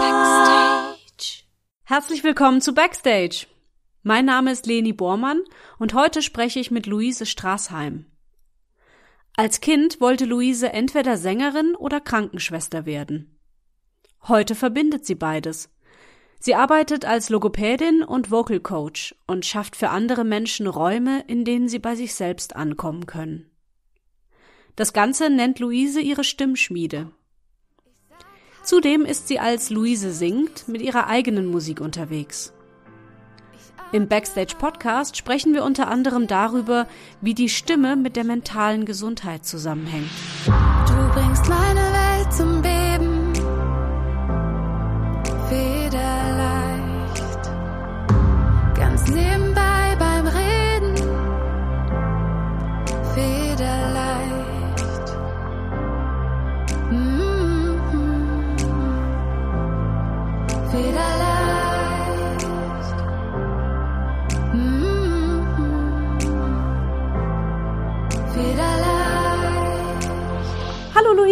Backstage. 0.00 1.44
Herzlich 1.84 2.24
willkommen 2.24 2.62
zu 2.62 2.72
Backstage. 2.72 3.46
Mein 4.02 4.24
Name 4.24 4.52
ist 4.52 4.64
Leni 4.64 4.94
Bormann 4.94 5.42
und 5.78 5.92
heute 5.92 6.22
spreche 6.22 6.60
ich 6.60 6.70
mit 6.70 6.86
Luise 6.86 7.26
Straßheim. 7.26 8.06
Als 9.36 9.60
Kind 9.60 10.00
wollte 10.00 10.24
Luise 10.24 10.72
entweder 10.72 11.18
Sängerin 11.18 11.74
oder 11.74 12.00
Krankenschwester 12.00 12.86
werden. 12.86 13.38
Heute 14.22 14.54
verbindet 14.54 15.04
sie 15.04 15.14
beides. 15.14 15.68
Sie 16.40 16.54
arbeitet 16.54 17.04
als 17.04 17.28
Logopädin 17.28 18.02
und 18.02 18.30
Vocal 18.30 18.60
Coach 18.60 19.14
und 19.26 19.44
schafft 19.44 19.76
für 19.76 19.90
andere 19.90 20.24
Menschen 20.24 20.68
Räume, 20.68 21.22
in 21.26 21.44
denen 21.44 21.68
sie 21.68 21.80
bei 21.80 21.96
sich 21.96 22.14
selbst 22.14 22.56
ankommen 22.56 23.04
können. 23.04 23.50
Das 24.78 24.92
Ganze 24.92 25.28
nennt 25.28 25.58
Luise 25.58 26.00
ihre 26.00 26.22
Stimmschmiede. 26.22 27.10
Zudem 28.62 29.04
ist 29.04 29.26
sie 29.26 29.40
als 29.40 29.70
Luise 29.70 30.12
singt 30.12 30.68
mit 30.68 30.80
ihrer 30.82 31.08
eigenen 31.08 31.46
Musik 31.46 31.80
unterwegs. 31.80 32.52
Im 33.90 34.06
Backstage 34.06 34.54
Podcast 34.56 35.16
sprechen 35.16 35.52
wir 35.52 35.64
unter 35.64 35.88
anderem 35.88 36.28
darüber, 36.28 36.86
wie 37.20 37.34
die 37.34 37.48
Stimme 37.48 37.96
mit 37.96 38.14
der 38.14 38.22
mentalen 38.22 38.84
Gesundheit 38.84 39.44
zusammenhängt. 39.44 40.10
Du 40.46 41.08
bringst 41.12 41.48
meine 41.48 41.67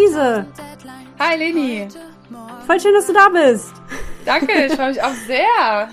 Luise! 0.07 0.47
Hi 1.19 1.37
Leni. 1.37 1.89
Voll 2.67 2.81
schön, 2.81 2.95
dass 2.95 3.07
du 3.07 3.13
da 3.13 3.29
bist. 3.29 3.73
Danke, 4.25 4.67
ich 4.67 4.73
freue 4.73 4.91
mich 4.91 5.03
auch 5.03 5.15
sehr. 5.27 5.89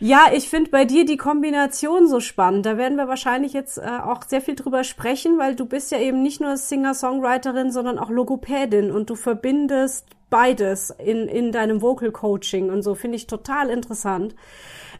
Ja, 0.00 0.28
ich 0.32 0.48
finde 0.48 0.70
bei 0.70 0.84
dir 0.84 1.04
die 1.04 1.16
Kombination 1.16 2.08
so 2.08 2.20
spannend. 2.20 2.66
Da 2.66 2.78
werden 2.78 2.96
wir 2.96 3.06
wahrscheinlich 3.06 3.52
jetzt 3.52 3.78
äh, 3.78 3.98
auch 4.02 4.22
sehr 4.26 4.40
viel 4.40 4.54
drüber 4.54 4.82
sprechen, 4.82 5.38
weil 5.38 5.54
du 5.54 5.66
bist 5.66 5.92
ja 5.92 5.98
eben 5.98 6.22
nicht 6.22 6.40
nur 6.40 6.56
Singer-Songwriterin, 6.56 7.70
sondern 7.70 7.98
auch 7.98 8.08
Logopädin 8.08 8.90
und 8.90 9.10
du 9.10 9.14
verbindest 9.14 10.06
beides 10.30 10.90
in, 10.90 11.28
in 11.28 11.52
deinem 11.52 11.82
Vocal 11.82 12.12
Coaching 12.12 12.70
und 12.70 12.82
so. 12.82 12.94
Finde 12.94 13.16
ich 13.16 13.26
total 13.26 13.68
interessant. 13.68 14.34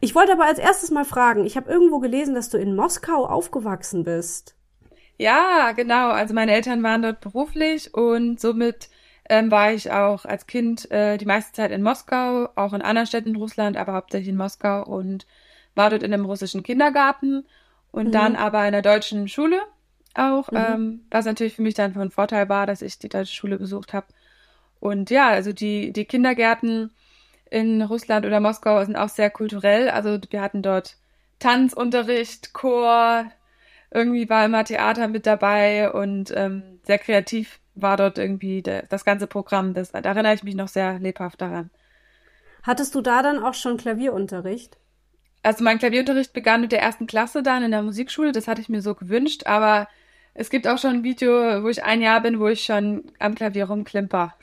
Ich 0.01 0.15
wollte 0.15 0.33
aber 0.33 0.45
als 0.45 0.59
erstes 0.59 0.91
mal 0.91 1.07
fragen, 1.07 1.47
ich 1.47 1.57
habe 1.57 1.71
irgendwo 1.73 1.99
gelesen, 1.99 2.35
dass 2.35 2.51
du 2.51 2.59
in 2.59 2.77
Moskau 2.77 3.25
aufgewachsen 3.27 4.05
bist. 4.05 4.55
Ja, 5.21 5.73
genau. 5.73 6.09
Also 6.11 6.33
meine 6.33 6.53
Eltern 6.53 6.83
waren 6.83 7.03
dort 7.03 7.21
beruflich 7.21 7.93
und 7.93 8.41
somit 8.41 8.89
ähm, 9.29 9.51
war 9.51 9.71
ich 9.73 9.91
auch 9.93 10.25
als 10.25 10.47
Kind 10.47 10.91
äh, 10.91 11.19
die 11.19 11.27
meiste 11.27 11.53
Zeit 11.53 11.71
in 11.73 11.83
Moskau, 11.83 12.49
auch 12.57 12.73
in 12.73 12.81
anderen 12.81 13.07
Städten 13.07 13.31
in 13.31 13.37
Russland, 13.37 13.77
aber 13.77 13.93
hauptsächlich 13.93 14.31
in 14.31 14.37
Moskau 14.39 14.83
und 14.83 15.27
war 15.75 15.91
dort 15.91 16.03
in 16.03 16.15
einem 16.15 16.25
russischen 16.25 16.63
Kindergarten 16.63 17.47
und 17.93 18.07
Mhm. 18.07 18.13
dann 18.13 18.37
aber 18.37 18.65
in 18.65 18.73
der 18.73 18.81
deutschen 18.81 19.29
Schule 19.29 19.61
auch, 20.15 20.49
Mhm. 20.53 20.57
ähm, 20.59 21.05
was 21.11 21.27
natürlich 21.27 21.55
für 21.55 21.63
mich 21.63 21.75
dann 21.75 21.93
von 21.93 22.11
Vorteil 22.11 22.49
war, 22.49 22.67
dass 22.67 22.81
ich 22.81 22.99
die 22.99 23.11
deutsche 23.11 23.35
Schule 23.35 23.59
besucht 23.59 23.93
habe. 23.93 24.07
Und 24.81 25.11
ja, 25.11 25.29
also 25.29 25.53
die, 25.53 25.93
die 25.93 26.07
Kindergärten 26.07 26.93
in 27.51 27.83
Russland 27.83 28.25
oder 28.27 28.41
Moskau 28.41 28.83
sind 28.85 28.97
auch 28.97 29.11
sehr 29.11 29.31
kulturell. 29.31 29.91
Also 29.91 30.19
wir 30.31 30.41
hatten 30.41 30.63
dort 30.63 30.97
Tanzunterricht, 31.41 32.55
Chor, 32.55 33.27
irgendwie 33.91 34.29
war 34.29 34.45
immer 34.45 34.65
Theater 34.65 35.09
mit 35.09 35.27
dabei 35.27 35.93
und 35.93 36.33
ähm, 36.37 36.81
sehr 36.85 36.99
kreativ 36.99 37.61
war 37.75 37.97
dort 37.97 38.19
irgendwie 38.19 38.63
der, 38.63 38.85
das 38.87 39.05
ganze 39.05 39.27
Programm. 39.27 39.75
Das, 39.75 39.93
da 39.93 40.01
erinnere 40.01 40.35
ich 40.35 40.43
mich 40.43 40.55
noch 40.55 40.69
sehr 40.69 40.99
lebhaft 40.99 41.41
daran. 41.41 41.71
Hattest 42.63 42.95
du 42.95 43.01
da 43.01 43.23
dann 43.23 43.43
auch 43.43 43.55
schon 43.55 43.79
Klavierunterricht? 43.79 44.77
Also 45.43 45.65
mein 45.65 45.79
Klavierunterricht 45.79 46.33
begann 46.33 46.61
mit 46.61 46.73
der 46.73 46.83
ersten 46.83 47.07
Klasse 47.07 47.43
dann 47.43 47.63
in 47.63 47.71
der 47.71 47.83
Musikschule. 47.83 48.33
Das 48.33 48.47
hatte 48.47 48.61
ich 48.61 48.69
mir 48.69 48.83
so 48.83 48.95
gewünscht, 48.95 49.47
aber 49.47 49.89
es 50.35 50.51
gibt 50.51 50.69
auch 50.69 50.79
schon 50.79 50.97
ein 50.97 51.03
Video, 51.03 51.63
wo 51.63 51.69
ich 51.69 51.83
ein 51.83 52.03
Jahr 52.03 52.21
bin, 52.21 52.39
wo 52.39 52.49
ich 52.49 52.63
schon 52.63 53.11
am 53.19 53.35
Klavier 53.35 53.65
rumklimper. 53.65 54.35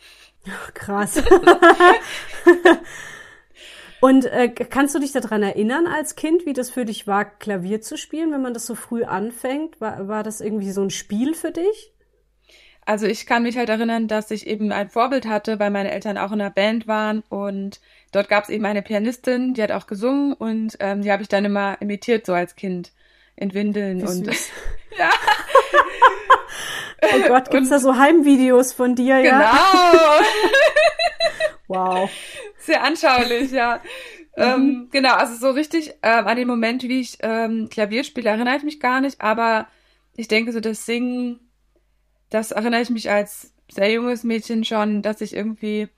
Ach, 0.50 0.74
krass. 0.74 1.22
Und 4.00 4.26
äh, 4.26 4.50
kannst 4.50 4.94
du 4.96 5.00
dich 5.00 5.12
daran 5.12 5.42
erinnern 5.42 5.88
als 5.88 6.16
Kind, 6.16 6.46
wie 6.46 6.54
das 6.54 6.70
für 6.70 6.86
dich 6.86 7.08
war, 7.08 7.26
Klavier 7.26 7.82
zu 7.82 7.98
spielen, 7.98 8.32
wenn 8.32 8.42
man 8.44 8.54
das 8.54 8.66
so 8.66 8.76
früh 8.76 9.04
anfängt? 9.04 9.82
War, 9.82 10.08
war 10.08 10.24
das 10.24 10.40
irgendwie 10.42 10.72
so 10.72 10.82
ein 10.84 10.92
Spiel 10.92 11.34
für 11.34 11.52
dich? 11.52 11.92
Also 12.86 13.06
ich 13.06 13.26
kann 13.26 13.44
mich 13.44 13.58
halt 13.58 13.68
erinnern, 13.70 14.08
dass 14.08 14.32
ich 14.32 14.48
eben 14.48 14.72
ein 14.72 14.90
Vorbild 14.90 15.28
hatte, 15.28 15.60
weil 15.60 15.72
meine 15.72 15.92
Eltern 15.92 16.18
auch 16.18 16.32
in 16.32 16.40
einer 16.40 16.52
Band 16.52 16.88
waren 16.88 17.22
und 17.28 17.82
dort 18.14 18.30
gab 18.30 18.46
es 18.46 18.50
eben 18.50 18.64
eine 18.66 18.82
Pianistin, 18.82 19.54
die 19.54 19.62
hat 19.62 19.72
auch 19.74 19.88
gesungen 19.88 20.32
und 20.34 20.78
ähm, 20.80 21.02
die 21.02 21.12
habe 21.12 21.22
ich 21.22 21.28
dann 21.28 21.44
immer 21.44 21.76
imitiert, 21.82 22.26
so 22.26 22.34
als 22.34 22.56
Kind 22.56 22.94
in 23.36 23.54
Windeln 23.54 24.08
und 24.08 24.28
ja, 24.98 25.10
Oh 27.02 27.28
Gott, 27.28 27.52
gibt's 27.52 27.68
Und- 27.68 27.72
da 27.72 27.80
so 27.80 27.98
Heimvideos 27.98 28.72
von 28.74 28.96
dir, 28.96 29.20
ja? 29.20 29.52
genau. 29.52 30.26
Wow. 31.70 32.10
Sehr 32.68 32.84
anschaulich, 32.84 33.52
ja. 33.52 33.82
Ähm, 34.38 34.90
genau, 34.92 35.16
also 35.16 35.36
so 35.36 35.52
richtig 35.52 35.96
ähm, 36.04 36.28
an 36.28 36.38
den 36.38 36.48
Moment, 36.48 36.84
wie 36.84 37.00
ich 37.02 37.18
ähm, 37.22 37.70
Klavier 37.70 38.04
spiele, 38.04 38.30
erinnere 38.30 38.58
ich 38.58 38.64
mich 38.64 38.80
gar 38.80 39.02
nicht, 39.02 39.22
aber 39.22 39.68
ich 40.16 40.28
denke 40.28 40.52
so 40.54 40.60
das 40.60 40.86
Singen, 40.86 41.40
das 42.30 42.52
erinnere 42.52 42.82
ich 42.82 42.90
mich 42.92 43.12
als 43.12 43.54
sehr 43.72 43.92
junges 43.92 44.24
Mädchen 44.24 44.66
schon, 44.66 45.02
dass 45.04 45.22
ich 45.22 45.36
irgendwie 45.36 45.90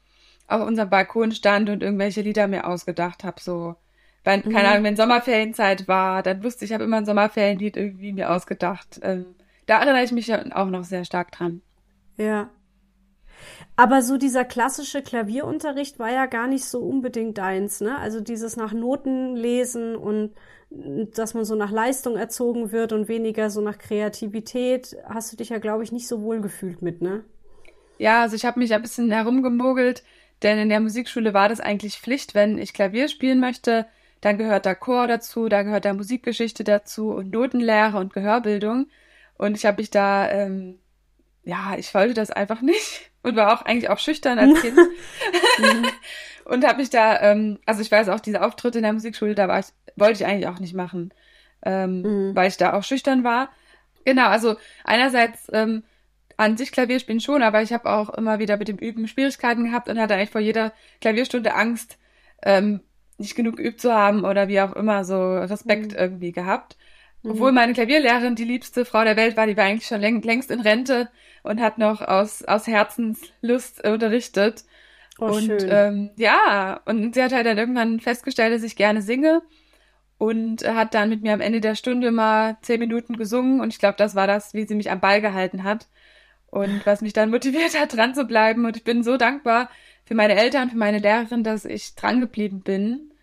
auf 0.48 0.68
unserem 0.68 0.90
Balkon 0.90 1.32
stand 1.34 1.70
und 1.70 1.84
irgendwelche 1.84 2.22
Lieder 2.22 2.48
mir 2.48 2.68
ausgedacht 2.68 3.24
habe, 3.26 3.42
so. 3.42 3.76
Wenn, 4.26 4.48
keine 4.50 4.70
Mhm. 4.70 4.74
Ahnung, 4.74 4.86
wenn 4.86 4.98
Sommerferienzeit 4.98 5.88
war, 5.88 6.24
dann 6.24 6.44
wusste 6.44 6.66
ich, 6.66 6.72
ich 6.72 6.76
habe 6.76 6.86
immer 6.86 6.98
ein 6.98 7.06
Sommerferienlied 7.08 7.78
irgendwie 7.78 8.14
mir 8.14 8.32
ausgedacht. 8.32 9.00
Ähm, 9.04 9.26
da 9.68 9.80
erinnere 9.82 10.04
ich 10.04 10.12
mich 10.14 10.28
ja 10.28 10.44
auch 10.56 10.68
noch 10.70 10.86
sehr 10.86 11.06
stark 11.06 11.32
dran. 11.32 11.62
Ja. 12.18 12.50
Aber 13.80 14.02
so 14.02 14.18
dieser 14.18 14.44
klassische 14.44 15.02
Klavierunterricht 15.02 16.00
war 16.00 16.12
ja 16.12 16.26
gar 16.26 16.48
nicht 16.48 16.66
so 16.66 16.80
unbedingt 16.80 17.38
deins, 17.38 17.80
ne? 17.80 17.98
Also 17.98 18.20
dieses 18.20 18.58
nach 18.58 18.74
Noten 18.74 19.38
lesen 19.38 19.96
und 19.96 20.34
mm, 20.70 21.04
dass 21.16 21.34
man 21.34 21.46
so 21.46 21.56
nach 21.56 21.72
Leistung 21.72 22.18
erzogen 22.18 22.74
wird 22.74 22.92
und 22.92 23.08
weniger 23.08 23.50
so 23.50 23.62
nach 23.62 23.78
Kreativität, 23.78 24.98
hast 25.06 25.32
du 25.32 25.38
dich 25.38 25.48
ja, 25.48 25.60
glaube 25.60 25.86
ich, 25.86 25.94
nicht 25.94 26.10
so 26.10 26.22
wohl 26.24 26.42
gefühlt 26.42 26.82
mit, 26.82 27.02
ne? 27.02 27.24
Ja, 28.00 28.24
also 28.24 28.36
ich 28.36 28.44
habe 28.44 28.60
mich 28.60 28.74
ein 28.74 28.82
bisschen 28.82 29.12
herumgemogelt, 29.12 30.04
denn 30.44 30.58
in 30.58 30.68
der 30.68 30.82
Musikschule 30.82 31.34
war 31.34 31.48
das 31.48 31.62
eigentlich 31.62 32.02
Pflicht, 32.02 32.36
wenn 32.36 32.58
ich 32.58 32.74
Klavier 32.74 33.08
spielen 33.08 33.40
möchte, 33.40 33.86
dann 34.20 34.38
gehört 34.38 34.66
da 34.66 34.76
Chor 34.76 35.08
dazu, 35.08 35.48
da 35.48 35.64
gehört 35.64 35.86
da 35.86 35.94
Musikgeschichte 35.94 36.66
dazu 36.66 37.12
und 37.12 37.32
Notenlehre 37.32 37.98
und 37.98 38.12
Gehörbildung. 38.12 38.88
Und 39.38 39.56
ich 39.56 39.66
habe 39.66 39.82
mich 39.82 39.90
da, 39.90 40.30
ähm, 40.30 40.80
ja, 41.44 41.76
ich 41.78 41.94
wollte 41.94 42.14
das 42.14 42.32
einfach 42.32 42.62
nicht 42.62 43.12
und 43.24 43.36
war 43.36 43.54
auch 43.54 43.64
eigentlich 43.64 43.90
auch 43.90 44.00
schüchtern 44.00 44.40
als 44.40 44.60
Kind. 44.62 44.78
und 46.46 46.66
habe 46.66 46.78
mich 46.80 46.90
da, 46.90 47.22
ähm, 47.22 47.60
also 47.66 47.82
ich 47.82 47.92
weiß 47.92 48.10
auch, 48.10 48.20
diese 48.20 48.42
Auftritte 48.44 48.80
in 48.80 48.84
der 48.84 48.94
Musikschule, 48.94 49.36
da 49.36 49.48
war 49.48 49.60
ich, 49.60 49.68
wollte 49.96 50.24
ich 50.24 50.26
eigentlich 50.26 50.48
auch 50.48 50.60
nicht 50.60 50.74
machen, 50.74 51.14
ähm, 51.64 52.02
Mhm. 52.02 52.36
weil 52.36 52.48
ich 52.48 52.58
da 52.58 52.74
auch 52.74 52.84
schüchtern 52.84 53.24
war. 53.24 53.50
Genau, 54.06 54.28
also 54.28 54.56
einerseits 54.84 55.48
ähm, 55.54 55.84
an 56.38 56.56
sich 56.58 56.72
Klavierspielen 56.72 57.20
schon, 57.20 57.44
aber 57.44 57.62
ich 57.62 57.74
habe 57.74 57.90
auch 57.90 58.10
immer 58.12 58.40
wieder 58.40 58.58
mit 58.58 58.70
dem 58.70 58.78
Üben 58.78 59.08
Schwierigkeiten 59.08 59.66
gehabt 59.66 59.90
und 59.90 60.00
hatte 60.00 60.16
eigentlich 60.16 60.30
vor 60.30 60.42
jeder 60.42 60.74
Klavierstunde 61.02 61.54
Angst, 61.54 61.98
ähm, 62.44 62.82
nicht 63.18 63.36
genug 63.36 63.58
geübt 63.58 63.82
zu 63.82 63.94
haben 63.94 64.24
oder 64.24 64.48
wie 64.48 64.62
auch 64.62 64.72
immer 64.74 65.04
so 65.04 65.36
Respekt 65.40 65.92
Mhm. 65.92 65.98
irgendwie 65.98 66.32
gehabt. 66.32 66.78
Mhm. 67.24 67.32
Obwohl 67.32 67.52
meine 67.52 67.74
Klavierlehrerin 67.74 68.36
die 68.36 68.46
liebste 68.46 68.86
Frau 68.86 69.04
der 69.04 69.18
Welt 69.18 69.38
war, 69.38 69.48
die 69.48 69.58
war 69.58 69.66
eigentlich 69.66 69.88
schon 69.88 70.02
läng 70.02 70.22
längst 70.22 70.52
in 70.52 70.62
Rente 70.62 71.10
und 71.44 71.62
hat 71.62 71.78
noch 71.78 72.02
aus, 72.02 72.44
aus 72.44 72.68
Herzenslust 72.68 73.86
unterrichtet. 73.86 74.64
Oh, 75.20 75.26
und 75.26 75.44
schön. 75.44 75.70
ähm, 75.70 76.10
ja, 76.16 76.80
und 76.86 77.14
sie 77.14 77.24
hat 77.24 77.34
halt 77.34 77.46
dann 77.46 77.58
irgendwann 77.58 78.00
festgestellt, 78.00 78.54
dass 78.54 78.64
ich 78.64 78.76
gerne 78.76 79.02
singe 79.02 79.42
und 80.18 80.68
hat 80.68 80.94
dann 80.94 81.10
mit 81.10 81.24
mir 81.24 81.34
am 81.34 81.42
Ende 81.42 81.62
der 81.62 81.76
Stunde 81.76 82.12
mal 82.12 82.58
zehn 82.62 82.80
Minuten 82.80 83.18
gesungen 83.18 83.60
und 83.60 83.74
ich 83.74 83.80
glaube, 83.80 83.98
das 83.98 84.16
war 84.16 84.28
das, 84.28 84.54
wie 84.54 84.66
sie 84.66 84.76
mich 84.76 84.92
am 84.92 85.02
Ball 85.02 85.22
gehalten 85.22 85.64
hat 85.64 85.88
und 86.48 86.86
was 86.86 87.02
mich 87.02 87.14
dann 87.14 87.32
motiviert 87.32 87.78
hat, 87.80 87.96
dran 87.96 88.16
zu 88.16 88.26
bleiben 88.26 88.66
und 88.66 88.78
ich 88.78 88.84
bin 88.84 89.04
so 89.04 89.18
dankbar 89.18 89.70
für 90.06 90.16
meine 90.16 90.36
Eltern, 90.36 90.70
für 90.70 90.78
meine 90.78 91.00
Lehrerin, 91.00 91.44
dass 91.44 91.66
ich 91.66 91.96
dran 91.96 92.22
geblieben 92.22 92.62
bin, 92.62 93.14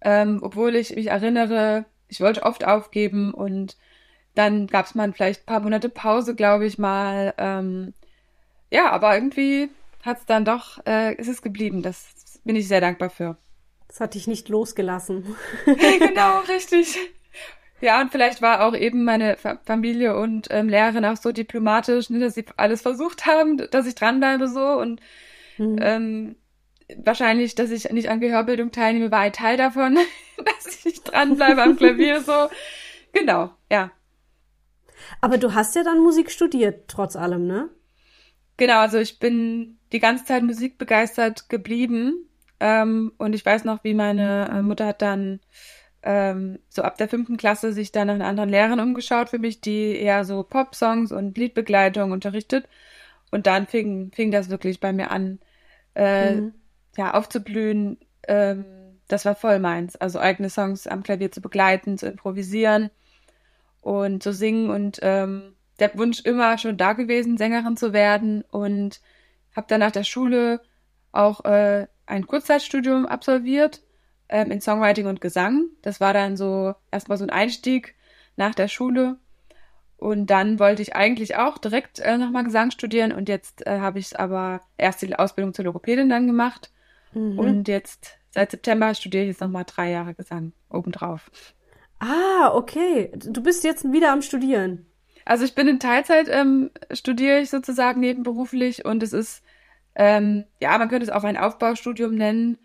ähm, 0.00 0.40
obwohl 0.42 0.74
ich 0.74 0.96
mich 0.96 1.08
erinnere, 1.08 1.84
ich 2.12 2.20
wollte 2.20 2.42
oft 2.42 2.64
aufgeben 2.64 3.32
und 3.32 3.76
dann 4.34 4.66
gab 4.66 4.86
es 4.86 4.94
mal 4.94 5.12
vielleicht 5.12 5.42
ein 5.42 5.46
paar 5.46 5.60
Monate 5.60 5.88
Pause, 5.88 6.34
glaube 6.34 6.66
ich 6.66 6.78
mal, 6.78 7.34
ähm, 7.38 7.94
ja, 8.70 8.90
aber 8.90 9.14
irgendwie 9.14 9.70
hat 10.02 10.18
es 10.18 10.26
dann 10.26 10.44
doch, 10.44 10.78
äh, 10.86 11.14
ist 11.14 11.28
es 11.28 11.42
geblieben. 11.42 11.82
Das 11.82 12.40
bin 12.44 12.56
ich 12.56 12.68
sehr 12.68 12.80
dankbar 12.80 13.10
für. 13.10 13.36
Das 13.88 14.00
hat 14.00 14.14
dich 14.14 14.26
nicht 14.26 14.48
losgelassen. 14.48 15.36
genau, 15.64 16.40
richtig. 16.40 16.98
Ja, 17.80 18.00
und 18.00 18.12
vielleicht 18.12 18.42
war 18.42 18.66
auch 18.66 18.74
eben 18.74 19.04
meine 19.04 19.36
Familie 19.64 20.16
und 20.16 20.48
ähm, 20.50 20.68
Lehrerin 20.68 21.04
auch 21.04 21.16
so 21.16 21.32
diplomatisch, 21.32 22.10
ne, 22.10 22.20
dass 22.20 22.34
sie 22.34 22.44
alles 22.56 22.82
versucht 22.82 23.26
haben, 23.26 23.56
dass 23.70 23.86
ich 23.86 23.94
dranbleibe 23.94 24.48
so 24.48 24.64
und 24.64 25.00
mhm. 25.58 25.78
ähm, 25.80 26.36
wahrscheinlich, 27.04 27.54
dass 27.54 27.70
ich 27.70 27.90
nicht 27.90 28.08
an 28.08 28.20
Gehörbildung 28.20 28.70
teilnehme, 28.72 29.10
war 29.10 29.20
ein 29.20 29.32
Teil 29.32 29.56
davon, 29.56 29.98
dass 30.36 30.84
ich 30.84 31.02
dranbleibe 31.02 31.62
am 31.62 31.76
Klavier 31.76 32.20
so. 32.20 32.48
Genau, 33.12 33.50
ja. 33.70 33.90
Aber 35.20 35.38
du 35.38 35.54
hast 35.54 35.74
ja 35.76 35.82
dann 35.82 36.00
Musik 36.00 36.30
studiert, 36.30 36.88
trotz 36.88 37.16
allem, 37.16 37.46
ne? 37.46 37.68
Genau, 38.56 38.78
also 38.78 38.98
ich 38.98 39.18
bin 39.18 39.78
die 39.92 39.98
ganze 39.98 40.24
Zeit 40.24 40.42
musikbegeistert 40.42 41.48
geblieben. 41.48 42.28
Ähm, 42.60 43.12
und 43.18 43.34
ich 43.34 43.44
weiß 43.44 43.64
noch, 43.64 43.82
wie 43.84 43.94
meine 43.94 44.48
äh, 44.50 44.62
Mutter 44.62 44.86
hat 44.86 45.02
dann 45.02 45.40
ähm, 46.02 46.58
so 46.68 46.82
ab 46.82 46.96
der 46.96 47.08
fünften 47.08 47.36
Klasse 47.36 47.72
sich 47.72 47.92
dann 47.92 48.08
nach 48.08 48.14
einer 48.14 48.26
anderen 48.26 48.50
Lehrerin 48.50 48.80
umgeschaut 48.80 49.28
für 49.28 49.38
mich, 49.38 49.60
die 49.60 49.96
eher 49.96 50.24
so 50.24 50.42
Pop-Songs 50.42 51.12
und 51.12 51.36
Liedbegleitung 51.36 52.12
unterrichtet. 52.12 52.68
Und 53.30 53.46
dann 53.46 53.66
fing, 53.66 54.12
fing 54.14 54.30
das 54.30 54.50
wirklich 54.50 54.80
bei 54.80 54.92
mir 54.92 55.10
an, 55.10 55.38
äh, 55.94 56.36
mhm. 56.36 56.54
Ja, 56.96 57.14
aufzublühen. 57.14 57.98
Ähm, 58.28 58.64
das 59.08 59.24
war 59.24 59.34
voll 59.34 59.58
meins. 59.58 59.96
Also 59.96 60.18
eigene 60.18 60.50
Songs 60.50 60.86
am 60.86 61.02
Klavier 61.02 61.30
zu 61.30 61.40
begleiten, 61.40 61.98
zu 61.98 62.06
improvisieren 62.06 62.90
und 63.80 64.22
zu 64.22 64.32
singen 64.32 64.70
und 64.70 64.98
ähm, 65.02 65.54
der 65.78 65.96
Wunsch 65.98 66.20
immer 66.20 66.58
schon 66.58 66.76
da 66.76 66.92
gewesen, 66.92 67.36
Sängerin 67.36 67.76
zu 67.76 67.92
werden 67.92 68.42
und 68.50 69.00
habe 69.54 69.66
dann 69.68 69.80
nach 69.80 69.90
der 69.90 70.04
Schule 70.04 70.60
auch 71.10 71.44
äh, 71.44 71.86
ein 72.06 72.26
Kurzzeitstudium 72.26 73.06
absolviert 73.06 73.82
ähm, 74.28 74.50
in 74.50 74.60
Songwriting 74.60 75.06
und 75.06 75.20
Gesang. 75.20 75.66
Das 75.82 76.00
war 76.00 76.14
dann 76.14 76.36
so 76.36 76.74
erstmal 76.90 77.18
so 77.18 77.24
ein 77.24 77.30
Einstieg 77.30 77.94
nach 78.36 78.54
der 78.54 78.68
Schule. 78.68 79.18
Und 79.96 80.26
dann 80.26 80.58
wollte 80.58 80.82
ich 80.82 80.96
eigentlich 80.96 81.36
auch 81.36 81.58
direkt 81.58 82.00
äh, 82.00 82.18
nochmal 82.18 82.44
Gesang 82.44 82.72
studieren 82.72 83.12
und 83.12 83.28
jetzt 83.28 83.64
äh, 83.66 83.78
habe 83.78 84.00
ich 84.00 84.18
aber 84.18 84.60
erst 84.76 85.02
die 85.02 85.14
Ausbildung 85.14 85.54
zur 85.54 85.64
Logopädin 85.64 86.08
dann 86.08 86.26
gemacht. 86.26 86.72
Mhm. 87.14 87.38
Und 87.38 87.68
jetzt 87.68 88.18
seit 88.30 88.50
September 88.50 88.94
studiere 88.94 89.24
ich 89.24 89.28
jetzt 89.30 89.40
nochmal 89.40 89.64
drei 89.66 89.90
Jahre 89.90 90.14
Gesang 90.14 90.52
obendrauf. 90.70 91.30
Ah, 91.98 92.52
okay. 92.54 93.12
Du 93.14 93.42
bist 93.42 93.64
jetzt 93.64 93.90
wieder 93.90 94.12
am 94.12 94.22
Studieren. 94.22 94.86
Also 95.24 95.44
ich 95.44 95.54
bin 95.54 95.68
in 95.68 95.78
Teilzeit, 95.78 96.28
ähm, 96.28 96.70
studiere 96.90 97.40
ich 97.40 97.50
sozusagen 97.50 98.00
nebenberuflich 98.00 98.84
und 98.84 99.02
es 99.04 99.12
ist, 99.12 99.44
ähm, 99.94 100.44
ja, 100.60 100.76
man 100.78 100.88
könnte 100.88 101.04
es 101.04 101.12
auch 101.12 101.22
ein 101.22 101.36
Aufbaustudium 101.36 102.14
nennen 102.14 102.58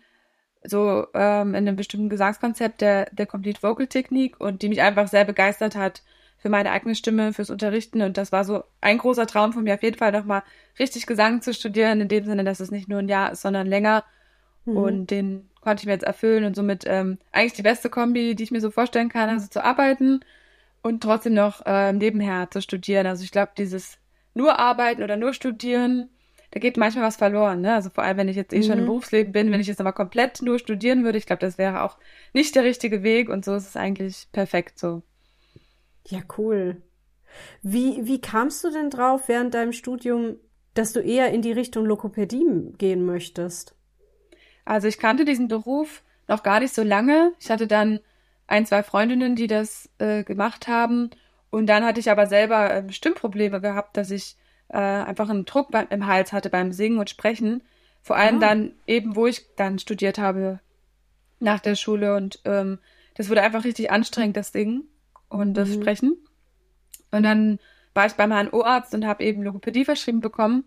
so 0.64 1.06
ähm, 1.14 1.50
in 1.50 1.68
einem 1.68 1.76
bestimmten 1.76 2.08
Gesangskonzept 2.08 2.80
der, 2.80 3.06
der 3.12 3.26
Complete 3.26 3.62
Vocal 3.62 3.86
Technik 3.86 4.40
und 4.40 4.62
die 4.62 4.68
mich 4.68 4.80
einfach 4.80 5.08
sehr 5.08 5.24
begeistert 5.24 5.76
hat 5.76 6.02
für 6.38 6.48
meine 6.48 6.70
eigene 6.70 6.94
Stimme, 6.94 7.32
fürs 7.32 7.50
Unterrichten. 7.50 8.02
Und 8.02 8.16
das 8.16 8.32
war 8.32 8.44
so 8.44 8.62
ein 8.80 8.98
großer 8.98 9.26
Traum 9.26 9.52
von 9.52 9.64
mir, 9.64 9.74
auf 9.74 9.82
jeden 9.82 9.98
Fall 9.98 10.12
nochmal 10.12 10.42
richtig 10.78 11.06
Gesang 11.06 11.42
zu 11.42 11.52
studieren, 11.52 12.00
in 12.00 12.08
dem 12.08 12.24
Sinne, 12.24 12.44
dass 12.44 12.60
es 12.60 12.70
nicht 12.70 12.88
nur 12.88 13.00
ein 13.00 13.08
Jahr 13.08 13.32
ist, 13.32 13.42
sondern 13.42 13.66
länger. 13.66 14.04
Mhm. 14.70 14.76
Und 14.76 15.10
den 15.10 15.48
konnte 15.60 15.82
ich 15.82 15.86
mir 15.86 15.92
jetzt 15.92 16.04
erfüllen 16.04 16.44
und 16.44 16.54
somit 16.54 16.84
ähm, 16.86 17.18
eigentlich 17.32 17.54
die 17.54 17.62
beste 17.62 17.90
Kombi, 17.90 18.34
die 18.34 18.42
ich 18.42 18.50
mir 18.50 18.60
so 18.60 18.70
vorstellen 18.70 19.08
kann, 19.08 19.28
also 19.28 19.48
zu 19.48 19.64
arbeiten 19.64 20.20
und 20.82 21.02
trotzdem 21.02 21.34
noch 21.34 21.62
ähm, 21.66 21.98
nebenher 21.98 22.50
zu 22.50 22.62
studieren. 22.62 23.06
Also 23.06 23.24
ich 23.24 23.32
glaube, 23.32 23.52
dieses 23.58 23.98
nur 24.34 24.58
arbeiten 24.58 25.02
oder 25.02 25.16
nur 25.16 25.34
studieren 25.34 26.08
da 26.50 26.60
geht 26.60 26.76
manchmal 26.76 27.04
was 27.04 27.16
verloren. 27.16 27.60
Ne? 27.60 27.74
Also 27.74 27.90
vor 27.90 28.04
allem, 28.04 28.16
wenn 28.16 28.28
ich 28.28 28.36
jetzt 28.36 28.52
eh 28.52 28.58
mhm. 28.58 28.62
schon 28.62 28.78
im 28.78 28.80
mhm. 28.80 28.86
Berufsleben 28.86 29.32
bin, 29.32 29.52
wenn 29.52 29.60
ich 29.60 29.66
jetzt 29.66 29.78
nochmal 29.78 29.92
komplett 29.92 30.40
nur 30.42 30.58
studieren 30.58 31.04
würde, 31.04 31.18
ich 31.18 31.26
glaube, 31.26 31.40
das 31.40 31.58
wäre 31.58 31.82
auch 31.82 31.98
nicht 32.32 32.54
der 32.54 32.64
richtige 32.64 33.02
Weg 33.02 33.28
und 33.28 33.44
so 33.44 33.54
ist 33.54 33.68
es 33.68 33.76
eigentlich 33.76 34.28
perfekt 34.32 34.78
so. 34.78 35.02
Ja, 36.06 36.20
cool. 36.38 36.82
Wie, 37.62 38.06
wie 38.06 38.20
kamst 38.20 38.64
du 38.64 38.70
denn 38.70 38.88
drauf 38.88 39.28
während 39.28 39.52
deinem 39.52 39.72
Studium, 39.72 40.36
dass 40.72 40.94
du 40.94 41.00
eher 41.00 41.30
in 41.32 41.42
die 41.42 41.52
Richtung 41.52 41.84
Lokopädie 41.84 42.46
gehen 42.78 43.04
möchtest? 43.04 43.74
Also 44.68 44.86
ich 44.86 44.98
kannte 44.98 45.24
diesen 45.24 45.48
Beruf 45.48 46.02
noch 46.26 46.42
gar 46.42 46.60
nicht 46.60 46.74
so 46.74 46.82
lange. 46.82 47.32
Ich 47.40 47.50
hatte 47.50 47.66
dann 47.66 48.00
ein, 48.46 48.66
zwei 48.66 48.82
Freundinnen, 48.82 49.34
die 49.34 49.46
das 49.46 49.88
äh, 49.96 50.24
gemacht 50.24 50.68
haben. 50.68 51.08
Und 51.48 51.68
dann 51.68 51.84
hatte 51.84 52.00
ich 52.00 52.10
aber 52.10 52.26
selber 52.26 52.74
äh, 52.74 52.92
Stimmprobleme 52.92 53.62
gehabt, 53.62 53.96
dass 53.96 54.10
ich 54.10 54.36
äh, 54.68 54.76
einfach 54.76 55.30
einen 55.30 55.46
Druck 55.46 55.70
beim, 55.70 55.86
im 55.88 56.06
Hals 56.06 56.34
hatte 56.34 56.50
beim 56.50 56.72
Singen 56.72 56.98
und 56.98 57.08
Sprechen. 57.08 57.62
Vor 58.02 58.16
allem 58.16 58.36
oh. 58.36 58.40
dann 58.40 58.72
eben, 58.86 59.16
wo 59.16 59.26
ich 59.26 59.46
dann 59.56 59.78
studiert 59.78 60.18
habe 60.18 60.60
nach 61.40 61.60
der 61.60 61.74
Schule 61.74 62.14
und 62.14 62.40
ähm, 62.44 62.78
das 63.14 63.30
wurde 63.30 63.40
einfach 63.40 63.64
richtig 63.64 63.90
anstrengend, 63.90 64.36
das 64.36 64.52
Singen 64.52 64.86
und 65.30 65.54
das 65.54 65.70
mhm. 65.70 65.80
Sprechen. 65.80 66.16
Und 67.10 67.22
dann 67.22 67.58
war 67.94 68.04
ich 68.04 68.12
beim 68.12 68.32
HNO-Arzt 68.32 68.92
und 68.92 69.06
habe 69.06 69.24
eben 69.24 69.42
Logopädie 69.42 69.86
verschrieben 69.86 70.20
bekommen. 70.20 70.64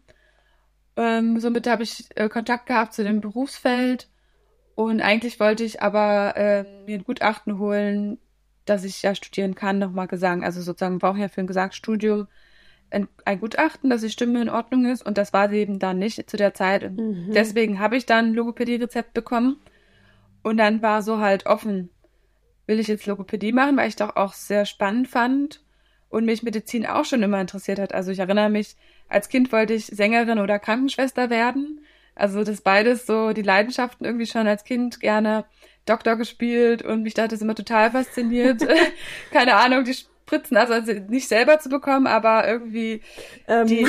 Ähm, 0.98 1.40
somit 1.40 1.68
habe 1.68 1.84
ich 1.84 2.06
äh, 2.16 2.30
Kontakt 2.30 2.66
gehabt 2.66 2.94
zu 2.94 3.04
dem 3.04 3.22
Berufsfeld 3.22 4.10
und 4.76 5.02
eigentlich 5.02 5.40
wollte 5.40 5.64
ich 5.64 5.82
aber 5.82 6.36
äh, 6.36 6.64
mir 6.86 6.98
ein 6.98 7.04
Gutachten 7.04 7.60
holen, 7.60 8.18
dass 8.66 8.84
ich 8.84 9.02
ja 9.02 9.16
studieren 9.16 9.56
kann, 9.56 9.80
nochmal 9.80 10.08
Gesang. 10.08 10.44
Also 10.44 10.62
sozusagen 10.62 11.00
brauche 11.00 11.16
ich 11.16 11.22
ja 11.22 11.28
für 11.28 11.42
ein 11.42 11.48
Gesangsstudium 11.48 12.28
ein, 12.90 13.08
ein, 13.26 13.40
Gutachten, 13.40 13.90
dass 13.90 14.02
die 14.02 14.10
Stimme 14.10 14.42
in 14.42 14.50
Ordnung 14.50 14.86
ist 14.86 15.06
und 15.06 15.18
das 15.18 15.34
war 15.34 15.50
sie 15.50 15.58
eben 15.58 15.80
dann 15.80 15.98
nicht 15.98 16.30
zu 16.30 16.38
der 16.38 16.54
Zeit. 16.54 16.84
Und 16.84 16.98
mhm. 16.98 17.32
deswegen 17.32 17.80
habe 17.80 17.96
ich 17.96 18.06
dann 18.06 18.34
Logopädie-Rezept 18.34 19.14
bekommen 19.14 19.58
und 20.44 20.58
dann 20.58 20.82
war 20.82 21.02
so 21.02 21.20
halt 21.20 21.46
offen, 21.46 21.90
will 22.68 22.80
ich 22.80 22.88
jetzt 22.88 23.06
Logopädie 23.06 23.54
machen, 23.54 23.78
weil 23.78 23.88
ich 23.88 23.96
doch 23.96 24.16
auch 24.16 24.34
sehr 24.34 24.66
spannend 24.66 25.08
fand 25.08 25.64
und 26.10 26.26
mich 26.26 26.44
Medizin 26.44 26.86
auch 26.86 27.06
schon 27.06 27.24
immer 27.24 27.40
interessiert 27.40 27.80
hat. 27.80 27.94
Also 27.94 28.12
ich 28.12 28.20
erinnere 28.20 28.50
mich, 28.50 28.76
als 29.12 29.30
Kind 29.30 29.52
wollte 29.52 29.74
ich 29.74 29.88
Sängerin 29.88 30.40
oder 30.40 30.58
Krankenschwester 30.58 31.30
werden. 31.30 31.86
Also 32.16 32.44
das 32.44 32.62
beides 32.62 33.06
so 33.06 33.34
die 33.34 33.42
Leidenschaften 33.42 34.06
irgendwie 34.06 34.26
schon 34.26 34.48
als 34.48 34.64
Kind 34.64 35.00
gerne 35.00 35.46
Doktor 35.86 36.16
gespielt 36.16 36.82
und 36.82 37.04
mich 37.04 37.14
da 37.14 37.24
hat 37.24 37.32
das 37.32 37.42
immer 37.42 37.56
total 37.56 37.92
fasziniert. 37.92 38.66
Keine 39.32 39.56
Ahnung, 39.56 39.84
die 39.84 39.94
Spritzen, 39.94 40.56
also, 40.58 40.74
also 40.74 40.94
nicht 41.10 41.28
selber 41.28 41.60
zu 41.60 41.70
bekommen, 41.70 42.08
aber 42.08 42.48
irgendwie 42.48 43.02
ähm. 43.48 43.68
die. 43.68 43.88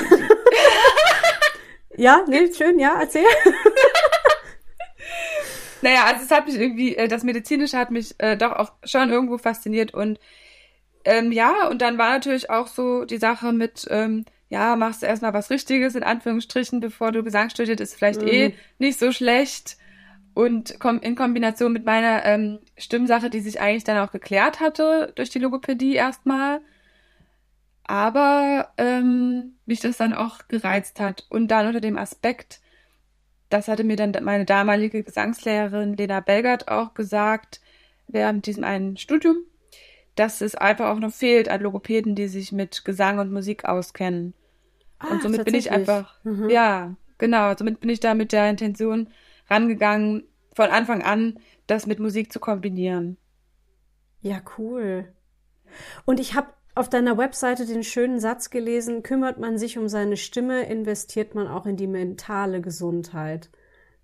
ja, 1.96 2.24
nee, 2.26 2.52
schön, 2.52 2.78
ja, 2.78 3.00
erzähl. 3.00 3.24
naja, 5.82 6.04
also 6.06 6.24
es 6.24 6.30
hat 6.30 6.46
mich 6.46 6.58
irgendwie, 6.58 6.96
äh, 6.96 7.06
das 7.06 7.22
Medizinische 7.22 7.78
hat 7.78 7.90
mich 7.90 8.14
äh, 8.18 8.36
doch 8.36 8.52
auch 8.52 8.72
schon 8.84 9.10
irgendwo 9.10 9.38
fasziniert 9.38 9.94
und 9.94 10.18
ähm, 11.04 11.32
ja, 11.32 11.68
und 11.68 11.82
dann 11.82 11.98
war 11.98 12.10
natürlich 12.10 12.48
auch 12.48 12.68
so 12.68 13.04
die 13.04 13.18
Sache 13.18 13.52
mit, 13.52 13.86
ähm, 13.90 14.24
ja, 14.52 14.76
machst 14.76 15.00
du 15.02 15.06
erstmal 15.06 15.32
was 15.32 15.48
Richtiges, 15.48 15.94
in 15.94 16.02
Anführungsstrichen, 16.02 16.80
bevor 16.80 17.10
du 17.10 17.22
Gesang 17.22 17.48
studiert, 17.48 17.80
ist 17.80 17.94
vielleicht 17.94 18.20
eh 18.20 18.48
mhm. 18.48 18.54
eh 18.54 18.54
nicht 18.78 18.98
so 18.98 19.10
schlecht. 19.10 19.78
Und 20.34 20.72
in 21.00 21.16
Kombination 21.16 21.72
mit 21.72 21.86
meiner 21.86 22.22
ähm, 22.26 22.58
Stimmsache, 22.76 23.30
die 23.30 23.40
sich 23.40 23.62
eigentlich 23.62 23.84
dann 23.84 23.96
auch 23.96 24.12
geklärt 24.12 24.60
hatte 24.60 25.10
durch 25.14 25.30
die 25.30 25.38
Logopädie 25.38 25.94
erstmal, 25.94 26.60
aber 27.84 28.68
ähm, 28.76 29.54
mich 29.64 29.80
das 29.80 29.96
dann 29.96 30.12
auch 30.12 30.46
gereizt 30.48 31.00
hat. 31.00 31.24
Und 31.30 31.48
dann 31.48 31.66
unter 31.66 31.80
dem 31.80 31.96
Aspekt, 31.96 32.60
das 33.48 33.68
hatte 33.68 33.84
mir 33.84 33.96
dann 33.96 34.12
meine 34.22 34.44
damalige 34.44 35.02
Gesangslehrerin 35.02 35.96
Lena 35.96 36.20
Belgert 36.20 36.68
auch 36.68 36.92
gesagt, 36.92 37.62
während 38.06 38.44
diesem 38.44 38.64
einen 38.64 38.98
Studium, 38.98 39.38
dass 40.14 40.42
es 40.42 40.54
einfach 40.54 40.90
auch 40.90 40.98
noch 40.98 41.12
fehlt 41.12 41.48
an 41.48 41.62
Logopäden, 41.62 42.14
die 42.14 42.28
sich 42.28 42.52
mit 42.52 42.84
Gesang 42.84 43.18
und 43.18 43.32
Musik 43.32 43.64
auskennen. 43.64 44.34
Ah, 45.02 45.12
und 45.12 45.22
somit 45.22 45.44
bin 45.44 45.54
ich 45.54 45.70
einfach, 45.70 46.18
mhm. 46.24 46.48
ja, 46.48 46.96
genau, 47.18 47.54
somit 47.56 47.80
bin 47.80 47.90
ich 47.90 48.00
da 48.00 48.14
mit 48.14 48.32
der 48.32 48.48
Intention 48.48 49.08
rangegangen, 49.48 50.24
von 50.54 50.70
Anfang 50.70 51.02
an 51.02 51.38
das 51.66 51.86
mit 51.86 51.98
Musik 51.98 52.32
zu 52.32 52.40
kombinieren. 52.40 53.16
Ja, 54.20 54.40
cool. 54.58 55.12
Und 56.04 56.20
ich 56.20 56.34
habe 56.34 56.48
auf 56.74 56.88
deiner 56.88 57.18
Webseite 57.18 57.66
den 57.66 57.82
schönen 57.82 58.20
Satz 58.20 58.50
gelesen, 58.50 59.02
kümmert 59.02 59.38
man 59.38 59.58
sich 59.58 59.78
um 59.78 59.88
seine 59.88 60.16
Stimme, 60.16 60.64
investiert 60.64 61.34
man 61.34 61.48
auch 61.48 61.66
in 61.66 61.76
die 61.76 61.86
mentale 61.86 62.60
Gesundheit. 62.60 63.50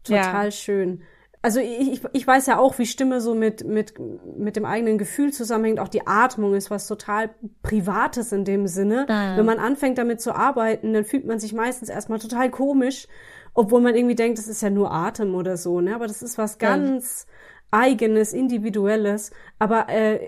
Total 0.05 0.47
ja. 0.47 0.51
schön. 0.51 1.03
Also 1.41 1.61
ich, 1.61 2.03
ich 2.13 2.27
weiß 2.27 2.47
ja 2.47 2.59
auch, 2.59 2.79
wie 2.79 2.87
Stimme 2.87 3.21
so 3.21 3.35
mit, 3.35 3.65
mit, 3.65 3.95
mit 4.37 4.57
dem 4.57 4.65
eigenen 4.65 4.99
Gefühl 4.99 5.33
zusammenhängt. 5.33 5.79
Auch 5.81 5.89
die 5.89 6.07
Atmung 6.07 6.55
ist 6.55 6.71
was 6.71 6.87
total 6.87 7.31
Privates 7.63 8.33
in 8.33 8.45
dem 8.45 8.67
Sinne. 8.67 9.07
Ja. 9.09 9.37
Wenn 9.37 9.47
man 9.47 9.59
anfängt 9.59 9.99
damit 9.99 10.21
zu 10.21 10.35
arbeiten, 10.35 10.93
dann 10.93 11.05
fühlt 11.05 11.27
man 11.27 11.39
sich 11.39 11.53
meistens 11.53 11.89
erstmal 11.89 12.19
total 12.19 12.51
komisch 12.51 13.07
obwohl 13.59 13.81
man 13.81 13.97
irgendwie 13.97 14.15
denkt, 14.15 14.39
das 14.39 14.47
ist 14.47 14.63
ja 14.63 14.71
nur 14.71 14.93
Atem 14.93 15.35
oder 15.35 15.57
so, 15.57 15.81
ne? 15.81 15.93
Aber 15.97 16.07
das 16.07 16.23
ist 16.23 16.39
was 16.39 16.59
ganz 16.59 17.27
eigenes, 17.73 18.33
individuelles. 18.33 19.33
Aber 19.59 19.89
äh, 19.89 20.21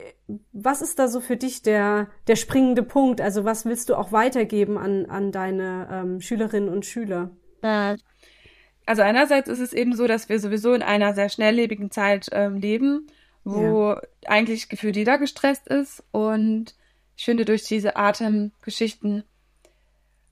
was 0.52 0.82
ist 0.82 0.98
da 0.98 1.06
so 1.06 1.20
für 1.20 1.36
dich 1.36 1.62
der, 1.62 2.08
der 2.26 2.34
springende 2.34 2.82
Punkt? 2.82 3.20
Also 3.20 3.44
was 3.44 3.64
willst 3.64 3.88
du 3.88 3.94
auch 3.94 4.10
weitergeben 4.10 4.78
an, 4.78 5.06
an 5.06 5.30
deine 5.30 5.88
ähm, 5.90 6.20
Schülerinnen 6.20 6.68
und 6.68 6.84
Schüler? 6.84 7.30
Also 8.90 9.02
einerseits 9.02 9.48
ist 9.48 9.60
es 9.60 9.72
eben 9.72 9.94
so, 9.94 10.08
dass 10.08 10.28
wir 10.28 10.40
sowieso 10.40 10.74
in 10.74 10.82
einer 10.82 11.14
sehr 11.14 11.28
schnelllebigen 11.28 11.92
Zeit 11.92 12.28
ähm, 12.32 12.56
leben, 12.56 13.06
wo 13.44 13.90
ja. 13.90 14.02
eigentlich 14.26 14.68
gefühlt 14.68 14.96
jeder 14.96 15.16
gestresst 15.16 15.68
ist. 15.68 16.02
Und 16.10 16.74
ich 17.16 17.24
finde, 17.24 17.44
durch 17.44 17.62
diese 17.62 17.94
Atemgeschichten 17.94 19.22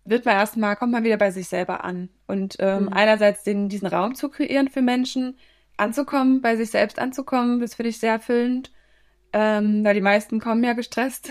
wird 0.04 0.24
man 0.24 0.34
erstmal, 0.34 0.74
kommt 0.74 0.90
man 0.90 1.04
wieder 1.04 1.18
bei 1.18 1.30
sich 1.30 1.46
selber 1.46 1.84
an. 1.84 2.08
Und 2.26 2.56
ähm, 2.58 2.86
mhm. 2.86 2.92
einerseits 2.92 3.44
den, 3.44 3.68
diesen 3.68 3.86
Raum 3.86 4.16
zu 4.16 4.28
kreieren 4.28 4.66
für 4.66 4.82
Menschen, 4.82 5.38
anzukommen, 5.76 6.42
bei 6.42 6.56
sich 6.56 6.72
selbst 6.72 6.98
anzukommen, 6.98 7.60
das 7.60 7.76
finde 7.76 7.90
ich 7.90 8.00
sehr 8.00 8.14
erfüllend. 8.14 8.72
Ähm, 9.32 9.84
weil 9.84 9.94
die 9.94 10.00
meisten 10.00 10.40
kommen 10.40 10.64
ja 10.64 10.72
gestresst 10.72 11.30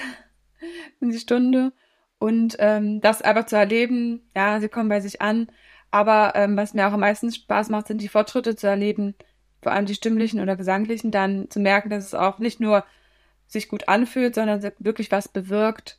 in 1.02 1.10
die 1.10 1.20
Stunde. 1.20 1.74
Und 2.20 2.56
ähm, 2.60 3.02
das 3.02 3.22
einfach 3.22 3.48
zu 3.48 3.58
erleben, 3.58 4.22
ja, 4.34 4.62
sie 4.62 4.70
kommen 4.70 4.88
bei 4.88 5.02
sich 5.02 5.22
an. 5.22 5.50
Aber 5.92 6.34
ähm, 6.36 6.58
was 6.58 6.74
mir 6.74 6.88
auch 6.88 6.94
am 6.94 7.00
meisten 7.00 7.32
Spaß 7.32 7.70
macht, 7.70 7.88
sind 7.88 8.02
die 8.02 8.08
Fortschritte 8.08 8.56
zu 8.56 8.68
erleben, 8.68 9.16
vor 9.62 9.72
allem 9.72 9.86
die 9.86 9.96
stimmlichen 9.96 10.40
oder 10.40 10.56
gesanglichen, 10.56 11.12
dann 11.12 11.50
zu 11.50 11.60
merken, 11.60 11.90
dass 11.90 12.06
es 12.06 12.14
auch 12.14 12.40
nicht 12.40 12.60
nur 12.60 12.84
sich 13.48 13.70
gut 13.70 13.88
anfühlt, 13.88 14.36
sondern 14.36 14.62
wirklich 14.80 15.12
was 15.12 15.28
bewirkt. 15.28 15.98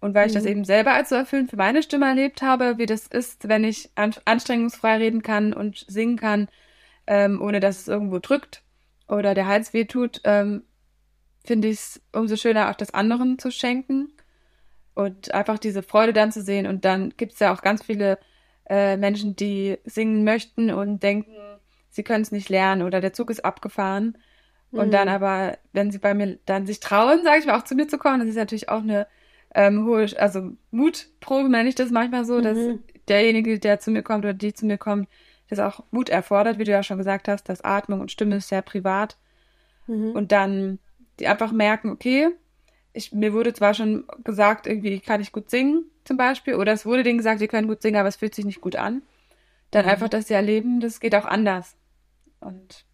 Und 0.00 0.14
weil 0.14 0.26
ich 0.26 0.34
das 0.34 0.44
mhm. 0.44 0.50
eben 0.50 0.64
selber 0.64 0.92
als 0.92 1.08
so 1.08 1.14
erfüllend 1.14 1.50
für 1.50 1.56
meine 1.56 1.82
Stimme 1.82 2.06
erlebt 2.06 2.42
habe, 2.42 2.78
wie 2.78 2.86
das 2.86 3.06
ist, 3.06 3.48
wenn 3.48 3.64
ich 3.64 3.90
an 3.94 4.14
anstrengungsfrei 4.24 4.96
reden 4.96 5.22
kann 5.22 5.52
und 5.52 5.84
singen 5.88 6.16
kann, 6.16 6.48
ähm, 7.06 7.40
ohne 7.40 7.60
dass 7.60 7.80
es 7.80 7.88
irgendwo 7.88 8.18
drückt 8.18 8.62
oder 9.08 9.34
der 9.34 9.46
Hals 9.46 9.72
wehtut, 9.72 10.20
ähm, 10.24 10.64
finde 11.44 11.68
ich 11.68 11.78
es 11.78 12.02
umso 12.12 12.36
schöner, 12.36 12.70
auch 12.70 12.74
das 12.74 12.92
anderen 12.92 13.38
zu 13.38 13.50
schenken 13.50 14.12
und 14.94 15.32
einfach 15.32 15.58
diese 15.58 15.82
Freude 15.82 16.12
dann 16.12 16.32
zu 16.32 16.42
sehen. 16.42 16.66
Und 16.66 16.84
dann 16.84 17.14
gibt 17.16 17.34
es 17.34 17.38
ja 17.38 17.54
auch 17.54 17.62
ganz 17.62 17.84
viele 17.84 18.18
äh, 18.68 18.96
Menschen, 18.96 19.36
die 19.36 19.78
singen 19.84 20.24
möchten 20.24 20.70
und 20.70 21.02
denken, 21.02 21.32
sie 21.90 22.02
können 22.02 22.22
es 22.22 22.32
nicht 22.32 22.48
lernen 22.48 22.82
oder 22.82 23.00
der 23.00 23.12
Zug 23.12 23.30
ist 23.30 23.44
abgefahren. 23.44 24.18
Mhm. 24.70 24.78
Und 24.78 24.90
dann 24.92 25.08
aber, 25.08 25.58
wenn 25.72 25.90
sie 25.90 25.98
bei 25.98 26.14
mir 26.14 26.38
dann 26.46 26.66
sich 26.66 26.80
trauen, 26.80 27.22
sage 27.24 27.40
ich 27.40 27.46
mal, 27.46 27.58
auch 27.58 27.64
zu 27.64 27.74
mir 27.74 27.88
zu 27.88 27.98
kommen, 27.98 28.20
das 28.20 28.28
ist 28.28 28.36
natürlich 28.36 28.68
auch 28.68 28.82
eine 28.82 29.06
ähm, 29.54 29.86
hohe, 29.86 30.06
also 30.18 30.52
Mutprobe 30.70 31.48
nenne 31.48 31.68
ich 31.68 31.74
das 31.74 31.90
manchmal 31.90 32.24
so, 32.24 32.38
mhm. 32.38 32.42
dass 32.42 32.58
derjenige, 33.08 33.58
der 33.58 33.80
zu 33.80 33.90
mir 33.90 34.02
kommt 34.02 34.24
oder 34.24 34.34
die 34.34 34.52
zu 34.52 34.66
mir 34.66 34.78
kommt, 34.78 35.08
das 35.48 35.58
auch 35.60 35.84
Mut 35.90 36.08
erfordert, 36.08 36.58
wie 36.58 36.64
du 36.64 36.72
ja 36.72 36.82
schon 36.82 36.98
gesagt 36.98 37.28
hast, 37.28 37.48
dass 37.48 37.64
Atmung 37.64 38.00
und 38.00 38.10
Stimme 38.10 38.36
ist 38.36 38.48
sehr 38.48 38.62
privat. 38.62 39.16
Mhm. 39.86 40.10
Und 40.10 40.32
dann 40.32 40.78
die 41.18 41.28
einfach 41.28 41.52
merken, 41.52 41.90
okay, 41.90 42.28
ich, 42.96 43.12
mir 43.12 43.32
wurde 43.32 43.52
zwar 43.52 43.74
schon 43.74 44.04
gesagt, 44.24 44.66
irgendwie 44.66 45.00
kann 45.00 45.20
ich 45.20 45.32
gut 45.32 45.50
singen, 45.50 45.84
zum 46.04 46.16
Beispiel, 46.16 46.54
oder 46.54 46.72
es 46.72 46.86
wurde 46.86 47.02
denen 47.02 47.18
gesagt, 47.18 47.40
sie 47.40 47.48
können 47.48 47.68
gut 47.68 47.82
singen, 47.82 47.96
aber 47.96 48.08
es 48.08 48.16
fühlt 48.16 48.34
sich 48.34 48.44
nicht 48.44 48.60
gut 48.60 48.76
an. 48.76 49.02
Dann 49.70 49.84
mhm. 49.84 49.90
einfach, 49.90 50.08
dass 50.08 50.28
sie 50.28 50.34
erleben, 50.34 50.80
das 50.80 51.00
geht 51.00 51.14
auch 51.14 51.24
anders. 51.24 51.76
Und 52.40 52.84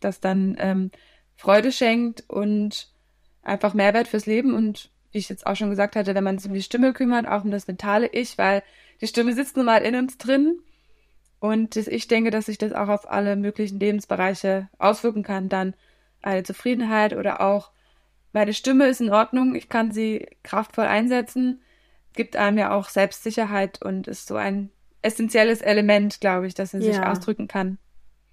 das 0.00 0.20
dann 0.20 0.56
ähm, 0.58 0.90
Freude 1.36 1.72
schenkt 1.72 2.24
und 2.28 2.92
einfach 3.42 3.74
Mehrwert 3.74 4.08
fürs 4.08 4.26
Leben 4.26 4.54
und 4.54 4.90
wie 5.12 5.18
ich 5.18 5.28
jetzt 5.28 5.46
auch 5.46 5.56
schon 5.56 5.70
gesagt 5.70 5.96
hatte, 5.96 6.14
wenn 6.14 6.24
man 6.24 6.38
sich 6.38 6.48
um 6.48 6.54
die 6.54 6.62
Stimme 6.62 6.92
kümmert, 6.92 7.26
auch 7.26 7.44
um 7.44 7.50
das 7.50 7.66
mentale 7.66 8.08
Ich, 8.08 8.36
weil 8.36 8.62
die 9.00 9.06
Stimme 9.06 9.32
sitzt 9.32 9.56
nun 9.56 9.66
mal 9.66 9.82
in 9.82 9.94
uns 9.94 10.18
drin 10.18 10.58
und 11.38 11.76
ich 11.76 12.08
denke, 12.08 12.30
dass 12.30 12.46
sich 12.46 12.58
das 12.58 12.72
auch 12.72 12.88
auf 12.88 13.10
alle 13.10 13.36
möglichen 13.36 13.78
Lebensbereiche 13.78 14.68
auswirken 14.78 15.22
kann, 15.22 15.48
dann 15.48 15.74
eine 16.22 16.42
Zufriedenheit 16.42 17.14
oder 17.14 17.40
auch 17.40 17.70
meine 18.34 18.52
Stimme 18.52 18.88
ist 18.88 19.00
in 19.00 19.10
Ordnung, 19.10 19.54
ich 19.54 19.68
kann 19.68 19.92
sie 19.92 20.26
kraftvoll 20.42 20.84
einsetzen, 20.84 21.62
gibt 22.14 22.36
einem 22.36 22.58
ja 22.58 22.74
auch 22.74 22.88
Selbstsicherheit 22.88 23.80
und 23.82 24.08
ist 24.08 24.26
so 24.26 24.36
ein 24.36 24.70
essentielles 25.02 25.62
Element, 25.62 26.20
glaube 26.20 26.46
ich, 26.46 26.54
dass 26.54 26.72
man 26.72 26.82
ja. 26.82 26.92
sich 26.92 27.02
ausdrücken 27.02 27.48
kann. 27.48 27.78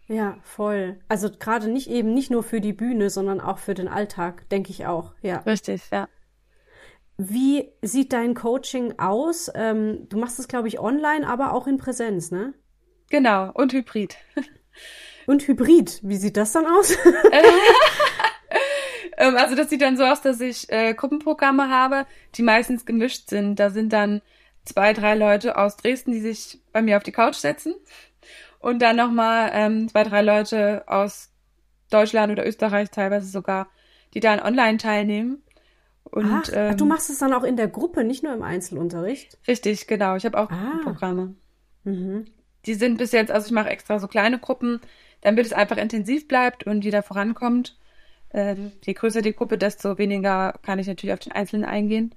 Ja, 0.08 0.38
voll. 0.44 1.00
Also 1.08 1.30
gerade 1.30 1.70
nicht 1.70 1.90
eben 1.90 2.14
nicht 2.14 2.32
nur 2.32 2.44
für 2.44 2.60
die 2.60 2.74
Bühne, 2.74 3.10
sondern 3.10 3.40
auch 3.40 3.60
für 3.60 3.74
den 3.74 3.88
Alltag, 3.88 4.50
denke 4.50 4.72
ich 4.72 4.86
auch. 4.86 5.14
Ja. 5.22 5.38
Richtig, 5.38 5.84
ja. 5.92 6.10
Wie 7.18 7.72
sieht 7.82 8.12
dein 8.14 8.34
Coaching 8.34 8.98
aus? 8.98 9.52
Ähm, 9.54 10.10
du 10.10 10.18
machst 10.18 10.40
es, 10.40 10.48
glaube 10.48 10.68
ich, 10.68 10.80
online, 10.80 11.28
aber 11.28 11.54
auch 11.54 11.68
in 11.68 11.78
Präsenz, 11.78 12.32
ne? 12.32 12.54
Genau, 13.10 13.52
und 13.54 13.74
Hybrid. 13.74 14.18
Und 15.28 15.48
Hybrid, 15.48 16.00
wie 16.02 16.18
sieht 16.18 16.36
das 16.36 16.52
dann 16.52 16.66
aus? 16.66 16.98
Ähm, 19.18 19.36
also 19.36 19.56
das 19.56 19.70
sieht 19.70 19.82
dann 19.82 19.98
so 19.98 20.04
aus, 20.04 20.22
dass 20.22 20.40
ich 20.40 20.72
äh, 20.72 20.94
Gruppenprogramme 20.94 21.70
habe, 21.70 22.06
die 22.36 22.44
meistens 22.44 22.86
gemischt 22.86 23.30
sind. 23.30 23.60
Da 23.60 23.70
sind 23.70 23.94
dann 23.94 24.22
zwei, 24.66 24.94
drei 24.94 25.16
Leute 25.16 25.58
aus 25.58 25.78
Dresden, 25.78 26.12
die 26.12 26.22
sich 26.22 26.60
bei 26.72 26.82
mir 26.82 26.98
auf 26.98 27.04
die 27.04 27.12
Couch 27.12 27.36
setzen. 27.36 27.74
Und 28.60 28.82
dann 28.82 28.96
nochmal 28.96 29.52
ähm, 29.54 29.90
zwei, 29.90 30.04
drei 30.04 30.22
Leute 30.22 30.84
aus 30.88 31.30
Deutschland 31.90 32.32
oder 32.32 32.46
Österreich 32.46 32.92
teilweise 32.92 33.28
sogar, 33.28 33.68
die 34.14 34.20
dann 34.20 34.40
online 34.40 34.78
teilnehmen. 34.78 35.42
Und, 36.04 36.26
Ach, 36.26 36.50
ähm, 36.54 36.78
du 36.78 36.86
machst 36.86 37.10
es 37.10 37.20
dann 37.20 37.34
auch 37.34 37.44
in 37.44 37.58
der 37.58 37.68
Gruppe, 37.68 38.04
nicht 38.04 38.24
nur 38.24 38.34
im 38.34 38.44
Einzelunterricht? 38.44 39.38
Richtig, 39.48 39.88
genau. 39.88 40.16
Ich 40.16 40.26
habe 40.26 40.38
auch 40.38 40.52
ah. 40.52 40.80
Programme. 40.84 41.36
Mhm 41.84 42.28
die 42.66 42.74
sind 42.74 42.98
bis 42.98 43.12
jetzt, 43.12 43.32
also 43.32 43.48
ich 43.48 43.52
mache 43.52 43.70
extra 43.70 44.00
so 44.00 44.08
kleine 44.08 44.40
Gruppen, 44.40 44.82
damit 45.22 45.46
es 45.46 45.54
einfach 45.54 45.78
intensiv 45.78 46.28
bleibt 46.28 46.66
und 46.66 46.84
jeder 46.84 47.04
vorankommt. 47.04 47.78
Ähm, 48.34 48.72
je 48.86 48.94
größer 48.94 49.22
die 49.22 49.34
Gruppe, 49.34 49.58
desto 49.58 49.98
weniger 49.98 50.54
kann 50.64 50.80
ich 50.80 50.88
natürlich 50.88 51.14
auf 51.14 51.20
den 51.20 51.34
Einzelnen 51.34 51.66
eingehen. 51.66 52.16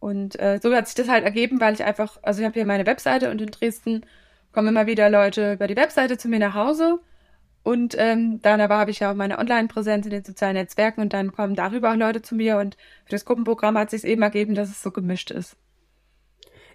Und 0.00 0.38
äh, 0.40 0.58
so 0.62 0.74
hat 0.74 0.86
sich 0.86 0.94
das 0.96 1.08
halt 1.08 1.24
ergeben, 1.24 1.60
weil 1.60 1.74
ich 1.74 1.84
einfach, 1.84 2.18
also 2.22 2.40
ich 2.40 2.46
habe 2.46 2.54
hier 2.54 2.66
meine 2.66 2.86
Webseite 2.86 3.30
und 3.30 3.40
in 3.40 3.50
Dresden 3.50 4.04
kommen 4.52 4.68
immer 4.68 4.86
wieder 4.86 5.10
Leute 5.10 5.54
über 5.54 5.66
die 5.66 5.76
Webseite 5.76 6.18
zu 6.18 6.28
mir 6.28 6.38
nach 6.38 6.54
Hause. 6.54 6.98
Und 7.62 7.94
ähm, 7.98 8.40
dann 8.42 8.60
aber 8.60 8.78
habe 8.78 8.90
ich 8.90 9.00
ja 9.00 9.12
auch 9.12 9.14
meine 9.14 9.38
Online-Präsenz 9.38 10.06
in 10.06 10.10
den 10.10 10.24
sozialen 10.24 10.54
Netzwerken 10.54 11.00
und 11.00 11.12
dann 11.12 11.32
kommen 11.32 11.54
darüber 11.54 11.92
auch 11.92 11.96
Leute 11.96 12.22
zu 12.22 12.34
mir. 12.34 12.58
Und 12.58 12.76
für 13.04 13.10
das 13.10 13.24
Gruppenprogramm 13.24 13.78
hat 13.78 13.90
sich 13.90 14.04
eben 14.04 14.22
ergeben, 14.22 14.54
dass 14.54 14.70
es 14.70 14.82
so 14.82 14.90
gemischt 14.90 15.30
ist 15.30 15.56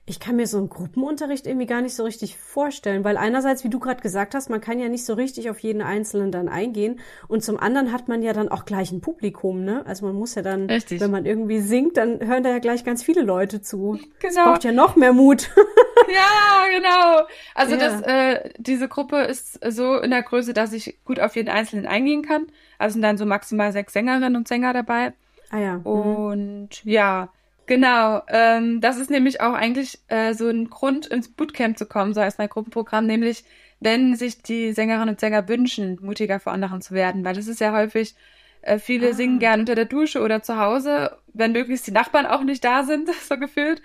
ich 0.09 0.21
kann 0.21 0.37
mir 0.37 0.47
so 0.47 0.57
einen 0.57 0.69
Gruppenunterricht 0.69 1.45
irgendwie 1.45 1.65
gar 1.65 1.81
nicht 1.81 1.93
so 1.93 2.05
richtig 2.05 2.37
vorstellen, 2.37 3.03
weil 3.03 3.17
einerseits, 3.17 3.65
wie 3.65 3.69
du 3.69 3.77
gerade 3.77 4.01
gesagt 4.01 4.35
hast, 4.35 4.49
man 4.49 4.61
kann 4.61 4.79
ja 4.79 4.87
nicht 4.87 5.03
so 5.03 5.13
richtig 5.13 5.49
auf 5.49 5.59
jeden 5.59 5.81
Einzelnen 5.81 6.31
dann 6.31 6.47
eingehen 6.47 7.01
und 7.27 7.43
zum 7.43 7.59
anderen 7.59 7.91
hat 7.91 8.07
man 8.07 8.23
ja 8.23 8.31
dann 8.31 8.47
auch 8.47 8.63
gleich 8.63 8.93
ein 8.93 9.01
Publikum, 9.01 9.65
ne? 9.65 9.85
Also 9.85 10.05
man 10.05 10.15
muss 10.15 10.33
ja 10.35 10.41
dann, 10.41 10.67
richtig. 10.67 11.01
wenn 11.01 11.11
man 11.11 11.25
irgendwie 11.25 11.59
singt, 11.59 11.97
dann 11.97 12.25
hören 12.25 12.41
da 12.41 12.51
ja 12.51 12.59
gleich 12.59 12.85
ganz 12.85 13.03
viele 13.03 13.21
Leute 13.21 13.61
zu. 13.61 13.99
Genau. 14.19 14.33
Das 14.33 14.35
braucht 14.35 14.63
ja 14.63 14.71
noch 14.71 14.95
mehr 14.95 15.11
Mut. 15.11 15.49
ja, 16.07 16.65
genau. 16.73 17.27
Also 17.53 17.75
ja. 17.75 17.77
das, 17.77 18.01
äh, 18.03 18.49
diese 18.57 18.87
Gruppe 18.87 19.23
ist 19.23 19.59
so 19.69 19.97
in 19.97 20.11
der 20.11 20.23
Größe, 20.23 20.53
dass 20.53 20.71
ich 20.71 20.99
gut 21.03 21.19
auf 21.19 21.35
jeden 21.35 21.49
Einzelnen 21.49 21.85
eingehen 21.85 22.21
kann. 22.21 22.47
Also 22.77 22.93
sind 22.93 23.01
dann 23.01 23.17
so 23.17 23.25
maximal 23.25 23.73
sechs 23.73 23.91
Sängerinnen 23.91 24.37
und 24.37 24.47
Sänger 24.47 24.71
dabei. 24.71 25.11
Ah 25.49 25.59
ja. 25.59 25.77
Mhm. 25.79 25.85
Und 25.85 26.85
ja, 26.85 27.29
Genau, 27.67 28.21
ähm, 28.29 28.79
das 28.79 28.97
ist 28.97 29.11
nämlich 29.11 29.41
auch 29.41 29.53
eigentlich 29.53 29.99
äh, 30.07 30.33
so 30.33 30.47
ein 30.47 30.69
Grund, 30.69 31.05
ins 31.05 31.27
Bootcamp 31.27 31.77
zu 31.77 31.85
kommen, 31.85 32.13
so 32.13 32.21
heißt 32.21 32.39
mein 32.39 32.47
Gruppenprogramm, 32.47 33.05
nämlich 33.05 33.43
wenn 33.81 34.15
sich 34.15 34.41
die 34.41 34.71
Sängerinnen 34.71 35.09
und 35.09 35.19
Sänger 35.19 35.47
wünschen, 35.49 35.99
mutiger 36.01 36.39
vor 36.39 36.53
anderen 36.53 36.81
zu 36.81 36.93
werden, 36.93 37.25
weil 37.25 37.35
das 37.35 37.47
ist 37.47 37.59
ja 37.59 37.73
häufig, 37.73 38.15
äh, 38.61 38.79
viele 38.79 39.09
ah. 39.09 39.13
singen 39.13 39.39
gern 39.39 39.59
unter 39.59 39.75
der 39.75 39.85
Dusche 39.85 40.21
oder 40.21 40.41
zu 40.41 40.57
Hause, 40.57 41.17
wenn 41.33 41.51
möglichst 41.51 41.85
die 41.87 41.91
Nachbarn 41.91 42.25
auch 42.25 42.41
nicht 42.41 42.63
da 42.63 42.83
sind, 42.83 43.09
so 43.21 43.37
gefühlt. 43.37 43.81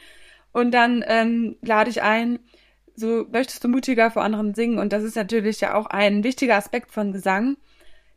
Und 0.52 0.70
dann 0.72 1.04
ähm, 1.08 1.56
lade 1.60 1.90
ich 1.90 2.02
ein, 2.02 2.38
so 2.94 3.26
möchtest 3.32 3.64
du 3.64 3.68
mutiger 3.68 4.12
vor 4.12 4.22
anderen 4.22 4.54
singen 4.54 4.78
und 4.78 4.92
das 4.92 5.02
ist 5.02 5.16
natürlich 5.16 5.60
ja 5.60 5.74
auch 5.74 5.86
ein 5.86 6.22
wichtiger 6.22 6.56
Aspekt 6.56 6.92
von 6.92 7.12
Gesang 7.12 7.56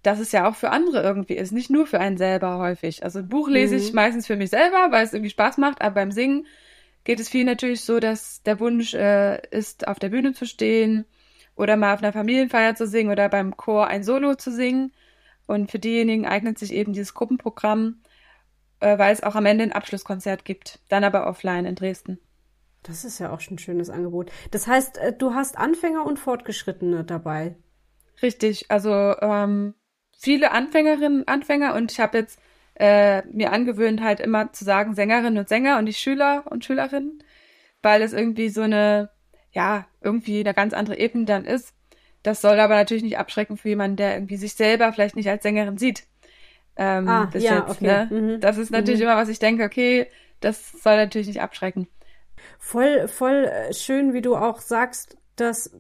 dass 0.06 0.20
es 0.20 0.32
ja 0.32 0.48
auch 0.48 0.56
für 0.56 0.70
andere 0.70 1.02
irgendwie 1.02 1.36
ist, 1.36 1.52
nicht 1.52 1.70
nur 1.70 1.88
für 1.88 2.00
einen 2.00 2.18
selber 2.18 2.58
häufig. 2.60 3.04
Also 3.04 3.20
ein 3.20 3.28
Buch 3.28 3.50
lese 3.50 3.76
mhm. 3.76 3.82
ich 3.82 3.94
meistens 3.94 4.28
für 4.28 4.36
mich 4.36 4.52
selber, 4.52 4.92
weil 4.92 5.04
es 5.04 5.14
irgendwie 5.14 5.32
Spaß 5.32 5.58
macht, 5.58 5.82
aber 5.82 5.96
beim 5.96 6.12
Singen 6.12 6.46
geht 7.04 7.20
es 7.20 7.30
viel 7.30 7.44
natürlich 7.44 7.82
so, 7.82 8.00
dass 8.00 8.44
der 8.44 8.60
Wunsch 8.60 8.94
äh, 8.94 9.42
ist, 9.50 9.88
auf 9.88 9.98
der 9.98 10.10
Bühne 10.10 10.34
zu 10.34 10.46
stehen 10.46 11.06
oder 11.56 11.76
mal 11.76 11.94
auf 11.94 12.04
einer 12.04 12.14
Familienfeier 12.14 12.76
zu 12.76 12.88
singen 12.88 13.12
oder 13.12 13.30
beim 13.30 13.58
Chor 13.58 13.88
ein 13.88 14.04
Solo 14.04 14.36
zu 14.36 14.52
singen. 14.52 14.92
Und 15.48 15.72
für 15.72 15.80
diejenigen 15.80 16.26
eignet 16.26 16.58
sich 16.58 16.74
eben 16.74 16.94
dieses 16.94 17.14
Gruppenprogramm, 17.14 18.02
äh, 18.80 18.98
weil 18.98 19.14
es 19.14 19.24
auch 19.24 19.36
am 19.36 19.46
Ende 19.46 19.64
ein 19.64 19.72
Abschlusskonzert 19.72 20.44
gibt, 20.44 20.80
dann 20.90 21.04
aber 21.04 21.28
offline 21.28 21.66
in 21.66 21.76
Dresden. 21.76 22.20
Das 22.84 23.06
ist 23.06 23.20
ja 23.20 23.32
auch 23.32 23.40
schon 23.40 23.56
ein 23.56 23.60
schönes 23.60 23.90
Angebot. 23.90 24.32
Das 24.52 24.68
heißt, 24.68 24.98
äh, 24.98 25.14
du 25.14 25.34
hast 25.34 25.58
Anfänger 25.58 26.06
und 26.06 26.20
Fortgeschrittene 26.20 27.04
dabei. 27.04 27.56
Richtig, 28.22 28.72
also 28.72 28.92
ähm, 29.22 29.76
viele 30.25 30.51
Anfängerinnen, 30.51 31.27
Anfänger 31.27 31.75
und 31.75 31.91
ich 31.91 32.00
habe 32.00 32.17
jetzt 32.17 32.39
äh, 32.77 33.22
mir 33.27 33.53
angewöhnt, 33.53 34.01
halt 34.01 34.20
immer 34.20 34.51
zu 34.51 34.65
sagen 34.65 34.96
Sängerinnen 34.96 35.38
und 35.38 35.48
Sänger 35.48 35.77
und 35.77 35.86
nicht 35.86 36.00
Schüler 36.00 36.44
und 36.50 36.65
Schülerinnen, 36.65 37.24
weil 37.82 38.01
es 38.01 38.12
irgendwie 38.12 38.50
so 38.50 38.62
eine, 38.62 39.12
ja, 39.51 39.86
irgendwie 40.01 40.39
eine 40.41 40.53
ganz 40.53 40.74
andere 40.74 40.98
Ebene 40.98 41.25
dann 41.25 41.46
ist. 41.46 41.74
Das 42.24 42.41
soll 42.41 42.60
aber 42.60 42.75
natürlich 42.75 43.03
nicht 43.03 43.20
abschrecken 43.20 43.55
für 43.55 43.70
jemanden, 43.70 43.98
der 43.98 44.15
irgendwie 44.15 44.38
sich 44.38 44.55
selber 44.55 44.91
vielleicht 44.91 45.15
nicht 45.15 45.29
als 45.29 45.44
Sängerin 45.44 45.77
sieht. 45.77 46.08
Ähm, 46.75 47.08
Ah, 47.08 47.29
bis 47.32 47.44
ja, 47.44 47.60
jetzt, 47.60 47.70
okay. 47.70 47.86
ne? 47.86 48.08
Mhm. 48.10 48.39
Das 48.41 48.58
ist 48.58 48.72
natürlich 48.72 49.00
immer, 49.01 49.15
was 49.15 49.29
ich 49.29 49.39
denke, 49.39 49.63
okay, 49.63 50.08
das 50.41 50.72
soll 50.72 50.98
natürlich 50.98 51.27
nicht 51.27 51.41
abschrecken. 51.41 51.88
Voll, 52.58 53.08
voll 53.08 53.46
äh, 53.46 53.74
schön, 53.74 54.13
wie 54.13 54.22
du 54.22 54.36
auch 54.36 54.60
sagst, 54.60 55.17
dass, 55.36 55.72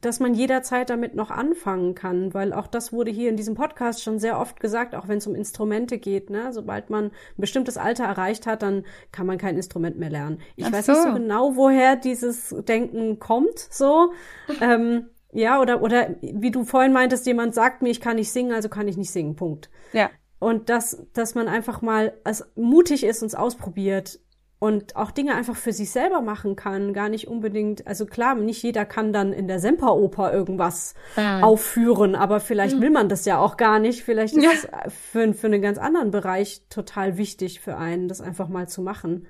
dass 0.00 0.20
man 0.20 0.34
jederzeit 0.34 0.90
damit 0.90 1.14
noch 1.14 1.30
anfangen 1.30 1.94
kann, 1.94 2.34
weil 2.34 2.52
auch 2.52 2.66
das 2.66 2.92
wurde 2.92 3.10
hier 3.10 3.28
in 3.30 3.36
diesem 3.36 3.54
Podcast 3.54 4.02
schon 4.02 4.18
sehr 4.18 4.38
oft 4.38 4.60
gesagt, 4.60 4.94
auch 4.94 5.08
wenn 5.08 5.18
es 5.18 5.26
um 5.26 5.34
Instrumente 5.34 5.98
geht, 5.98 6.30
ne? 6.30 6.52
Sobald 6.52 6.90
man 6.90 7.06
ein 7.06 7.12
bestimmtes 7.36 7.76
Alter 7.76 8.04
erreicht 8.04 8.46
hat, 8.46 8.62
dann 8.62 8.84
kann 9.12 9.26
man 9.26 9.38
kein 9.38 9.56
Instrument 9.56 9.98
mehr 9.98 10.10
lernen. 10.10 10.40
Ich 10.56 10.66
Ach 10.66 10.72
weiß 10.72 10.86
so. 10.86 10.92
nicht 10.92 11.02
so 11.02 11.12
genau, 11.14 11.56
woher 11.56 11.96
dieses 11.96 12.54
Denken 12.66 13.18
kommt, 13.18 13.58
so. 13.58 14.12
ähm, 14.60 15.06
ja, 15.32 15.60
oder, 15.60 15.82
oder 15.82 16.16
wie 16.20 16.50
du 16.50 16.64
vorhin 16.64 16.92
meintest, 16.92 17.26
jemand 17.26 17.54
sagt 17.54 17.82
mir, 17.82 17.90
ich 17.90 18.00
kann 18.00 18.16
nicht 18.16 18.32
singen, 18.32 18.52
also 18.52 18.68
kann 18.68 18.88
ich 18.88 18.96
nicht 18.96 19.10
singen, 19.10 19.36
Punkt. 19.36 19.70
Ja. 19.92 20.10
Und 20.38 20.68
dass, 20.68 21.06
dass 21.12 21.34
man 21.34 21.48
einfach 21.48 21.82
mal 21.82 22.14
als 22.24 22.48
mutig 22.54 23.04
ist 23.04 23.22
und 23.22 23.26
es 23.26 23.34
ausprobiert 23.34 24.20
und 24.60 24.96
auch 24.96 25.12
Dinge 25.12 25.34
einfach 25.36 25.54
für 25.54 25.72
sich 25.72 25.90
selber 25.90 26.20
machen 26.20 26.56
kann, 26.56 26.92
gar 26.92 27.08
nicht 27.08 27.28
unbedingt, 27.28 27.86
also 27.86 28.06
klar, 28.06 28.34
nicht 28.34 28.62
jeder 28.62 28.84
kann 28.84 29.12
dann 29.12 29.32
in 29.32 29.46
der 29.46 29.60
Semperoper 29.60 30.32
irgendwas 30.32 30.94
Ah. 31.16 31.42
aufführen, 31.42 32.16
aber 32.16 32.40
vielleicht 32.40 32.80
will 32.80 32.90
man 32.90 33.08
das 33.08 33.24
ja 33.24 33.38
auch 33.38 33.56
gar 33.56 33.78
nicht. 33.78 34.02
Vielleicht 34.02 34.34
ist 34.36 34.42
Ja. 34.42 34.50
es 34.84 34.92
für, 35.12 35.32
für 35.34 35.46
einen 35.46 35.62
ganz 35.62 35.78
anderen 35.78 36.10
Bereich 36.10 36.62
total 36.70 37.16
wichtig 37.18 37.60
für 37.60 37.76
einen, 37.76 38.08
das 38.08 38.20
einfach 38.20 38.48
mal 38.48 38.68
zu 38.68 38.82
machen. 38.82 39.26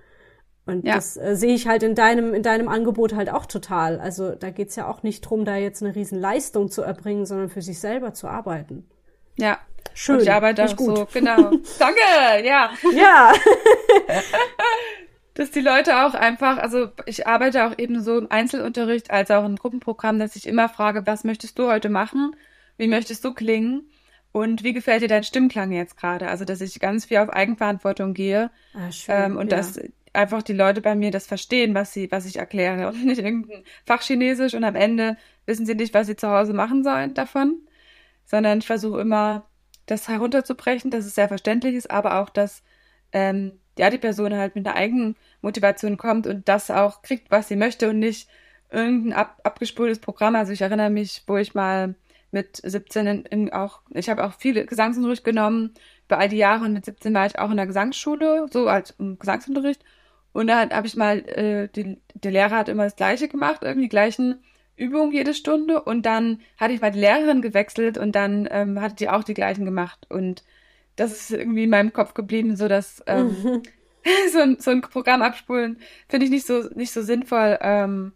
Und 0.64 0.86
Ja. 0.86 0.94
das 0.94 1.16
äh, 1.18 1.34
sehe 1.36 1.54
ich 1.54 1.66
halt 1.68 1.82
in 1.82 1.94
deinem, 1.94 2.32
in 2.32 2.42
deinem 2.42 2.68
Angebot 2.68 3.14
halt 3.14 3.30
auch 3.30 3.44
total. 3.46 4.00
Also 4.00 4.34
da 4.34 4.50
geht's 4.50 4.76
ja 4.76 4.86
auch 4.88 5.02
nicht 5.02 5.20
drum, 5.22 5.44
da 5.44 5.56
jetzt 5.56 5.82
eine 5.82 5.94
riesen 5.94 6.18
Leistung 6.18 6.70
zu 6.70 6.80
erbringen, 6.82 7.26
sondern 7.26 7.48
für 7.50 7.62
sich 7.62 7.80
selber 7.80 8.14
zu 8.14 8.28
arbeiten. 8.28 8.86
Ja. 9.36 9.58
Schön. 9.94 10.16
Und 10.16 10.22
ich 10.22 10.30
arbeite 10.32 10.64
auch 10.64 10.70
ich 10.72 10.78
so, 10.78 11.06
genau. 11.12 11.50
Danke, 11.78 12.44
ja. 12.44 12.70
Ja. 12.94 13.32
Dass 15.38 15.52
die 15.52 15.60
Leute 15.60 16.04
auch 16.04 16.14
einfach, 16.14 16.58
also 16.58 16.88
ich 17.06 17.28
arbeite 17.28 17.64
auch 17.64 17.78
eben 17.78 18.02
so 18.02 18.18
im 18.18 18.28
Einzelunterricht 18.28 19.12
als 19.12 19.30
auch 19.30 19.44
im 19.44 19.54
Gruppenprogramm, 19.54 20.18
dass 20.18 20.34
ich 20.34 20.48
immer 20.48 20.68
frage, 20.68 21.06
was 21.06 21.22
möchtest 21.22 21.60
du 21.60 21.68
heute 21.68 21.90
machen? 21.90 22.34
Wie 22.76 22.88
möchtest 22.88 23.24
du 23.24 23.32
klingen? 23.32 23.88
Und 24.32 24.64
wie 24.64 24.72
gefällt 24.72 25.02
dir 25.02 25.06
dein 25.08 25.22
Stimmklang 25.22 25.70
jetzt 25.70 25.96
gerade? 25.96 26.26
Also, 26.26 26.44
dass 26.44 26.60
ich 26.60 26.80
ganz 26.80 27.04
viel 27.04 27.18
auf 27.18 27.30
Eigenverantwortung 27.30 28.14
gehe 28.14 28.50
Ah, 28.74 28.90
schön. 28.90 29.14
ähm, 29.16 29.36
und 29.36 29.52
ja. 29.52 29.58
dass 29.58 29.78
einfach 30.12 30.42
die 30.42 30.54
Leute 30.54 30.80
bei 30.80 30.96
mir 30.96 31.12
das 31.12 31.28
verstehen, 31.28 31.72
was 31.72 31.92
sie, 31.92 32.10
was 32.10 32.26
ich 32.26 32.36
erkläre 32.38 32.88
und 32.88 33.04
nicht 33.06 33.20
irgendein 33.20 33.62
Fachchinesisch 33.86 34.54
und 34.54 34.64
am 34.64 34.74
Ende 34.74 35.16
wissen 35.46 35.66
sie 35.66 35.76
nicht, 35.76 35.94
was 35.94 36.08
sie 36.08 36.16
zu 36.16 36.28
Hause 36.28 36.52
machen 36.52 36.82
sollen 36.82 37.14
davon, 37.14 37.60
sondern 38.24 38.58
ich 38.58 38.66
versuche 38.66 39.00
immer, 39.00 39.46
das 39.86 40.08
herunterzubrechen, 40.08 40.90
dass 40.90 41.06
es 41.06 41.14
sehr 41.14 41.28
verständlich 41.28 41.76
ist, 41.76 41.90
aber 41.92 42.20
auch, 42.20 42.28
dass 42.28 42.64
ähm, 43.12 43.52
ja 43.78 43.90
die 43.90 43.98
Person 43.98 44.34
halt 44.34 44.54
mit 44.54 44.66
einer 44.66 44.76
eigenen 44.76 45.16
Motivation 45.42 45.96
kommt 45.96 46.26
und 46.26 46.48
das 46.48 46.70
auch 46.70 47.02
kriegt, 47.02 47.30
was 47.30 47.48
sie 47.48 47.56
möchte 47.56 47.90
und 47.90 47.98
nicht 47.98 48.28
irgendein 48.70 49.14
ab, 49.14 49.40
abgespultes 49.44 49.98
Programm. 49.98 50.36
Also 50.36 50.52
ich 50.52 50.60
erinnere 50.60 50.90
mich, 50.90 51.22
wo 51.26 51.36
ich 51.36 51.54
mal 51.54 51.94
mit 52.30 52.60
17 52.62 53.06
in, 53.06 53.22
in 53.24 53.52
auch, 53.52 53.80
ich 53.94 54.10
habe 54.10 54.24
auch 54.24 54.34
viele 54.34 54.66
Gesangsunterricht 54.66 55.24
genommen 55.24 55.72
über 56.06 56.18
all 56.18 56.28
die 56.28 56.36
Jahre 56.36 56.64
und 56.64 56.74
mit 56.74 56.84
17 56.84 57.14
war 57.14 57.26
ich 57.26 57.38
auch 57.38 57.50
in 57.50 57.56
der 57.56 57.66
Gesangsschule, 57.66 58.46
so 58.50 58.68
als 58.68 58.94
im 58.98 59.18
Gesangsunterricht. 59.18 59.82
Und 60.32 60.46
da 60.48 60.68
habe 60.70 60.86
ich 60.86 60.96
mal, 60.96 61.18
äh, 61.28 61.68
die, 61.68 61.98
der 62.14 62.32
Lehrer 62.32 62.56
hat 62.56 62.68
immer 62.68 62.84
das 62.84 62.96
Gleiche 62.96 63.28
gemacht, 63.28 63.62
irgendwie 63.62 63.86
die 63.86 63.88
gleichen 63.88 64.42
Übungen 64.76 65.12
jede 65.12 65.34
Stunde. 65.34 65.82
Und 65.82 66.06
dann 66.06 66.40
hatte 66.58 66.74
ich 66.74 66.80
mal 66.80 66.90
die 66.90 67.00
Lehrerin 67.00 67.42
gewechselt 67.42 67.98
und 67.98 68.12
dann 68.12 68.48
ähm, 68.50 68.80
hatte 68.80 68.96
die 68.96 69.08
auch 69.08 69.24
die 69.24 69.34
gleichen 69.34 69.64
gemacht. 69.64 70.06
Und 70.08 70.44
das 70.98 71.12
ist 71.12 71.30
irgendwie 71.30 71.64
in 71.64 71.70
meinem 71.70 71.92
Kopf 71.92 72.14
geblieben, 72.14 72.56
so 72.56 72.68
dass 72.68 73.02
ähm, 73.06 73.62
so, 74.32 74.38
ein, 74.40 74.56
so 74.60 74.70
ein 74.70 74.80
Programm 74.82 75.22
abspulen 75.22 75.78
finde 76.08 76.26
ich 76.26 76.30
nicht 76.30 76.46
so 76.46 76.68
nicht 76.74 76.92
so 76.92 77.02
sinnvoll. 77.02 77.58
Ähm, 77.60 78.12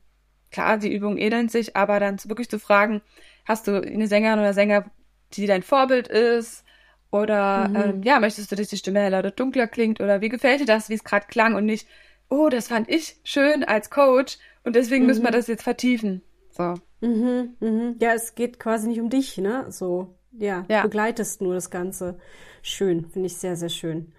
klar, 0.51 0.79
die 0.79 0.93
Übungen 0.95 1.19
ähneln 1.19 1.49
sich, 1.49 1.77
aber 1.77 2.01
dann 2.01 2.19
wirklich 2.25 2.49
zu 2.51 2.59
fragen, 2.59 3.03
hast 3.45 3.67
du 3.67 3.81
eine 3.83 4.07
Sängerin 4.09 4.39
oder 4.39 4.55
Sänger, 4.55 4.91
die 5.35 5.47
dein 5.47 5.63
Vorbild 5.63 6.09
ist? 6.09 6.65
Oder 7.11 7.71
Mhm. 7.71 7.77
ähm, 7.77 8.03
ja, 8.05 8.21
möchtest 8.21 8.51
du, 8.53 8.57
dass 8.57 8.69
die 8.69 8.77
Stimme 8.79 9.01
heller 9.01 9.19
oder 9.21 9.31
dunkler 9.31 9.67
klingt? 9.67 10.01
Oder 10.01 10.21
wie 10.23 10.31
gefällt 10.31 10.61
dir 10.61 10.67
das, 10.67 10.89
wie 10.89 10.95
es 10.95 11.05
gerade 11.05 11.27
klang 11.27 11.55
und 11.55 11.67
nicht, 11.67 11.87
oh, 12.31 12.49
das 12.49 12.69
fand 12.69 12.89
ich 12.89 13.17
schön 13.25 13.65
als 13.65 13.91
Coach 13.91 14.39
und 14.65 14.77
deswegen 14.77 15.07
müssen 15.07 15.23
wir 15.23 15.31
Mhm. 15.31 15.35
das 15.35 15.47
jetzt 15.47 15.63
vertiefen. 15.63 16.23
So. 16.51 16.81
Mhm, 17.01 17.57
mhm. 17.61 17.97
Ja, 18.01 18.15
es 18.15 18.35
geht 18.35 18.59
quasi 18.61 18.89
nicht 18.89 19.01
um 19.01 19.11
dich, 19.11 19.37
ne? 19.39 19.67
So, 19.71 20.15
ja, 20.39 20.65
Ja. 20.69 20.83
begleitest 20.83 21.41
nur 21.43 21.55
das 21.55 21.71
Ganze. 21.71 22.19
Schön, 22.63 23.07
finde 23.11 23.27
ich 23.27 23.37
sehr, 23.37 23.57
sehr 23.57 23.69
schön. 23.69 24.13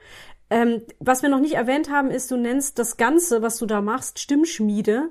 Ähm, 0.49 0.81
was 0.99 1.21
wir 1.23 1.29
noch 1.29 1.39
nicht 1.39 1.53
erwähnt 1.55 1.89
haben, 1.89 2.11
ist, 2.11 2.29
du 2.29 2.37
nennst 2.37 2.77
das 2.79 2.97
Ganze, 2.97 3.41
was 3.41 3.57
du 3.57 3.65
da 3.65 3.81
machst, 3.81 4.19
Stimmschmiede. 4.19 5.09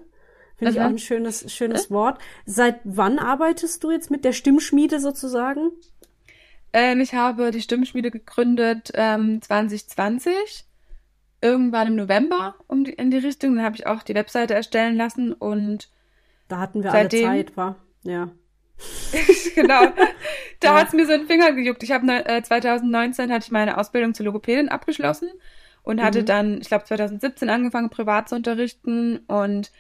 Finde 0.57 0.73
ich 0.73 0.79
Mhm. 0.79 0.85
auch 0.85 0.89
ein 0.91 0.99
schönes, 0.99 1.53
schönes 1.53 1.91
Wort. 1.91 2.21
Seit 2.47 2.81
wann 2.85 3.19
arbeitest 3.19 3.83
du 3.83 3.91
jetzt 3.91 4.11
mit 4.11 4.25
der 4.25 4.33
Stimmschmiede 4.33 5.01
sozusagen? 5.01 5.71
Ähm, 6.73 7.01
ich 7.01 7.15
habe 7.15 7.51
die 7.51 7.61
Stimmschmiede 7.63 8.11
gegründet 8.11 8.93
ähm, 8.95 9.43
2020, 9.43 10.65
irgendwann 11.41 11.89
im 11.89 11.97
November 11.97 12.55
um 12.69 12.85
die, 12.85 12.93
in 12.93 13.11
die 13.11 13.19
Richtung. 13.19 13.57
Dann 13.57 13.65
habe 13.65 13.77
ich 13.77 13.87
auch 13.87 14.03
die 14.03 14.15
Webseite 14.15 14.55
erstellen 14.55 14.97
lassen 14.97 15.33
und 15.33 15.91
Da 16.49 16.59
hatten 16.59 16.83
wir 16.85 16.91
Seitdem- 16.93 17.29
alle 17.29 17.45
Zeit, 17.47 17.57
war. 17.57 17.77
Ja. 18.05 18.31
genau, 19.55 19.93
da 20.61 20.75
Ja. 20.75 20.81
hat's 20.81 20.93
mir 20.93 21.07
so 21.07 21.13
einen 21.13 21.27
Finger 21.27 21.53
gejuckt. 21.53 21.83
Ich 21.83 21.93
habe 21.93 22.07
ne, 22.07 22.25
äh, 22.27 22.43
2019 22.43 23.31
hatte 23.33 23.45
ich 23.47 23.51
meine 23.53 23.79
Ausbildung 23.79 24.15
zur 24.15 24.27
Logopädin 24.27 24.69
abgeschlossen 24.69 25.31
und 25.83 26.01
hatte 26.01 26.21
Mhm. 26.21 26.25
dann, 26.25 26.61
ich 26.61 26.69
glaube 26.69 26.85
2017 26.85 27.51
angefangen 27.51 27.91
privat 27.91 28.29
zu 28.29 28.37
unterrichten 28.37 29.19
und 29.27 29.71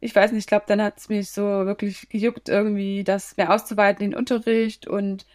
ich 0.00 0.14
weiß 0.14 0.32
nicht, 0.32 0.40
ich 0.42 0.46
glaube, 0.48 0.66
dann 0.68 0.82
hat's 0.82 1.08
mich 1.08 1.30
so 1.32 1.42
wirklich 1.42 2.08
gejuckt, 2.10 2.48
irgendwie 2.50 3.04
das 3.04 3.36
mehr 3.38 3.52
auszuweiten, 3.52 4.00
den 4.10 4.14
Unterricht 4.18 4.86
und 4.86 5.26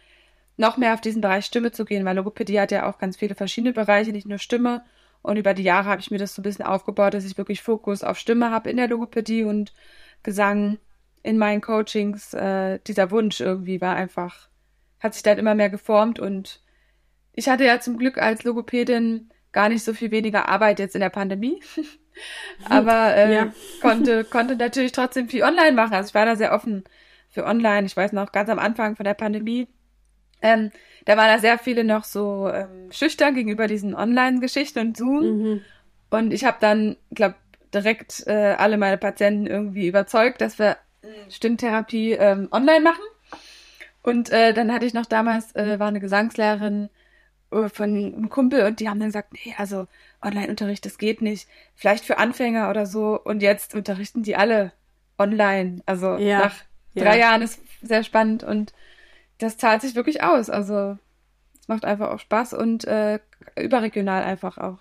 noch 0.56 0.76
mehr 0.76 0.94
auf 0.94 1.00
diesen 1.00 1.22
Bereich 1.22 1.46
Stimme 1.46 1.72
zu 1.72 1.84
gehen, 1.84 2.04
weil 2.04 2.16
Logopädie 2.16 2.60
hat 2.60 2.70
ja 2.72 2.88
auch 2.88 2.98
ganz 2.98 3.16
viele 3.16 3.34
verschiedene 3.34 3.72
Bereiche, 3.72 4.12
nicht 4.12 4.28
nur 4.28 4.38
Stimme. 4.38 4.84
Und 5.22 5.36
über 5.36 5.54
die 5.54 5.62
Jahre 5.62 5.88
habe 5.88 6.00
ich 6.00 6.10
mir 6.10 6.18
das 6.18 6.34
so 6.34 6.40
ein 6.40 6.44
bisschen 6.44 6.64
aufgebaut, 6.66 7.14
dass 7.14 7.24
ich 7.24 7.38
wirklich 7.38 7.62
Fokus 7.62 8.02
auf 8.04 8.18
Stimme 8.18 8.50
habe 8.50 8.70
in 8.70 8.76
der 8.76 8.88
Logopädie 8.88 9.44
und 9.44 9.72
Gesang 10.22 10.78
in 11.22 11.38
meinen 11.38 11.60
Coachings. 11.60 12.34
Äh, 12.34 12.78
dieser 12.86 13.10
Wunsch 13.10 13.40
irgendwie 13.40 13.80
war 13.80 13.96
einfach, 13.96 14.48
hat 15.00 15.14
sich 15.14 15.22
dann 15.22 15.38
immer 15.38 15.54
mehr 15.54 15.70
geformt 15.70 16.18
und 16.18 16.60
ich 17.32 17.48
hatte 17.48 17.64
ja 17.64 17.80
zum 17.80 17.98
Glück 17.98 18.18
als 18.18 18.44
Logopädin 18.44 19.30
gar 19.52 19.68
nicht 19.68 19.84
so 19.84 19.94
viel 19.94 20.10
weniger 20.10 20.48
Arbeit 20.48 20.78
jetzt 20.78 20.94
in 20.94 21.00
der 21.00 21.10
Pandemie. 21.10 21.60
Aber 22.68 23.14
äh, 23.16 23.34
Ja. 23.34 23.52
konnte, 23.80 24.24
konnte 24.24 24.56
natürlich 24.56 24.92
trotzdem 24.92 25.28
viel 25.28 25.42
online 25.42 25.72
machen. 25.72 25.94
Also 25.94 26.08
ich 26.08 26.14
war 26.14 26.26
da 26.26 26.36
sehr 26.36 26.52
offen 26.52 26.84
für 27.28 27.44
online. 27.46 27.86
Ich 27.86 27.96
weiß 27.96 28.12
noch, 28.12 28.32
ganz 28.32 28.50
am 28.50 28.58
Anfang 28.58 28.96
von 28.96 29.04
der 29.04 29.14
Pandemie, 29.14 29.68
ähm, 30.42 30.70
da 31.04 31.16
waren 31.16 31.28
da 31.28 31.38
sehr 31.38 31.58
viele 31.58 31.84
noch 31.84 32.04
so 32.04 32.50
ähm, 32.52 32.90
schüchtern 32.90 33.34
gegenüber 33.34 33.66
diesen 33.66 33.94
Online-Geschichten 33.94 34.78
und 34.78 34.96
Zoom. 34.96 35.22
Mhm. 35.22 35.60
Und 36.10 36.32
ich 36.32 36.44
habe 36.44 36.58
dann, 36.60 36.96
glaube 37.10 37.36
direkt 37.72 38.26
äh, 38.26 38.54
alle 38.58 38.76
meine 38.78 38.98
Patienten 38.98 39.46
irgendwie 39.46 39.86
überzeugt, 39.86 40.40
dass 40.40 40.58
wir 40.58 40.76
Stimmtherapie 41.28 42.12
ähm, 42.12 42.48
online 42.50 42.80
machen. 42.80 43.02
Und 44.02 44.30
äh, 44.30 44.54
dann 44.54 44.72
hatte 44.72 44.86
ich 44.86 44.94
noch 44.94 45.06
damals, 45.06 45.54
äh, 45.54 45.78
war 45.78 45.88
eine 45.88 46.00
Gesangslehrerin 46.00 46.88
äh, 47.50 47.68
von 47.68 47.90
einem 47.90 48.28
Kumpel 48.28 48.64
und 48.64 48.80
die 48.80 48.88
haben 48.88 48.98
dann 48.98 49.08
gesagt, 49.08 49.32
nee, 49.32 49.54
also 49.58 49.86
Online-Unterricht, 50.22 50.84
das 50.86 50.98
geht 50.98 51.22
nicht. 51.22 51.48
Vielleicht 51.74 52.04
für 52.04 52.18
Anfänger 52.18 52.70
oder 52.70 52.86
so. 52.86 53.20
Und 53.22 53.42
jetzt 53.42 53.74
unterrichten 53.74 54.22
die 54.22 54.36
alle 54.36 54.72
online. 55.18 55.82
Also 55.86 56.16
Ja, 56.16 56.40
nach 56.40 56.56
ja. 56.94 57.04
drei 57.04 57.18
Jahren 57.18 57.42
ist 57.42 57.60
sehr 57.82 58.04
spannend 58.04 58.42
und 58.42 58.72
das 59.38 59.56
zahlt 59.56 59.82
sich 59.82 59.94
wirklich 59.94 60.22
aus. 60.22 60.50
Also 60.50 60.98
es 61.60 61.68
macht 61.68 61.84
einfach 61.84 62.10
auch 62.10 62.18
Spaß 62.18 62.54
und 62.54 62.84
äh, 62.84 63.20
überregional 63.56 64.22
einfach 64.22 64.58
auch. 64.58 64.78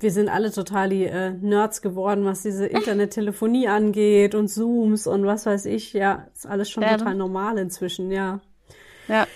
Wir 0.00 0.10
sind 0.10 0.28
alle 0.28 0.50
total 0.50 0.88
die 0.90 1.04
äh, 1.04 1.30
Nerds 1.30 1.80
geworden, 1.80 2.24
was 2.24 2.42
diese 2.42 2.66
Internettelefonie 2.66 3.68
angeht 3.68 4.34
und 4.34 4.48
Zooms 4.48 5.06
und 5.06 5.24
was 5.24 5.46
weiß 5.46 5.66
ich. 5.66 5.92
Ja, 5.92 6.26
ist 6.34 6.46
alles 6.46 6.68
schon 6.68 6.82
Ja, 6.82 6.96
total 6.96 7.14
normal 7.14 7.58
inzwischen, 7.58 8.10
ja. 8.10 8.40
Ja. 9.08 9.26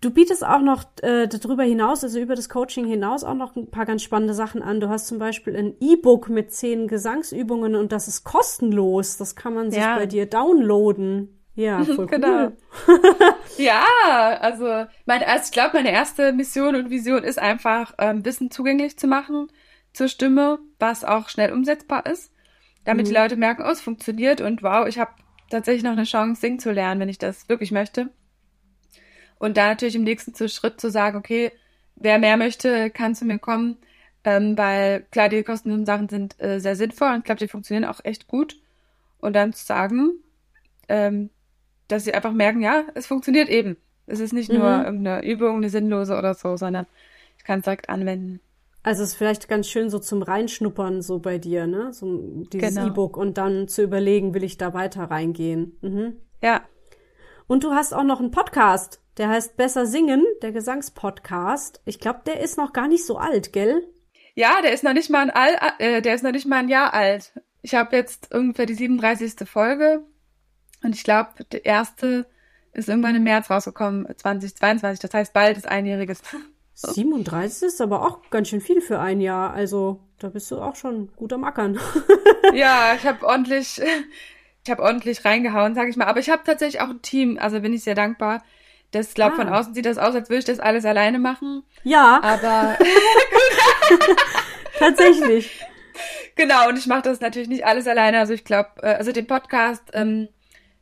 Du 0.00 0.10
bietest 0.10 0.44
auch 0.44 0.60
noch 0.60 0.84
äh, 1.00 1.26
darüber 1.28 1.62
hinaus, 1.62 2.04
also 2.04 2.18
über 2.18 2.34
das 2.34 2.50
Coaching 2.50 2.84
hinaus, 2.84 3.24
auch 3.24 3.32
noch 3.34 3.56
ein 3.56 3.70
paar 3.70 3.86
ganz 3.86 4.02
spannende 4.02 4.34
Sachen 4.34 4.60
an. 4.62 4.80
Du 4.80 4.90
hast 4.90 5.06
zum 5.06 5.18
Beispiel 5.18 5.56
ein 5.56 5.76
E-Book 5.80 6.28
mit 6.28 6.52
zehn 6.52 6.88
Gesangsübungen 6.88 7.74
und 7.74 7.90
das 7.90 8.06
ist 8.06 8.22
kostenlos. 8.24 9.16
Das 9.16 9.34
kann 9.34 9.54
man 9.54 9.70
sich 9.70 9.80
Ja. 9.80 9.96
bei 9.96 10.04
dir 10.04 10.26
downloaden. 10.26 11.40
Ja, 11.54 11.84
voll 11.84 12.06
Genau. 12.06 12.52
cool. 12.86 13.00
Ja, 13.58 13.84
also 14.40 14.86
meine, 15.06 15.26
also 15.28 15.44
ich 15.46 15.52
glaube, 15.52 15.70
meine 15.74 15.92
erste 15.92 16.32
Mission 16.32 16.74
und 16.74 16.90
Vision 16.90 17.22
ist 17.22 17.38
einfach, 17.38 17.94
ähm, 17.98 18.24
Wissen 18.24 18.50
zugänglich 18.50 18.98
zu 18.98 19.06
machen 19.06 19.48
zur 19.92 20.08
Stimme, 20.08 20.58
was 20.80 21.04
auch 21.04 21.28
schnell 21.28 21.52
umsetzbar 21.52 22.04
ist, 22.06 22.32
damit 22.84 23.06
die 23.06 23.12
Leute 23.12 23.36
merken, 23.36 23.62
oh, 23.64 23.70
es 23.70 23.80
funktioniert 23.80 24.40
und 24.40 24.64
wow, 24.64 24.88
ich 24.88 24.98
habe 24.98 25.12
tatsächlich 25.50 25.84
noch 25.84 25.92
eine 25.92 26.02
Chance, 26.02 26.40
singen 26.40 26.58
zu 26.58 26.72
lernen, 26.72 27.00
wenn 27.00 27.08
ich 27.08 27.18
das 27.18 27.48
wirklich 27.48 27.70
möchte. 27.70 28.10
Und 29.38 29.56
da 29.56 29.68
natürlich 29.68 29.94
im 29.94 30.02
nächsten 30.02 30.34
Schritt 30.48 30.80
zu 30.80 30.90
sagen, 30.90 31.16
okay, 31.16 31.52
wer 31.94 32.18
mehr 32.18 32.36
möchte, 32.36 32.90
kann 32.90 33.14
zu 33.14 33.24
mir 33.24 33.38
kommen, 33.38 33.76
ähm, 34.24 34.58
weil 34.58 35.02
klar, 35.10 35.28
die 35.28 35.42
kostenlosen 35.44 35.86
Sachen 35.86 36.08
sind 36.08 36.40
äh, 36.42 36.58
sehr 36.58 36.74
sinnvoll 36.74 37.10
und 37.12 37.18
ich 37.18 37.24
glaube, 37.24 37.38
die 37.38 37.48
funktionieren 37.48 37.84
auch 37.84 38.00
echt 38.04 38.26
gut. 38.26 38.56
Und 39.18 39.34
dann 39.34 39.52
zu 39.52 39.64
sagen, 39.64 40.12
ähm, 40.88 41.30
dass 41.88 42.04
sie 42.04 42.14
einfach 42.14 42.32
merken, 42.32 42.60
ja, 42.62 42.84
es 42.94 43.06
funktioniert 43.06 43.48
eben. 43.48 43.76
Es 44.06 44.20
ist 44.20 44.32
nicht 44.32 44.52
nur 44.52 44.78
Mhm. 44.78 44.84
irgendeine 44.84 45.24
Übung, 45.26 45.56
eine 45.56 45.70
sinnlose 45.70 46.16
oder 46.18 46.34
so, 46.34 46.56
sondern 46.56 46.86
ich 47.38 47.44
kann 47.44 47.58
es 47.60 47.64
direkt 47.64 47.88
anwenden. 47.88 48.40
Also 48.82 49.02
es 49.02 49.10
ist 49.10 49.14
vielleicht 49.16 49.48
ganz 49.48 49.66
schön 49.68 49.88
so 49.88 49.98
zum 49.98 50.20
Reinschnuppern 50.22 51.00
so 51.00 51.18
bei 51.18 51.38
dir, 51.38 51.66
ne? 51.66 51.92
So 51.94 52.44
dieses 52.52 52.74
Genau. 52.74 52.88
E-Book 52.88 53.16
und 53.16 53.38
dann 53.38 53.66
zu 53.66 53.82
überlegen, 53.82 54.34
will 54.34 54.44
ich 54.44 54.58
da 54.58 54.74
weiter 54.74 55.04
reingehen. 55.04 55.78
Mhm. 55.80 56.16
Ja, 56.42 56.62
Und 57.46 57.62
du 57.64 57.72
hast 57.72 57.92
auch 57.94 58.04
noch 58.04 58.20
einen 58.20 58.30
Podcast, 58.30 59.00
der 59.18 59.28
heißt 59.28 59.56
Besser 59.58 59.84
Singen, 59.86 60.24
der 60.42 60.52
Gesangspodcast. 60.52 61.80
Ich 61.84 61.98
glaube, 61.98 62.20
der 62.26 62.40
ist 62.40 62.56
noch 62.58 62.72
gar 62.72 62.88
nicht 62.88 63.04
so 63.04 63.16
alt, 63.18 63.52
gell? 63.52 63.86
Ja, 64.34 64.60
der 64.62 64.72
ist 64.72 64.82
noch 64.84 64.94
nicht 64.94 65.10
mal 65.10 65.22
ein 65.22 65.30
All, 65.30 65.56
äh, 65.78 66.00
der 66.02 66.14
ist 66.14 66.24
noch 66.24 66.32
nicht 66.32 66.46
mal 66.46 66.58
ein 66.58 66.68
Jahr 66.68 66.92
alt. 66.94 67.32
Ich 67.62 67.74
habe 67.74 67.96
jetzt 67.96 68.34
ungefähr 68.34 68.66
die 68.66 68.74
37. 68.74 69.46
Folge 69.48 70.02
und 70.84 70.94
ich 70.94 71.04
glaube, 71.04 71.30
der 71.52 71.64
erste 71.64 72.26
ist 72.72 72.88
irgendwann 72.88 73.14
im 73.14 73.22
März 73.24 73.50
rausgekommen, 73.50 74.06
2022. 74.16 75.00
Das 75.00 75.14
heißt, 75.14 75.32
bald 75.32 75.56
ist 75.56 75.68
einjähriges. 75.68 76.20
37 76.74 77.68
ist 77.68 77.80
aber 77.80 78.02
auch 78.06 78.18
ganz 78.30 78.48
schön 78.48 78.60
viel 78.60 78.80
für 78.80 78.98
ein 78.98 79.20
Jahr. 79.20 79.52
Also 79.54 80.00
da 80.18 80.28
bist 80.28 80.50
du 80.50 80.58
auch 80.60 80.74
schon 80.74 81.12
gut 81.14 81.32
am 81.32 81.44
Ackern. 81.44 81.78
ja, 82.52 82.94
ich 82.96 83.06
habe 83.06 83.24
ordentlich, 83.24 83.80
ich 84.64 84.70
habe 84.70 84.82
ordentlich 84.82 85.24
reingehauen, 85.24 85.76
sag 85.76 85.88
ich 85.88 85.96
mal. 85.96 86.06
Aber 86.06 86.18
ich 86.18 86.30
habe 86.30 86.42
tatsächlich 86.44 86.82
auch 86.82 86.90
ein 86.90 87.00
Team, 87.02 87.38
also 87.40 87.60
bin 87.60 87.72
ich 87.72 87.84
sehr 87.84 87.94
dankbar. 87.94 88.42
Das 88.90 89.14
glaubt 89.14 89.34
Ah. 89.34 89.44
von 89.44 89.48
außen 89.48 89.74
sieht 89.74 89.86
das 89.86 89.98
aus, 89.98 90.14
als 90.16 90.28
würde 90.30 90.40
ich 90.40 90.44
das 90.46 90.58
alles 90.60 90.84
alleine 90.84 91.18
machen. 91.20 91.62
ja, 91.84 92.20
Aber 92.22 92.76
tatsächlich. 94.78 95.60
Genau, 96.36 96.68
und 96.68 96.78
ich 96.78 96.86
mache 96.86 97.02
das 97.02 97.20
natürlich 97.20 97.48
nicht 97.48 97.64
alles 97.64 97.86
alleine. 97.86 98.18
Also 98.18 98.32
ich 98.32 98.44
glaube, 98.44 98.70
äh, 98.82 98.94
also 98.94 99.12
den 99.12 99.26
Podcast, 99.26 99.82
ähm, 99.92 100.28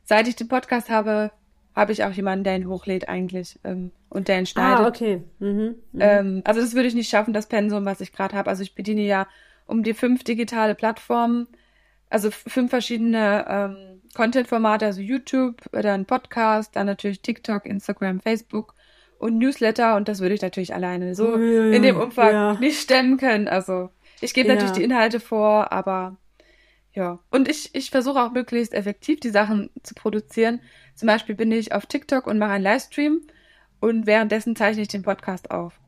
seit 0.03 0.27
ich 0.27 0.35
den 0.35 0.47
Podcast 0.47 0.89
habe, 0.89 1.31
habe 1.75 1.91
ich 1.91 2.03
auch 2.03 2.11
jemanden, 2.11 2.43
der 2.43 2.55
ihn 2.55 2.67
hochlädt 2.67 3.09
eigentlich 3.09 3.59
ähm, 3.63 3.91
und 4.09 4.27
der 4.27 4.39
ihn 4.39 4.45
schneidet. 4.45 4.85
Ah, 4.85 4.87
okay. 4.87 5.21
Mhm. 5.39 5.75
Mhm. 5.91 5.99
ähm, 5.99 6.41
also 6.45 6.61
das 6.61 6.75
würde 6.75 6.87
ich 6.87 6.95
nicht 6.95 7.09
schaffen, 7.09 7.33
das 7.33 7.47
Pensum, 7.47 7.85
was 7.85 8.01
ich 8.01 8.11
gerade 8.13 8.35
habe. 8.35 8.49
Also 8.49 8.63
ich 8.63 8.75
bediene 8.75 9.01
ja 9.01 9.27
um 9.65 9.81
die 9.83 9.93
fünf 9.93 10.23
digitale 10.23 10.75
Plattformen, 10.75 11.47
also 12.09 12.29
fünf 12.29 12.69
verschiedene 12.69 13.45
ähm, 13.47 14.01
Content-Formate, 14.13 14.85
also 14.85 15.01
YouTube, 15.01 15.61
dann 15.71 16.05
Podcast, 16.05 16.75
dann 16.75 16.85
natürlich 16.85 17.21
TikTok, 17.21 17.65
Instagram, 17.65 18.19
Facebook 18.19 18.75
und 19.17 19.37
Newsletter 19.39 19.95
und 19.95 20.07
das 20.07 20.19
würde 20.19 20.35
ich 20.35 20.41
natürlich 20.41 20.75
alleine 20.75 21.15
so 21.15 21.33
Ui, 21.33 21.75
in 21.75 21.81
dem 21.81 21.97
Umfang 21.97 22.31
ja. 22.31 22.53
nicht 22.59 22.79
stemmen 22.79 23.17
können. 23.17 23.47
Also 23.47 23.89
ich 24.21 24.33
gebe 24.33 24.49
Ja. 24.49 24.55
natürlich 24.55 24.73
die 24.73 24.83
Inhalte 24.83 25.19
vor, 25.19 25.71
aber 25.71 26.17
ja. 26.93 27.19
Und 27.31 27.47
ich, 27.47 27.73
ich 27.73 27.91
versuche 27.91 28.21
auch 28.21 28.31
möglichst 28.31 28.73
effektiv 28.73 29.19
die 29.19 29.29
Sachen 29.29 29.69
zu 29.83 29.95
produzieren. 29.95 30.61
Zum 30.95 31.07
Beispiel 31.07 31.35
bin 31.35 31.51
ich 31.51 31.73
auf 31.73 31.85
TikTok 31.85 32.27
und 32.27 32.37
mache 32.37 32.51
einen 32.51 32.63
Livestream 32.63 33.21
und 33.79 34.05
währenddessen 34.05 34.55
zeichne 34.55 34.83
ich 34.83 34.87
den 34.87 35.03
Podcast 35.03 35.51
auf. 35.51 35.79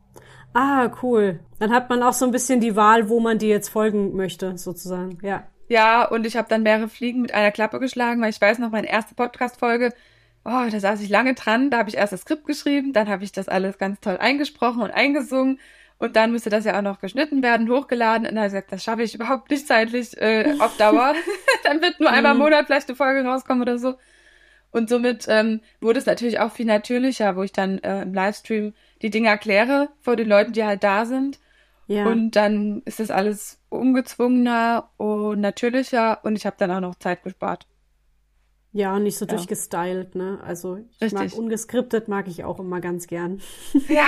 Ah, 0.54 0.89
cool. 1.04 1.39
Dann 1.60 1.74
hat 1.74 1.89
man 1.89 2.02
auch 2.02 2.13
so 2.13 2.26
ein 2.26 2.32
bisschen 2.32 2.62
die 2.62 2.76
Wahl, 2.76 3.10
wo 3.10 3.20
man 3.20 3.38
dir 3.38 3.50
jetzt 3.50 3.70
folgen 3.70 4.15
möchte, 4.15 4.58
sozusagen. 4.58 5.18
Ja. 5.22 5.44
Ja, 5.68 6.08
und 6.08 6.26
ich 6.26 6.38
habe 6.38 6.48
dann 6.48 6.63
mehrere 6.63 6.88
Fliegen 6.88 7.22
mit 7.22 7.34
einer 7.34 7.52
Klappe 7.52 7.80
geschlagen, 7.80 8.22
weil 8.22 8.30
ich 8.30 8.39
weiß 8.39 8.60
noch, 8.60 8.70
meine 8.70 8.88
erste 8.88 9.15
Podcast-Folge, 9.15 9.94
oh, 10.46 10.70
da 10.70 10.80
saß 10.80 11.02
ich 11.02 11.10
lange 11.10 11.34
dran, 11.34 11.72
da 11.72 11.80
habe 11.80 11.89
ich 11.89 11.98
erst 11.98 12.13
das 12.13 12.22
Skript 12.22 12.46
geschrieben, 12.46 12.94
dann 12.94 13.10
habe 13.10 13.24
ich 13.24 13.32
das 13.32 13.50
alles 13.50 13.78
ganz 13.78 14.00
toll 14.00 14.18
eingesprochen 14.18 14.82
und 14.82 14.91
eingesungen 14.91 15.60
und 15.97 16.15
dann 16.15 16.31
müsste 16.31 16.49
das 16.49 16.65
ja 16.65 16.77
auch 16.77 16.81
noch 16.81 16.99
geschnitten 16.99 17.41
werden, 17.41 17.69
hochgeladen 17.69 18.27
und 18.27 18.36
dann 18.36 18.43
gesagt, 18.43 18.71
das 18.71 18.84
schaffe 18.84 19.03
ich 19.03 19.15
überhaupt 19.15 19.49
nicht 19.49 19.67
zeitlich 19.67 20.15
äh, 20.17 20.55
auf 20.60 20.75
Dauer. 20.77 21.13
dann 21.63 21.81
wird 21.81 21.99
nur 21.99 22.10
einmal 22.10 22.34
im 22.34 22.38
Mhm. 22.38 22.43
Monat 22.43 22.65
vielleicht 22.65 22.89
eine 22.89 22.95
Folge 22.95 23.27
rauskommen 23.27 23.62
oder 23.62 23.77
so. 23.77 23.95
Und 24.71 24.89
somit 24.89 25.25
ähm, 25.29 25.62
wurde 25.79 25.99
es 25.99 26.05
natürlich 26.05 26.39
auch 26.39 26.51
viel 26.51 26.65
natürlicher, 26.65 27.38
wo 27.38 27.43
ich 27.43 27.53
dann 27.53 27.79
äh, 27.79 28.01
im 28.01 28.13
Livestream 28.13 28.73
die 29.01 29.10
Dinge 29.10 29.29
erkläre 29.29 29.88
vor 30.01 30.17
den 30.17 30.27
Leuten, 30.27 30.51
die 30.51 30.65
halt 30.65 30.84
da 30.84 31.05
sind. 31.05 31.39
Ja. 31.88 32.05
Und 32.08 32.31
dann 32.31 32.81
ist 32.84 32.99
das 32.99 33.10
alles 33.10 33.62
ungezwungener 33.69 34.89
und 34.97 35.39
natürlicher 35.39 36.19
und 36.23 36.36
ich 36.36 36.45
habe 36.45 36.58
dann 36.60 36.71
auch 36.71 36.81
noch 36.81 36.95
Zeit 36.95 37.23
gespart. 37.23 37.67
Ja, 38.75 38.93
und 38.93 39.03
nicht 39.03 39.17
so 39.17 39.25
Ja. 39.25 39.33
durchgestylt, 39.35 40.15
ne? 40.15 40.38
Also 40.45 40.79
ich 40.99 41.13
mag 41.13 41.23
Richtig. 41.23 41.39
ungeskriptet, 41.39 42.09
mag 42.09 42.27
ich 42.27 42.43
auch 42.43 42.59
immer 42.59 42.81
ganz 42.81 43.07
gern. 43.07 43.41
Ja. 43.88 44.07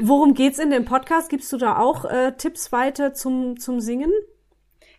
Worum 0.00 0.34
geht's 0.34 0.58
in 0.60 0.70
dem 0.70 0.84
Podcast? 0.84 1.28
Gibst 1.28 1.52
du 1.52 1.56
da 1.56 1.78
auch 1.78 2.04
äh, 2.04 2.32
Tipps 2.36 2.70
weiter 2.72 3.14
zum, 3.14 3.58
zum 3.58 3.80
Singen? 3.80 4.12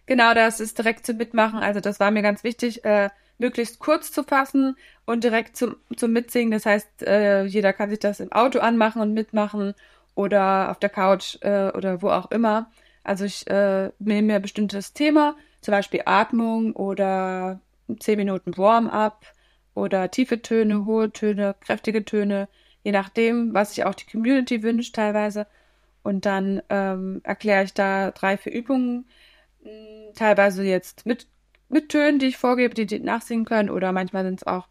Genau, 0.05 0.33
das 0.33 0.59
ist 0.59 0.77
direkt 0.77 1.05
zum 1.05 1.17
Mitmachen. 1.17 1.59
Also 1.59 1.79
das 1.79 1.99
war 1.99 2.11
mir 2.11 2.21
ganz 2.21 2.43
wichtig, 2.43 2.83
äh, 2.85 3.09
möglichst 3.37 3.79
kurz 3.79 4.11
zu 4.11 4.23
fassen 4.23 4.75
und 5.05 5.23
direkt 5.23 5.55
zum, 5.57 5.77
zum 5.95 6.11
Mitsingen. 6.11 6.51
Das 6.51 6.65
heißt, 6.65 7.03
äh, 7.03 7.43
jeder 7.45 7.71
kann 7.73 7.89
sich 7.89 7.99
das 7.99 8.19
im 8.19 8.31
Auto 8.33 8.59
anmachen 8.59 9.01
und 9.01 9.13
mitmachen 9.13 9.73
oder 10.15 10.69
auf 10.71 10.79
der 10.79 10.89
Couch 10.89 11.37
äh, 11.41 11.71
oder 11.71 12.01
wo 12.01 12.09
auch 12.09 12.29
immer. 12.31 12.69
Also 13.03 13.23
ich 13.25 13.47
äh, 13.47 13.89
nehme 13.99 14.27
mir 14.27 14.35
ein 14.35 14.41
bestimmtes 14.41 14.93
Thema, 14.93 15.35
zum 15.61 15.71
Beispiel 15.73 16.01
Atmung 16.05 16.73
oder 16.73 17.59
10 17.99 18.17
Minuten 18.17 18.57
Warm-up 18.57 19.25
oder 19.73 20.09
tiefe 20.11 20.41
Töne, 20.41 20.85
hohe 20.85 21.11
Töne, 21.11 21.55
kräftige 21.59 22.05
Töne, 22.05 22.47
je 22.83 22.91
nachdem, 22.91 23.53
was 23.53 23.75
sich 23.75 23.85
auch 23.85 23.95
die 23.95 24.05
Community 24.05 24.63
wünscht 24.63 24.95
teilweise. 24.95 25.47
Und 26.03 26.25
dann 26.25 26.61
ähm, 26.69 27.21
erkläre 27.23 27.63
ich 27.63 27.73
da 27.73 28.11
drei, 28.11 28.37
vier 28.37 28.53
Übungen, 28.53 29.07
mh, 29.63 30.13
teilweise 30.15 30.63
jetzt 30.63 31.05
mit, 31.05 31.27
mit 31.69 31.89
Tönen, 31.89 32.19
die 32.19 32.27
ich 32.27 32.37
vorgebe, 32.37 32.73
die 32.75 32.85
die 32.85 32.99
nachsingen 32.99 33.45
können, 33.45 33.69
oder 33.69 33.91
manchmal 33.91 34.23
sind 34.23 34.41
es 34.41 34.47
auch 34.47 34.67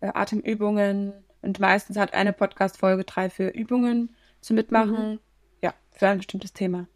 äh, 0.00 0.10
Atemübungen. 0.14 1.14
Und 1.42 1.60
meistens 1.60 1.96
hat 1.98 2.14
eine 2.14 2.32
Podcast-Folge 2.32 3.04
drei, 3.04 3.30
vier 3.30 3.54
Übungen 3.54 4.14
zu 4.40 4.54
mitmachen. 4.54 5.20
Ja, 5.62 5.74
für 5.92 6.08
ein 6.08 6.18
bestimmtes 6.18 6.52
Thema. 6.52 6.86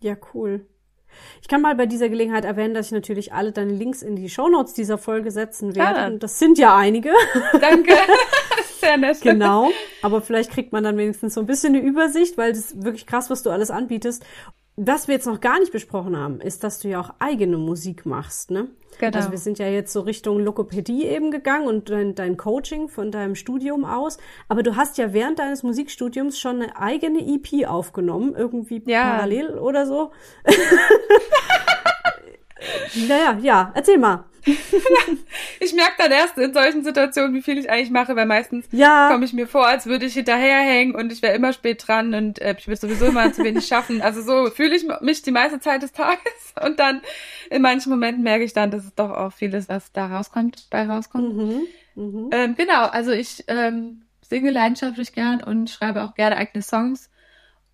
Ja, 0.00 0.16
cool. 0.34 0.66
Ich 1.42 1.48
kann 1.48 1.60
mal 1.60 1.74
bei 1.74 1.86
dieser 1.86 2.08
Gelegenheit 2.08 2.44
erwähnen, 2.44 2.74
dass 2.74 2.86
ich 2.86 2.92
natürlich 2.92 3.32
alle 3.32 3.52
deine 3.52 3.72
Links 3.72 4.02
in 4.02 4.16
die 4.16 4.28
Shownotes 4.28 4.74
dieser 4.74 4.98
Folge 4.98 5.30
setzen 5.30 5.74
werde. 5.74 6.00
Ah. 6.00 6.06
Und 6.06 6.22
das 6.22 6.38
sind 6.38 6.58
ja 6.58 6.76
einige. 6.76 7.10
Danke. 7.60 7.94
Sehr 8.80 8.96
nett. 8.96 9.20
genau. 9.20 9.70
Aber 10.02 10.20
vielleicht 10.20 10.50
kriegt 10.50 10.72
man 10.72 10.84
dann 10.84 10.96
wenigstens 10.96 11.34
so 11.34 11.40
ein 11.40 11.46
bisschen 11.46 11.74
eine 11.74 11.84
Übersicht, 11.84 12.36
weil 12.36 12.52
das 12.52 12.66
ist 12.66 12.84
wirklich 12.84 13.06
krass, 13.06 13.30
was 13.30 13.42
du 13.42 13.50
alles 13.50 13.70
anbietest. 13.70 14.24
Was 14.76 15.06
wir 15.06 15.14
jetzt 15.14 15.26
noch 15.26 15.40
gar 15.40 15.60
nicht 15.60 15.70
besprochen 15.70 16.16
haben, 16.16 16.40
ist, 16.40 16.64
dass 16.64 16.80
du 16.80 16.88
ja 16.88 17.00
auch 17.00 17.10
eigene 17.20 17.56
Musik 17.58 18.06
machst, 18.06 18.50
ne? 18.50 18.68
Genau. 18.98 19.16
Also 19.16 19.30
wir 19.30 19.38
sind 19.38 19.58
ja 19.58 19.68
jetzt 19.68 19.92
so 19.92 20.00
Richtung 20.00 20.40
Lokopädie 20.40 21.04
eben 21.04 21.30
gegangen 21.30 21.66
und 21.68 21.90
dein, 21.90 22.14
dein 22.14 22.36
Coaching 22.36 22.88
von 22.88 23.10
deinem 23.12 23.34
Studium 23.36 23.84
aus. 23.84 24.18
Aber 24.48 24.62
du 24.64 24.76
hast 24.76 24.98
ja 24.98 25.12
während 25.12 25.38
deines 25.38 25.62
Musikstudiums 25.62 26.38
schon 26.38 26.62
eine 26.62 26.76
eigene 26.76 27.20
EP 27.20 27.66
aufgenommen, 27.68 28.34
irgendwie 28.36 28.82
Ja. 28.86 29.02
parallel 29.12 29.58
oder 29.58 29.86
so. 29.86 30.10
naja, 33.08 33.38
ja, 33.40 33.72
erzähl 33.74 33.98
mal. 33.98 34.24
Ich 35.60 35.72
merke 35.72 35.94
dann 35.98 36.12
erst 36.12 36.36
in 36.36 36.52
solchen 36.52 36.84
Situationen, 36.84 37.34
wie 37.34 37.40
viel 37.42 37.56
ich 37.58 37.70
eigentlich 37.70 37.90
mache, 37.90 38.14
weil 38.16 38.26
meistens 38.26 38.66
Ja. 38.72 39.08
komme 39.10 39.24
ich 39.24 39.32
mir 39.32 39.46
vor, 39.46 39.66
als 39.66 39.86
würde 39.86 40.04
ich 40.04 40.14
hinterherhängen 40.14 40.94
und 40.94 41.10
ich 41.12 41.22
wäre 41.22 41.34
immer 41.34 41.52
spät 41.52 41.82
dran 41.86 42.12
und 42.14 42.40
äh, 42.40 42.54
ich 42.58 42.66
würde 42.68 42.80
sowieso 42.80 43.06
immer 43.06 43.32
zu 43.32 43.42
wenig 43.42 43.66
schaffen. 43.66 44.02
Also 44.02 44.20
so 44.20 44.50
fühle 44.50 44.76
ich 44.76 44.84
mich 45.00 45.22
die 45.22 45.30
meiste 45.30 45.60
Zeit 45.60 45.82
des 45.82 45.92
Tages 45.92 46.20
und 46.64 46.78
dann 46.78 47.00
in 47.50 47.62
manchen 47.62 47.90
Momenten 47.90 48.22
merke 48.22 48.44
ich 48.44 48.52
dann, 48.52 48.70
dass 48.70 48.84
es 48.84 48.94
doch 48.94 49.10
auch 49.10 49.32
vieles, 49.32 49.68
was 49.68 49.92
da 49.92 50.06
rauskommt, 50.06 50.68
bei 50.70 50.86
rauskommt. 50.86 51.34
Mhm. 51.36 51.60
Mhm. 51.94 52.30
Ähm, 52.32 52.54
genau, 52.56 52.84
also 52.86 53.12
ich 53.12 53.44
ähm, 53.48 54.02
singe 54.20 54.50
leidenschaftlich 54.50 55.12
gern 55.12 55.42
und 55.42 55.70
schreibe 55.70 56.02
auch 56.04 56.14
gerne 56.14 56.36
eigene 56.36 56.62
Songs. 56.62 57.08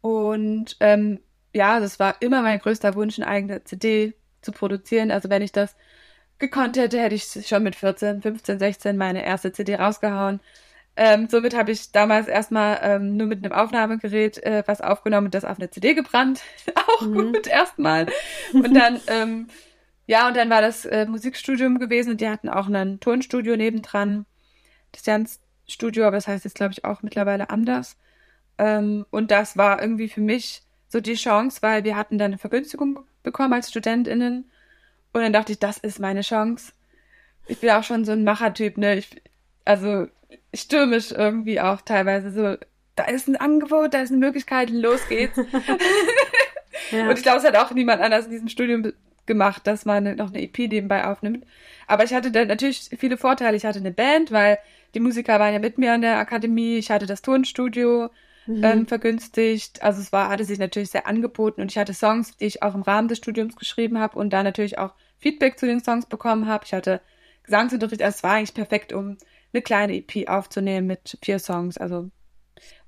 Und 0.03 0.77
ähm, 0.81 1.21
ja, 1.53 1.81
das 1.81 1.99
war 1.99 2.17
immer 2.21 2.43
mein 2.43 2.59
größter 2.61 2.95
Wunsch, 2.95 3.19
eine 3.19 3.27
eigene 3.29 3.65
CD 3.65 4.15
zu 4.43 4.53
produzieren. 4.53 5.11
Also 5.11 5.31
wenn 5.31 5.43
ich 5.43 5.53
das 5.53 5.77
gekonnt 6.39 6.77
hätte, 6.77 7.01
hätte 7.01 7.15
ich 7.15 7.25
schon 7.47 7.63
mit 7.63 7.77
14, 7.77 8.23
15, 8.23 8.59
16 8.59 8.97
meine 8.97 9.25
erste 9.25 9.53
CD 9.53 9.77
rausgehauen. 9.77 10.41
Ähm, 10.97 11.29
somit 11.31 11.57
habe 11.57 11.73
ich 11.73 11.93
damals 11.93 12.29
erstmal 12.29 12.81
ähm, 12.83 13.17
nur 13.17 13.27
mit 13.29 13.45
einem 13.45 13.53
Aufnahmegerät 13.53 14.39
äh, 14.45 14.65
was 14.67 14.81
aufgenommen 14.81 15.27
und 15.29 15.35
das 15.35 15.45
auf 15.45 15.59
eine 15.59 15.71
CD 15.71 15.95
gebrannt. 15.95 16.43
Auch 16.77 17.13
Mhm. 17.13 17.33
gut 17.35 17.47
erstmal. 17.47 18.09
Und 18.59 18.75
dann, 18.75 19.01
ähm, 19.09 19.49
ja, 20.07 20.29
und 20.29 20.37
dann 20.37 20.51
war 20.51 20.63
das 20.63 20.85
äh, 20.87 21.07
Musikstudium 21.07 21.79
gewesen 21.79 22.13
und 22.13 22.21
die 22.21 22.29
hatten 22.29 22.49
auch 22.49 22.69
ein 22.69 23.01
Tonstudio 23.01 23.57
nebendran. 23.57 24.27
Das 24.93 25.07
Jans-Studio, 25.07 26.05
aber 26.07 26.17
das 26.17 26.29
heißt 26.29 26.45
jetzt, 26.45 26.55
glaube 26.57 26.73
ich, 26.73 26.85
auch 26.85 27.03
mittlerweile 27.03 27.51
anders. 27.51 27.97
Ähm, 28.59 29.07
und 29.11 29.31
das 29.31 29.57
war 29.57 29.83
irgendwie 29.83 30.09
für 30.09 30.21
mich 30.21 30.63
so 30.91 31.01
die 31.01 31.15
Chance, 31.15 31.63
weil 31.63 31.85
wir 31.85 31.97
hatten 31.97 32.19
dann 32.19 32.33
eine 32.33 32.39
Vergünstigung 32.39 32.99
bekommen 33.23 33.53
als 33.53 33.71
StudentInnen. 33.71 34.51
Und 35.13 35.23
dann 35.23 35.33
dachte 35.33 35.53
ich, 35.53 35.59
das 35.59 35.79
ist 35.79 36.01
meine 36.01 36.23
Chance. 36.23 36.73
ich 37.47 37.59
bin 37.59 37.71
auch 37.71 37.85
schon 37.85 38.05
so 38.05 38.13
ein 38.13 38.25
Machertyp, 38.25 38.77
ne? 38.77 38.97
Ich, 38.97 39.23
also 39.65 40.09
stürmisch 40.53 41.13
irgendwie 41.13 41.61
auch 41.61 41.81
teilweise 41.81 42.31
so, 42.33 42.57
da 42.97 43.05
ist 43.05 43.29
ein 43.29 43.37
Angebot, 43.37 43.95
da 43.95 44.03
ist 44.03 44.11
eine 44.11 44.19
Möglichkeit, 44.19 44.71
los 44.71 45.01
geht's. 45.09 45.37
ja. 46.91 47.09
Und 47.09 47.17
ich 47.17 47.23
glaube, 47.23 47.39
es 47.39 47.45
hat 47.45 47.57
auch 47.57 47.71
niemand 47.71 48.03
anders 48.03 48.27
in 48.27 48.33
diesem 48.33 48.49
Studium 48.49 48.93
gemacht, 49.27 49.67
dass 49.69 49.85
man 49.85 50.17
noch 50.17 50.29
eine 50.29 50.43
EP 50.43 50.59
nebenbei 50.59 51.07
aufnimmt. 51.07 51.47
Aber 51.87 52.03
ich 52.03 52.13
hatte 52.13 52.33
dann 52.33 52.49
natürlich 52.49 52.91
viele 52.99 53.17
Vorteile. 53.17 53.57
Ich 53.57 53.65
hatte 53.65 53.79
eine 53.79 53.93
Band, 53.93 54.33
weil 54.33 54.59
die 54.95 55.01
Musiker 55.01 55.39
waren 55.39 55.53
ja 55.53 55.61
mit 55.61 55.79
mir 55.79 55.93
an 55.93 56.03
der 56.03 56.19
Akademie. 56.19 56.79
Ich 56.79 56.91
hatte 56.91 57.07
das 57.07 57.23
Tonstudio 57.23 58.11
mhm. 58.57 58.65
ähm, 58.65 58.87
vergünstigt. 58.87 59.83
Also 59.83 60.01
es 60.01 60.13
war, 60.13 60.29
hatte 60.29 60.45
sich 60.45 60.59
natürlich 60.59 60.91
sehr 60.91 61.07
angeboten 61.07 61.61
und 61.61 61.71
ich 61.71 61.79
hatte 61.79 61.95
Songs, 61.95 62.37
die 62.37 62.47
ich 62.47 62.63
auch 62.63 62.75
im 62.75 62.83
Rahmen 62.83 63.09
des 63.09 63.19
Studiums 63.19 63.57
geschrieben 63.57 63.99
habe 63.99 64.19
und 64.19 64.33
da 64.33 64.43
natürlich 64.43 64.79
auch 64.79 64.95
Feedback 65.19 65.59
zu 65.59 65.67
den 65.67 65.83
Songs 65.83 66.07
bekommen 66.07 66.47
habe. 66.47 66.65
Ich 66.65 66.73
hatte 66.73 67.01
Gesangsunterricht, 67.43 68.03
also 68.03 68.17
es 68.17 68.23
war 68.23 68.33
eigentlich 68.33 68.55
perfekt, 68.55 68.93
um 68.93 69.17
eine 69.53 69.63
kleine 69.63 69.97
EP 69.97 70.29
aufzunehmen 70.29 70.87
mit 70.87 71.19
vier 71.23 71.39
Songs. 71.39 71.79
Also 71.79 72.11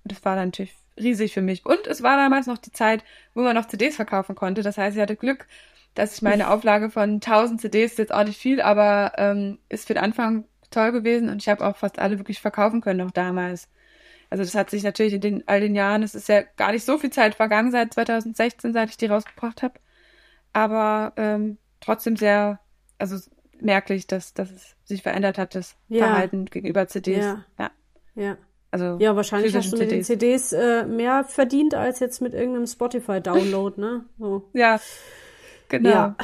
und 0.04 0.12
das 0.12 0.24
war 0.24 0.36
dann 0.36 0.48
natürlich 0.48 0.74
riesig 0.98 1.32
für 1.32 1.42
mich. 1.42 1.64
Und 1.64 1.86
es 1.86 2.02
war 2.02 2.16
damals 2.16 2.46
noch 2.46 2.58
die 2.58 2.72
Zeit, 2.72 3.04
wo 3.34 3.42
man 3.42 3.54
noch 3.54 3.66
CDs 3.66 3.96
verkaufen 3.96 4.34
konnte. 4.34 4.62
Das 4.62 4.78
heißt, 4.78 4.96
ich 4.96 5.02
hatte 5.02 5.16
Glück, 5.16 5.46
dass 5.94 6.14
ich 6.14 6.22
meine 6.22 6.50
Auflage 6.50 6.90
von 6.90 7.14
1000 7.14 7.60
CDs, 7.60 7.92
ist 7.92 7.98
jetzt 7.98 8.14
auch 8.14 8.24
nicht 8.24 8.40
viel, 8.40 8.60
aber 8.60 9.12
ähm, 9.16 9.58
ist 9.68 9.86
für 9.86 9.94
den 9.94 10.02
Anfang 10.02 10.44
toll 10.70 10.92
gewesen 10.92 11.28
und 11.28 11.42
ich 11.42 11.48
habe 11.48 11.66
auch 11.66 11.76
fast 11.76 11.98
alle 11.98 12.18
wirklich 12.18 12.40
verkaufen 12.40 12.80
können 12.80 12.98
noch 13.04 13.10
damals. 13.10 13.68
Also 14.32 14.44
das 14.44 14.54
hat 14.54 14.70
sich 14.70 14.82
natürlich 14.82 15.12
in 15.12 15.20
den, 15.20 15.46
all 15.46 15.60
den 15.60 15.74
Jahren, 15.74 16.02
es 16.02 16.14
ist 16.14 16.26
ja 16.26 16.40
gar 16.56 16.72
nicht 16.72 16.86
so 16.86 16.96
viel 16.96 17.10
Zeit 17.10 17.34
vergangen 17.34 17.70
seit 17.70 17.92
2016, 17.92 18.72
seit 18.72 18.88
ich 18.88 18.96
die 18.96 19.04
rausgebracht 19.04 19.62
habe, 19.62 19.74
aber 20.54 21.12
ähm, 21.18 21.58
trotzdem 21.80 22.16
sehr, 22.16 22.58
also 22.98 23.18
merklich, 23.60 24.06
dass, 24.06 24.32
dass 24.32 24.50
es 24.50 24.74
sich 24.84 25.02
verändert 25.02 25.36
hat, 25.36 25.54
das 25.54 25.76
ja. 25.90 26.06
Verhalten 26.06 26.46
gegenüber 26.46 26.88
CDs. 26.88 27.26
Ja. 27.26 27.44
Ja. 27.58 27.70
ja. 28.14 28.38
Also 28.70 28.96
ja, 29.00 29.14
wahrscheinlich 29.14 29.54
hast 29.54 29.70
du 29.70 29.76
mit 29.76 29.90
CDs. 29.90 30.06
den 30.06 30.18
CDs 30.18 30.52
äh, 30.54 30.86
mehr 30.86 31.24
verdient 31.24 31.74
als 31.74 32.00
jetzt 32.00 32.22
mit 32.22 32.32
irgendeinem 32.32 32.66
Spotify-Download, 32.66 33.78
ne? 33.78 34.06
So. 34.18 34.48
Ja, 34.54 34.80
genau. 35.68 35.90
Ja. 35.90 36.16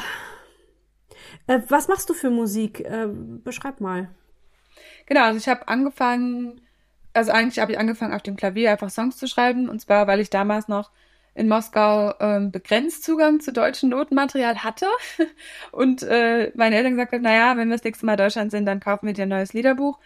Äh, 1.45 1.59
was 1.67 1.87
machst 1.87 2.09
du 2.09 2.15
für 2.15 2.31
Musik? 2.31 2.79
Äh, 2.79 3.07
beschreib 3.07 3.81
mal. 3.81 4.09
Genau, 5.05 5.25
also 5.25 5.37
ich 5.37 5.47
habe 5.47 5.67
angefangen, 5.67 6.59
also 7.19 7.33
eigentlich 7.33 7.59
habe 7.59 7.73
ich 7.73 7.79
angefangen 7.79 8.13
auf 8.13 8.21
dem 8.21 8.37
Klavier 8.37 8.71
einfach 8.71 8.89
Songs 8.89 9.17
zu 9.17 9.27
schreiben 9.27 9.67
und 9.67 9.81
zwar, 9.81 10.07
weil 10.07 10.21
ich 10.21 10.29
damals 10.29 10.69
noch 10.69 10.89
in 11.35 11.49
Moskau 11.49 12.13
ähm, 12.21 12.49
begrenzt 12.49 13.03
Zugang 13.03 13.41
zu 13.41 13.51
deutschem 13.51 13.89
Notenmaterial 13.89 14.63
hatte 14.63 14.87
und 15.73 16.01
äh, 16.03 16.53
meine 16.55 16.77
Eltern 16.77 16.93
gesagt 16.93 17.11
haben, 17.11 17.21
naja, 17.21 17.57
wenn 17.57 17.67
wir 17.67 17.75
das 17.75 17.83
nächste 17.83 18.05
Mal 18.05 18.13
in 18.13 18.19
Deutschland 18.19 18.51
sind, 18.51 18.65
dann 18.65 18.79
kaufen 18.79 19.05
wir 19.05 19.13
dir 19.13 19.23
ein 19.23 19.29
neues 19.29 19.51
Liederbuch. 19.51 19.99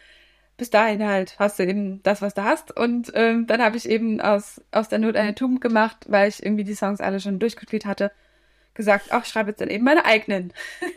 Bis 0.58 0.71
dahin 0.71 1.06
halt 1.06 1.36
hast 1.38 1.60
du 1.60 1.63
eben 1.63 2.02
das, 2.02 2.23
was 2.23 2.34
du 2.34 2.43
hast. 2.43 2.76
Und 2.76 3.12
ähm, 3.13 3.45
dann 3.45 3.62
habe 3.62 3.78
ich 3.78 3.88
eben 3.88 4.19
aus, 4.19 4.60
aus 4.71 4.89
der 4.89 4.97
Not 4.97 5.15
eine 5.15 5.36
Tugend 5.36 5.62
gemacht, 5.62 6.06
weil 6.08 6.30
ich 6.30 6.43
irgendwie 6.43 6.63
die 6.63 6.76
Songs 6.76 6.99
alle 6.99 7.19
schon 7.19 7.38
durchgespielt 7.38 7.86
hatte, 7.86 8.12
gesagt, 8.73 9.08
ach, 9.12 9.23
ich 9.23 9.30
schreibe 9.30 9.52
jetzt 9.52 9.62
dann 9.62 9.69
eben 9.69 9.84
meine 9.84 10.06
eigenen. 10.06 10.54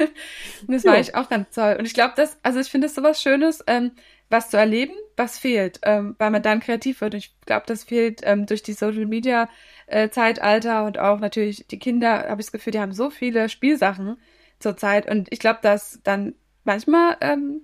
und 0.66 0.74
das 0.74 0.82
ja. 0.82 0.92
war 0.92 0.98
ich 0.98 1.14
auch 1.14 1.28
ganz 1.28 1.54
toll. 1.54 1.76
Und 1.78 1.84
ich 1.84 1.94
glaube, 1.94 2.14
das, 2.16 2.38
also 2.42 2.58
ich 2.58 2.68
finde 2.68 2.86
es 2.86 2.94
sowas 2.94 3.20
Schönes, 3.20 3.62
ähm, 3.66 3.92
was 4.28 4.50
zu 4.50 4.56
erleben, 4.56 4.94
was 5.16 5.38
fehlt, 5.38 5.80
ähm, 5.82 6.16
weil 6.18 6.30
man 6.30 6.42
dann 6.42 6.60
kreativ 6.60 7.00
wird. 7.00 7.14
Und 7.14 7.18
ich 7.18 7.34
glaube, 7.46 7.64
das 7.66 7.84
fehlt 7.84 8.20
ähm, 8.24 8.46
durch 8.46 8.62
die 8.62 8.72
Social 8.72 9.06
Media 9.06 9.48
äh, 9.86 10.08
Zeitalter 10.10 10.84
und 10.84 10.98
auch 10.98 11.20
natürlich 11.20 11.66
die 11.68 11.78
Kinder, 11.78 12.28
habe 12.28 12.40
ich 12.40 12.46
das 12.46 12.52
Gefühl, 12.52 12.72
die 12.72 12.80
haben 12.80 12.92
so 12.92 13.10
viele 13.10 13.48
Spielsachen 13.48 14.16
zurzeit 14.58 15.08
und 15.08 15.28
ich 15.32 15.38
glaube, 15.38 15.60
dass 15.62 16.00
dann 16.02 16.34
manchmal 16.64 17.16
ähm, 17.20 17.62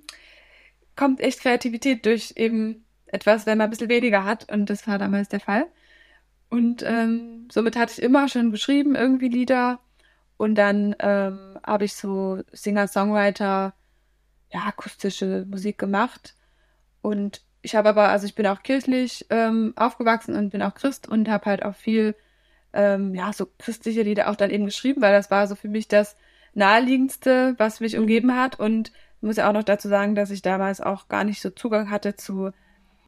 kommt 0.94 1.20
echt 1.20 1.40
Kreativität 1.40 2.06
durch 2.06 2.34
eben 2.36 2.84
etwas, 3.06 3.46
wenn 3.46 3.58
man 3.58 3.66
ein 3.66 3.70
bisschen 3.70 3.88
weniger 3.88 4.24
hat 4.24 4.50
und 4.52 4.70
das 4.70 4.86
war 4.86 4.98
damals 4.98 5.28
der 5.28 5.40
Fall. 5.40 5.66
Und 6.48 6.82
ähm, 6.82 7.48
somit 7.50 7.76
hatte 7.76 7.92
ich 7.92 8.02
immer 8.02 8.28
schon 8.28 8.50
geschrieben, 8.50 8.94
irgendwie 8.94 9.28
Lieder 9.28 9.80
und 10.36 10.54
dann 10.54 10.94
ähm, 10.98 11.58
habe 11.66 11.86
ich 11.86 11.94
so 11.94 12.42
Singer-Songwriter, 12.52 13.74
ja, 14.52 14.60
akustische 14.60 15.46
Musik 15.48 15.78
gemacht 15.78 16.34
und 17.02 17.42
ich 17.62 17.76
habe 17.76 17.88
aber, 17.88 18.08
also 18.08 18.26
ich 18.26 18.34
bin 18.34 18.46
auch 18.46 18.62
kirchlich 18.62 19.26
ähm, 19.30 19.72
aufgewachsen 19.76 20.34
und 20.36 20.50
bin 20.50 20.62
auch 20.62 20.74
Christ 20.74 21.08
und 21.08 21.28
habe 21.28 21.46
halt 21.46 21.64
auch 21.64 21.74
viel, 21.74 22.14
ähm, 22.72 23.14
ja, 23.14 23.32
so 23.32 23.46
christliche 23.58 24.02
Lieder 24.02 24.28
auch 24.28 24.36
dann 24.36 24.50
eben 24.50 24.64
geschrieben, 24.64 25.00
weil 25.00 25.12
das 25.12 25.30
war 25.30 25.46
so 25.46 25.54
für 25.54 25.68
mich 25.68 25.86
das 25.86 26.16
naheliegendste, 26.54 27.54
was 27.58 27.80
mich 27.80 27.96
umgeben 27.96 28.34
hat. 28.34 28.58
Und 28.58 28.92
muss 29.20 29.36
ja 29.36 29.48
auch 29.48 29.52
noch 29.52 29.62
dazu 29.62 29.88
sagen, 29.88 30.14
dass 30.16 30.30
ich 30.30 30.42
damals 30.42 30.80
auch 30.80 31.08
gar 31.08 31.22
nicht 31.22 31.40
so 31.40 31.50
Zugang 31.50 31.90
hatte 31.90 32.16
zu, 32.16 32.50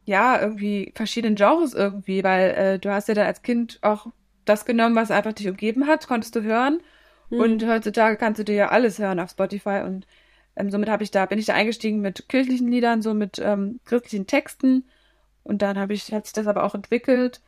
ja, 0.05 0.39
irgendwie 0.39 0.93
verschiedenen 0.95 1.35
Genres 1.35 1.73
irgendwie, 1.73 2.23
weil 2.23 2.51
äh, 2.51 2.79
du 2.79 2.91
hast 2.91 3.09
ja 3.09 3.13
da 3.13 3.25
als 3.25 3.41
Kind 3.41 3.79
auch 3.81 4.07
das 4.45 4.65
genommen, 4.65 4.95
was 4.95 5.11
einfach 5.11 5.33
dich 5.33 5.49
umgeben 5.49 5.87
hat, 5.87 6.07
konntest 6.07 6.35
du 6.35 6.43
hören. 6.43 6.79
Mhm. 7.29 7.39
Und 7.39 7.67
heutzutage 7.67 8.15
kannst 8.15 8.39
du 8.39 8.45
dir 8.45 8.55
ja 8.55 8.67
alles 8.69 8.99
hören 8.99 9.19
auf 9.19 9.31
Spotify 9.31 9.81
und 9.85 10.07
ähm, 10.55 10.71
somit 10.71 10.89
habe 10.89 11.03
ich 11.03 11.11
da, 11.11 11.25
bin 11.25 11.39
ich 11.39 11.45
da 11.45 11.53
eingestiegen 11.53 12.01
mit 12.01 12.29
kirchlichen 12.29 12.69
Liedern, 12.69 13.01
so 13.01 13.13
mit 13.13 13.39
ähm, 13.39 13.79
christlichen 13.85 14.27
Texten. 14.27 14.85
Und 15.43 15.61
dann 15.61 15.77
habe 15.77 15.93
ich, 15.93 16.11
hat 16.13 16.25
sich 16.25 16.33
das 16.33 16.47
aber 16.47 16.63
auch 16.63 16.75
entwickelt, 16.75 17.41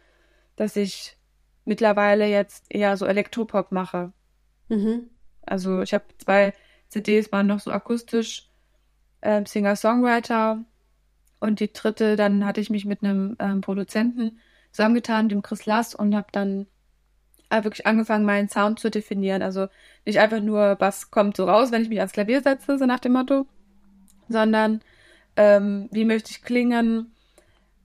dass 0.55 0.75
ich 0.75 1.17
mittlerweile 1.65 2.27
jetzt 2.27 2.65
eher 2.69 2.95
so 2.97 3.05
Elektropop 3.05 3.71
mache. 3.71 4.11
Mhm. 4.69 5.09
Also 5.45 5.81
ich 5.81 5.93
habe 5.93 6.05
zwei 6.17 6.53
CDs, 6.89 7.31
waren 7.31 7.47
noch 7.47 7.59
so 7.59 7.71
akustisch 7.71 8.49
ähm, 9.21 9.45
Singer-Songwriter. 9.45 10.63
Und 11.39 11.59
die 11.59 11.71
dritte, 11.71 12.15
dann 12.15 12.45
hatte 12.45 12.61
ich 12.61 12.69
mich 12.69 12.85
mit 12.85 13.03
einem 13.03 13.35
ähm, 13.39 13.61
Produzenten 13.61 14.39
zusammengetan, 14.71 15.29
dem 15.29 15.41
Chris 15.41 15.65
Lass, 15.65 15.93
und 15.95 16.15
habe 16.15 16.27
dann 16.31 16.67
wirklich 17.49 17.85
angefangen, 17.85 18.25
meinen 18.25 18.49
Sound 18.49 18.79
zu 18.79 18.89
definieren. 18.89 19.41
Also 19.41 19.67
nicht 20.05 20.19
einfach 20.19 20.41
nur, 20.41 20.75
was 20.79 21.11
kommt 21.11 21.37
so 21.37 21.45
raus, 21.45 21.71
wenn 21.71 21.81
ich 21.81 21.89
mich 21.89 21.99
ans 21.99 22.13
Klavier 22.13 22.41
setze, 22.41 22.77
so 22.77 22.85
nach 22.85 22.99
dem 22.99 23.13
Motto, 23.13 23.45
sondern 24.27 24.81
ähm, 25.35 25.87
wie 25.91 26.05
möchte 26.05 26.31
ich 26.31 26.43
klingen, 26.43 27.13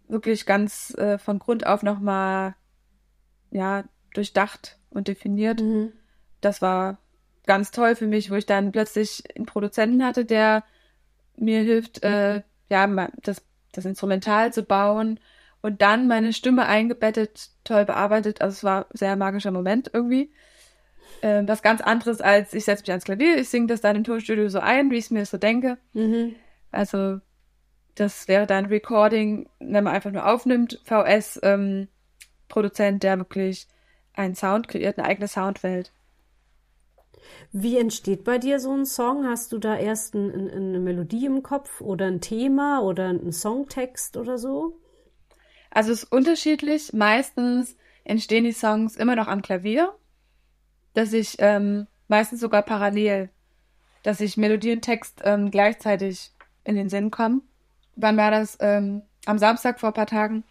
wirklich 0.09 0.47
ganz 0.47 0.95
äh, 0.99 1.19
von 1.19 1.39
Grund 1.39 1.67
auf 1.67 1.83
nochmal, 1.83 2.55
ja, 3.51 3.85
durchdacht 4.15 4.79
und 4.91 5.09
definiert. 5.09 5.61
Mhm. 5.61 5.93
Das 6.41 6.61
war 6.61 6.99
ganz 7.47 7.71
toll 7.71 7.95
für 7.95 8.07
mich, 8.07 8.31
wo 8.31 8.35
ich 8.35 8.47
dann 8.47 8.73
plötzlich 8.73 9.25
einen 9.37 9.47
Produzenten 9.47 10.05
hatte, 10.05 10.25
der 10.25 10.65
mir 11.37 11.61
hilft, 11.61 12.03
äh, 12.03 12.43
ja, 12.69 13.09
das, 13.23 13.43
das 13.73 13.85
Instrumental 13.85 14.53
zu 14.53 14.63
bauen 14.63 15.19
und 15.63 15.81
dann 15.81 16.09
meine 16.09 16.33
Stimme 16.33 16.67
eingebettet, 16.67 17.51
toll 17.65 17.85
bearbeitet. 17.85 18.43
Also 18.43 18.55
es 18.55 18.65
war 18.65 18.87
ein 18.87 18.97
sehr 18.99 19.17
magischer 19.17 19.53
Moment 19.53 19.91
irgendwie. 19.93 20.31
Ähm, 21.23 21.47
was 21.47 21.63
ganz 21.63 21.81
anderes 21.81 22.21
als 22.21 22.53
ich 22.53 22.65
setze 22.65 22.83
mich 22.83 22.91
ans 22.91 23.05
Klavier, 23.05 23.39
ich 23.39 23.49
singe 23.49 23.69
das 23.69 23.81
dann 23.81 23.95
im 23.95 24.05
Tonstudio 24.05 24.49
so 24.49 24.59
ein, 24.59 24.91
wie 24.91 24.97
ich 24.97 25.05
es 25.05 25.11
mir 25.11 25.25
so 25.25 25.39
denke. 25.39 25.79
Mhm. 25.93 26.35
Also 26.73 27.21
das 27.95 28.27
wäre 28.27 28.47
dann 28.47 28.67
Recording, 28.67 29.49
wenn 29.61 29.85
man 29.85 29.95
einfach 29.95 30.11
nur 30.11 30.27
aufnimmt, 30.27 30.81
VS 30.85 31.39
ähm, 31.43 31.89
Produzent, 32.49 33.03
der 33.05 33.19
wirklich 33.19 33.69
einen 34.15 34.35
Sound 34.35 34.67
kreiert, 34.67 34.99
eine 34.99 35.07
eigene 35.07 35.29
Soundwelt. 35.29 35.93
Wie 37.53 37.79
entsteht 37.79 38.25
bei 38.25 38.39
dir 38.39 38.59
so 38.59 38.73
ein 38.73 38.85
Song? 38.85 39.27
Hast 39.27 39.53
du 39.53 39.59
da 39.59 39.77
erst 39.77 40.15
ein, 40.15 40.31
ein, 40.31 40.51
eine 40.51 40.81
Melodie 40.81 41.27
im 41.27 41.43
Kopf 41.43 41.81
oder 41.81 42.07
ein 42.07 42.21
Thema 42.21 42.81
oder 42.81 43.09
einen 43.09 43.33
Songtext 43.33 44.17
oder 44.17 44.39
so? 44.39 44.82
Also 45.73 45.91
es 45.91 46.05
ist 46.05 46.13
unterschiedlich. 46.13 46.93
Meistens 46.93 47.77
entstehen 48.05 48.45
die 48.45 48.53
Songs 48.53 48.97
immer 48.97 49.17
noch 49.17 49.27
am 49.27 49.43
Klavier, 49.43 49.95
dass 50.95 51.13
ich 51.13 51.37
ähm, 51.39 51.87
meistens 52.09 52.41
sogar 52.41 52.63
parallel, 52.63 53.31
dass 54.03 54.21
ich 54.21 54.37
Melodie 54.37 54.73
und 54.73 54.83
Text 54.83 55.23
ähm, 55.25 55.51
gleichzeitig 55.51 56.31
in 56.65 56.77
den 56.77 56.91
Sinn 56.91 57.11
kommen. 57.11 57.43
Wann 57.97 58.17
war 58.17 58.31
das? 58.31 58.59
Ähm, 58.61 59.03
am 59.25 59.39
Samstag 59.39 59.81
vor 59.81 59.91
ein 59.91 59.95
paar 59.95 60.07
Tagen. 60.07 60.45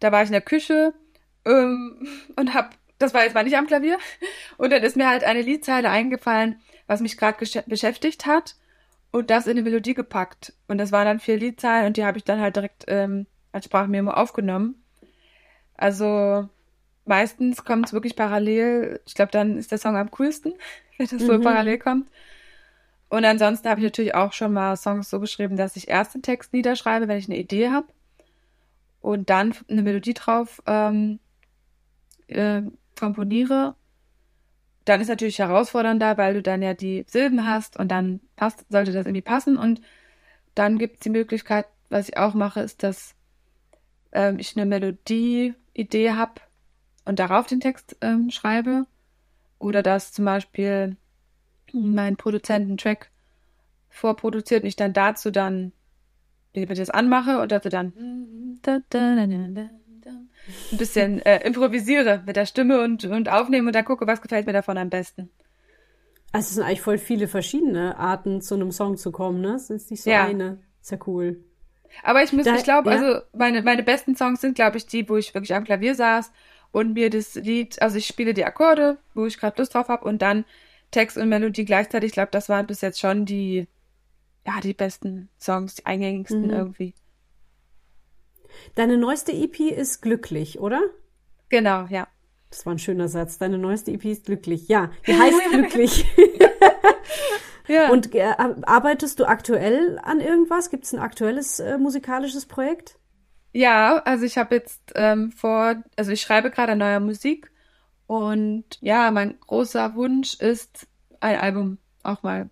Da 0.00 0.12
war 0.12 0.22
ich 0.22 0.28
in 0.28 0.32
der 0.32 0.40
Küche 0.42 0.92
ähm, 1.46 2.06
und 2.36 2.52
hab, 2.52 2.74
das 2.98 3.14
war 3.14 3.24
jetzt 3.24 3.34
mal 3.34 3.44
nicht 3.44 3.56
am 3.56 3.66
Klavier, 3.66 3.98
und 4.58 4.70
dann 4.70 4.82
ist 4.82 4.96
mir 4.96 5.08
halt 5.08 5.24
eine 5.24 5.42
Liedzeile 5.42 5.88
eingefallen, 5.88 6.60
was 6.86 7.00
mich 7.00 7.16
gerade 7.16 7.38
beschäftigt 7.66 8.26
hat 8.26 8.56
und 9.10 9.30
das 9.30 9.46
in 9.46 9.52
eine 9.52 9.62
Melodie 9.62 9.94
gepackt. 9.94 10.52
Und 10.68 10.78
das 10.78 10.92
waren 10.92 11.06
dann 11.06 11.20
vier 11.20 11.38
Liedzeilen 11.38 11.86
und 11.86 11.96
die 11.96 12.04
habe 12.04 12.18
ich 12.18 12.24
dann 12.24 12.40
halt 12.40 12.56
direkt 12.56 12.84
ähm, 12.88 13.26
als 13.56 13.64
Sprachmemo 13.64 14.10
aufgenommen. 14.12 14.76
Also 15.74 16.48
meistens 17.04 17.64
kommt 17.64 17.86
es 17.86 17.92
wirklich 17.92 18.14
parallel. 18.14 19.00
Ich 19.06 19.14
glaube, 19.14 19.32
dann 19.32 19.58
ist 19.58 19.72
der 19.72 19.78
Song 19.78 19.96
am 19.96 20.10
coolsten, 20.12 20.52
wenn 20.98 21.06
das 21.06 21.20
mhm. 21.20 21.26
so 21.26 21.40
parallel 21.40 21.78
kommt. 21.78 22.08
Und 23.08 23.24
ansonsten 23.24 23.68
habe 23.68 23.80
ich 23.80 23.84
natürlich 23.84 24.14
auch 24.14 24.32
schon 24.32 24.52
mal 24.52 24.76
Songs 24.76 25.08
so 25.10 25.20
geschrieben, 25.20 25.56
dass 25.56 25.76
ich 25.76 25.88
erst 25.88 26.14
den 26.14 26.22
Text 26.22 26.52
niederschreibe, 26.52 27.08
wenn 27.08 27.18
ich 27.18 27.28
eine 27.28 27.38
Idee 27.38 27.70
habe. 27.70 27.86
Und 29.00 29.30
dann 29.30 29.54
eine 29.68 29.82
Melodie 29.82 30.14
drauf 30.14 30.60
ähm, 30.66 31.20
äh, 32.26 32.62
komponiere. 32.98 33.76
Dann 34.84 35.00
ist 35.00 35.08
natürlich 35.08 35.38
herausfordernder, 35.38 36.18
weil 36.18 36.34
du 36.34 36.42
dann 36.42 36.62
ja 36.62 36.74
die 36.74 37.04
Silben 37.08 37.46
hast 37.46 37.78
und 37.78 37.88
dann 37.88 38.20
passt, 38.34 38.64
sollte 38.68 38.92
das 38.92 39.06
irgendwie 39.06 39.22
passen. 39.22 39.56
Und 39.56 39.80
dann 40.54 40.78
gibt 40.78 40.96
es 40.96 41.00
die 41.00 41.10
Möglichkeit, 41.10 41.66
was 41.88 42.08
ich 42.08 42.16
auch 42.16 42.34
mache, 42.34 42.60
ist, 42.60 42.82
dass 42.82 43.15
ähm, 44.16 44.38
ich 44.38 44.56
eine 44.56 44.66
Melodie-Idee 44.66 46.12
habe 46.12 46.40
und 47.04 47.18
darauf 47.18 47.46
den 47.46 47.60
Text 47.60 47.96
ähm, 48.00 48.30
schreibe. 48.30 48.86
Oder 49.58 49.82
dass 49.82 50.12
zum 50.12 50.24
Beispiel 50.24 50.96
mein 51.72 52.16
Produzent 52.16 52.66
einen 52.66 52.78
Track 52.78 53.10
vorproduziert 53.88 54.62
und 54.62 54.68
ich 54.68 54.76
dann 54.76 54.92
dazu 54.92 55.30
dann 55.30 55.72
das 56.52 56.90
anmache 56.90 57.40
und 57.40 57.52
dazu 57.52 57.68
dann 57.68 57.92
ein 57.96 58.60
bisschen 60.78 61.20
äh, 61.20 61.46
improvisiere 61.46 62.22
mit 62.26 62.36
der 62.36 62.46
Stimme 62.46 62.82
und, 62.82 63.04
und 63.04 63.28
aufnehme 63.28 63.68
und 63.68 63.74
dann 63.74 63.84
gucke, 63.84 64.06
was 64.06 64.22
gefällt 64.22 64.46
mir 64.46 64.52
davon 64.52 64.78
am 64.78 64.88
besten. 64.88 65.30
Also 66.32 66.48
es 66.48 66.54
sind 66.54 66.64
eigentlich 66.64 66.82
voll 66.82 66.98
viele 66.98 67.28
verschiedene 67.28 67.96
Arten, 67.98 68.40
zu 68.40 68.54
einem 68.54 68.72
Song 68.72 68.96
zu 68.96 69.12
kommen, 69.12 69.40
ne? 69.40 69.54
Es 69.54 69.70
ist 69.70 69.90
nicht 69.90 70.02
so 70.02 70.10
Ja. 70.10 70.24
eine. 70.24 70.58
Ist 70.82 70.90
ja 70.90 70.98
cool. 71.06 71.44
Aber 72.02 72.22
ich 72.22 72.32
muss, 72.32 72.44
Da- 72.44 72.54
ich 72.56 72.64
glaube, 72.64 72.90
ja. 72.90 72.96
also 72.96 73.20
meine, 73.32 73.62
meine 73.62 73.82
besten 73.82 74.16
Songs 74.16 74.40
sind, 74.40 74.54
glaube 74.54 74.76
ich, 74.76 74.86
die, 74.86 75.08
wo 75.08 75.16
ich 75.16 75.34
wirklich 75.34 75.54
am 75.54 75.64
Klavier 75.64 75.94
saß 75.94 76.30
und 76.72 76.92
mir 76.94 77.10
das 77.10 77.34
Lied, 77.34 77.80
also 77.82 77.96
ich 77.98 78.06
spiele 78.06 78.34
die 78.34 78.44
Akkorde, 78.44 78.98
wo 79.14 79.26
ich 79.26 79.38
gerade 79.38 79.60
Lust 79.60 79.74
drauf 79.74 79.88
habe 79.88 80.04
und 80.04 80.22
dann 80.22 80.44
Text 80.90 81.16
und 81.16 81.28
Melodie 81.28 81.64
gleichzeitig. 81.64 82.08
Ich 82.08 82.12
glaube, 82.14 82.30
das 82.30 82.48
waren 82.48 82.66
bis 82.66 82.80
jetzt 82.80 83.00
schon 83.00 83.24
die, 83.26 83.66
ja, 84.46 84.60
die 84.62 84.74
besten 84.74 85.28
Songs, 85.40 85.74
die 85.76 85.86
eingängigsten 85.86 86.42
Mhm. 86.46 86.50
irgendwie. 86.50 86.94
Deine 88.74 88.96
neueste 88.96 89.32
EP 89.32 89.60
ist 89.70 90.00
glücklich, 90.02 90.60
oder? 90.60 90.80
Genau, 91.48 91.86
ja. 91.90 92.08
Das 92.50 92.64
war 92.64 92.72
ein 92.74 92.78
schöner 92.78 93.08
Satz. 93.08 93.38
Deine 93.38 93.58
neueste 93.58 93.90
EP 93.90 94.04
ist 94.06 94.26
glücklich. 94.26 94.68
Ja, 94.68 94.90
die 95.06 95.14
heißt 95.18 95.38
glücklich. 95.50 96.04
Ja. 97.68 97.90
Und 97.90 98.14
äh, 98.14 98.32
arbeitest 98.62 99.18
du 99.20 99.24
aktuell 99.26 99.98
an 100.02 100.20
irgendwas? 100.20 100.70
Gibt 100.70 100.84
es 100.84 100.92
ein 100.92 101.00
aktuelles 101.00 101.58
äh, 101.60 101.78
musikalisches 101.78 102.46
Projekt? 102.46 102.98
Ja, 103.52 103.98
also 104.04 104.24
ich 104.24 104.36
habe 104.38 104.54
jetzt 104.54 104.92
ähm, 104.94 105.32
vor, 105.32 105.76
also 105.96 106.10
ich 106.12 106.20
schreibe 106.20 106.50
gerade 106.50 106.72
an 106.72 106.78
neuer 106.78 107.00
Musik 107.00 107.50
und 108.06 108.64
ja, 108.80 109.10
mein 109.10 109.38
großer 109.40 109.94
Wunsch 109.94 110.34
ist, 110.40 110.86
ein 111.20 111.38
Album 111.38 111.78
auch 112.02 112.22
mal 112.22 112.50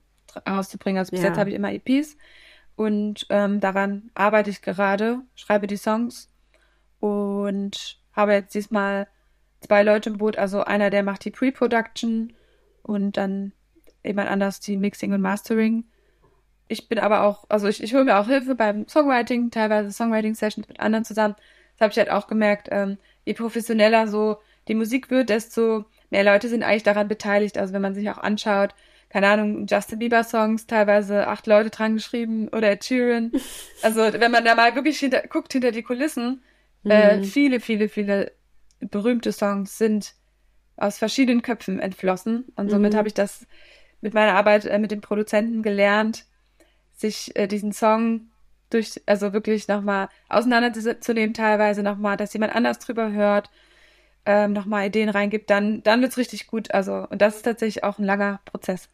rauszubringen. 0.48 0.98
Also 0.98 1.10
bis 1.10 1.22
Ja. 1.22 1.28
jetzt 1.28 1.38
habe 1.38 1.50
ich 1.50 1.56
immer 1.56 1.72
EPs 1.72 2.16
und 2.76 3.26
ähm, 3.28 3.60
daran 3.60 4.10
arbeite 4.14 4.50
ich 4.50 4.62
gerade, 4.62 5.20
schreibe 5.34 5.66
die 5.66 5.76
Songs 5.76 6.30
und 7.00 7.98
habe 8.12 8.32
jetzt 8.32 8.54
diesmal 8.54 9.06
zwei 9.60 9.82
Leute 9.82 10.10
im 10.10 10.18
Boot. 10.18 10.38
Also 10.38 10.64
einer, 10.64 10.90
der 10.90 11.02
macht 11.02 11.24
die 11.24 11.30
Pre-Production 11.30 12.32
und 12.82 13.16
dann 13.16 13.52
jemand 14.04 14.30
anders 14.30 14.60
die 14.60 14.76
Mixing 14.76 15.12
und 15.12 15.20
Mastering. 15.20 15.84
Ich 16.68 16.88
bin 16.88 16.98
aber 16.98 17.22
auch, 17.22 17.44
also 17.48 17.68
ich, 17.68 17.82
ich 17.82 17.94
hole 17.94 18.04
mir 18.04 18.18
auch 18.18 18.26
Hilfe 18.26 18.54
beim 18.54 18.88
Songwriting, 18.88 19.50
teilweise 19.50 19.92
Songwriting-Sessions 19.92 20.68
mit 20.68 20.80
anderen 20.80 21.04
zusammen. 21.04 21.34
Das 21.72 21.80
habe 21.82 21.90
ich 21.92 21.98
halt 21.98 22.10
auch 22.10 22.26
gemerkt, 22.26 22.68
ähm, 22.70 22.98
je 23.24 23.34
professioneller 23.34 24.08
so 24.08 24.38
die 24.68 24.74
Musik 24.74 25.10
wird, 25.10 25.28
desto 25.28 25.84
mehr 26.10 26.24
Leute 26.24 26.48
sind 26.48 26.62
eigentlich 26.62 26.82
daran 26.84 27.08
beteiligt. 27.08 27.58
Also 27.58 27.74
wenn 27.74 27.82
man 27.82 27.94
sich 27.94 28.08
auch 28.10 28.18
anschaut, 28.18 28.74
keine 29.10 29.28
Ahnung, 29.28 29.66
Justin 29.68 29.98
Bieber-Songs, 29.98 30.66
teilweise 30.66 31.28
acht 31.28 31.46
Leute 31.46 31.70
dran 31.70 31.94
geschrieben 31.94 32.48
oder 32.48 32.70
Ed 32.70 32.84
Sheeran. 32.84 33.32
Also 33.82 34.00
wenn 34.00 34.30
man 34.30 34.46
da 34.46 34.54
mal 34.54 34.74
wirklich 34.74 34.98
hinter, 34.98 35.20
guckt 35.28 35.52
hinter 35.52 35.70
die 35.70 35.82
Kulissen, 35.82 36.42
äh, 36.84 37.18
Mhm. 37.18 37.22
viele, 37.22 37.60
viele, 37.60 37.90
viele 37.90 38.32
berühmte 38.80 39.30
Songs 39.30 39.76
sind 39.76 40.14
aus 40.78 40.96
verschiedenen 40.96 41.42
Köpfen 41.42 41.80
entflossen. 41.80 42.46
Und 42.56 42.70
somit 42.70 42.94
Mhm. 42.94 42.96
habe 42.96 43.08
ich 43.08 43.14
das 43.14 43.46
mit 44.04 44.12
meiner 44.14 44.34
Arbeit 44.34 44.66
äh, 44.66 44.78
mit 44.78 44.90
dem 44.90 45.00
Produzenten 45.00 45.62
gelernt, 45.62 46.26
sich 46.92 47.34
äh, 47.36 47.48
diesen 47.48 47.72
Song 47.72 48.28
durch, 48.68 49.00
also 49.06 49.32
wirklich 49.32 49.66
nochmal 49.66 50.08
auseinanderzunehmen, 50.28 51.32
teilweise 51.32 51.82
nochmal, 51.82 52.18
dass 52.18 52.34
jemand 52.34 52.54
anders 52.54 52.78
drüber 52.78 53.12
hört, 53.12 53.50
ähm, 54.26 54.52
nochmal 54.52 54.86
Ideen 54.86 55.08
reingibt, 55.08 55.48
dann, 55.48 55.82
dann 55.82 56.02
wird's 56.02 56.18
richtig 56.18 56.46
gut. 56.46 56.72
Also, 56.74 57.06
und 57.08 57.22
das 57.22 57.36
ist 57.36 57.42
tatsächlich 57.42 57.82
auch 57.82 57.98
ein 57.98 58.04
langer 58.04 58.40
Prozess. 58.44 58.90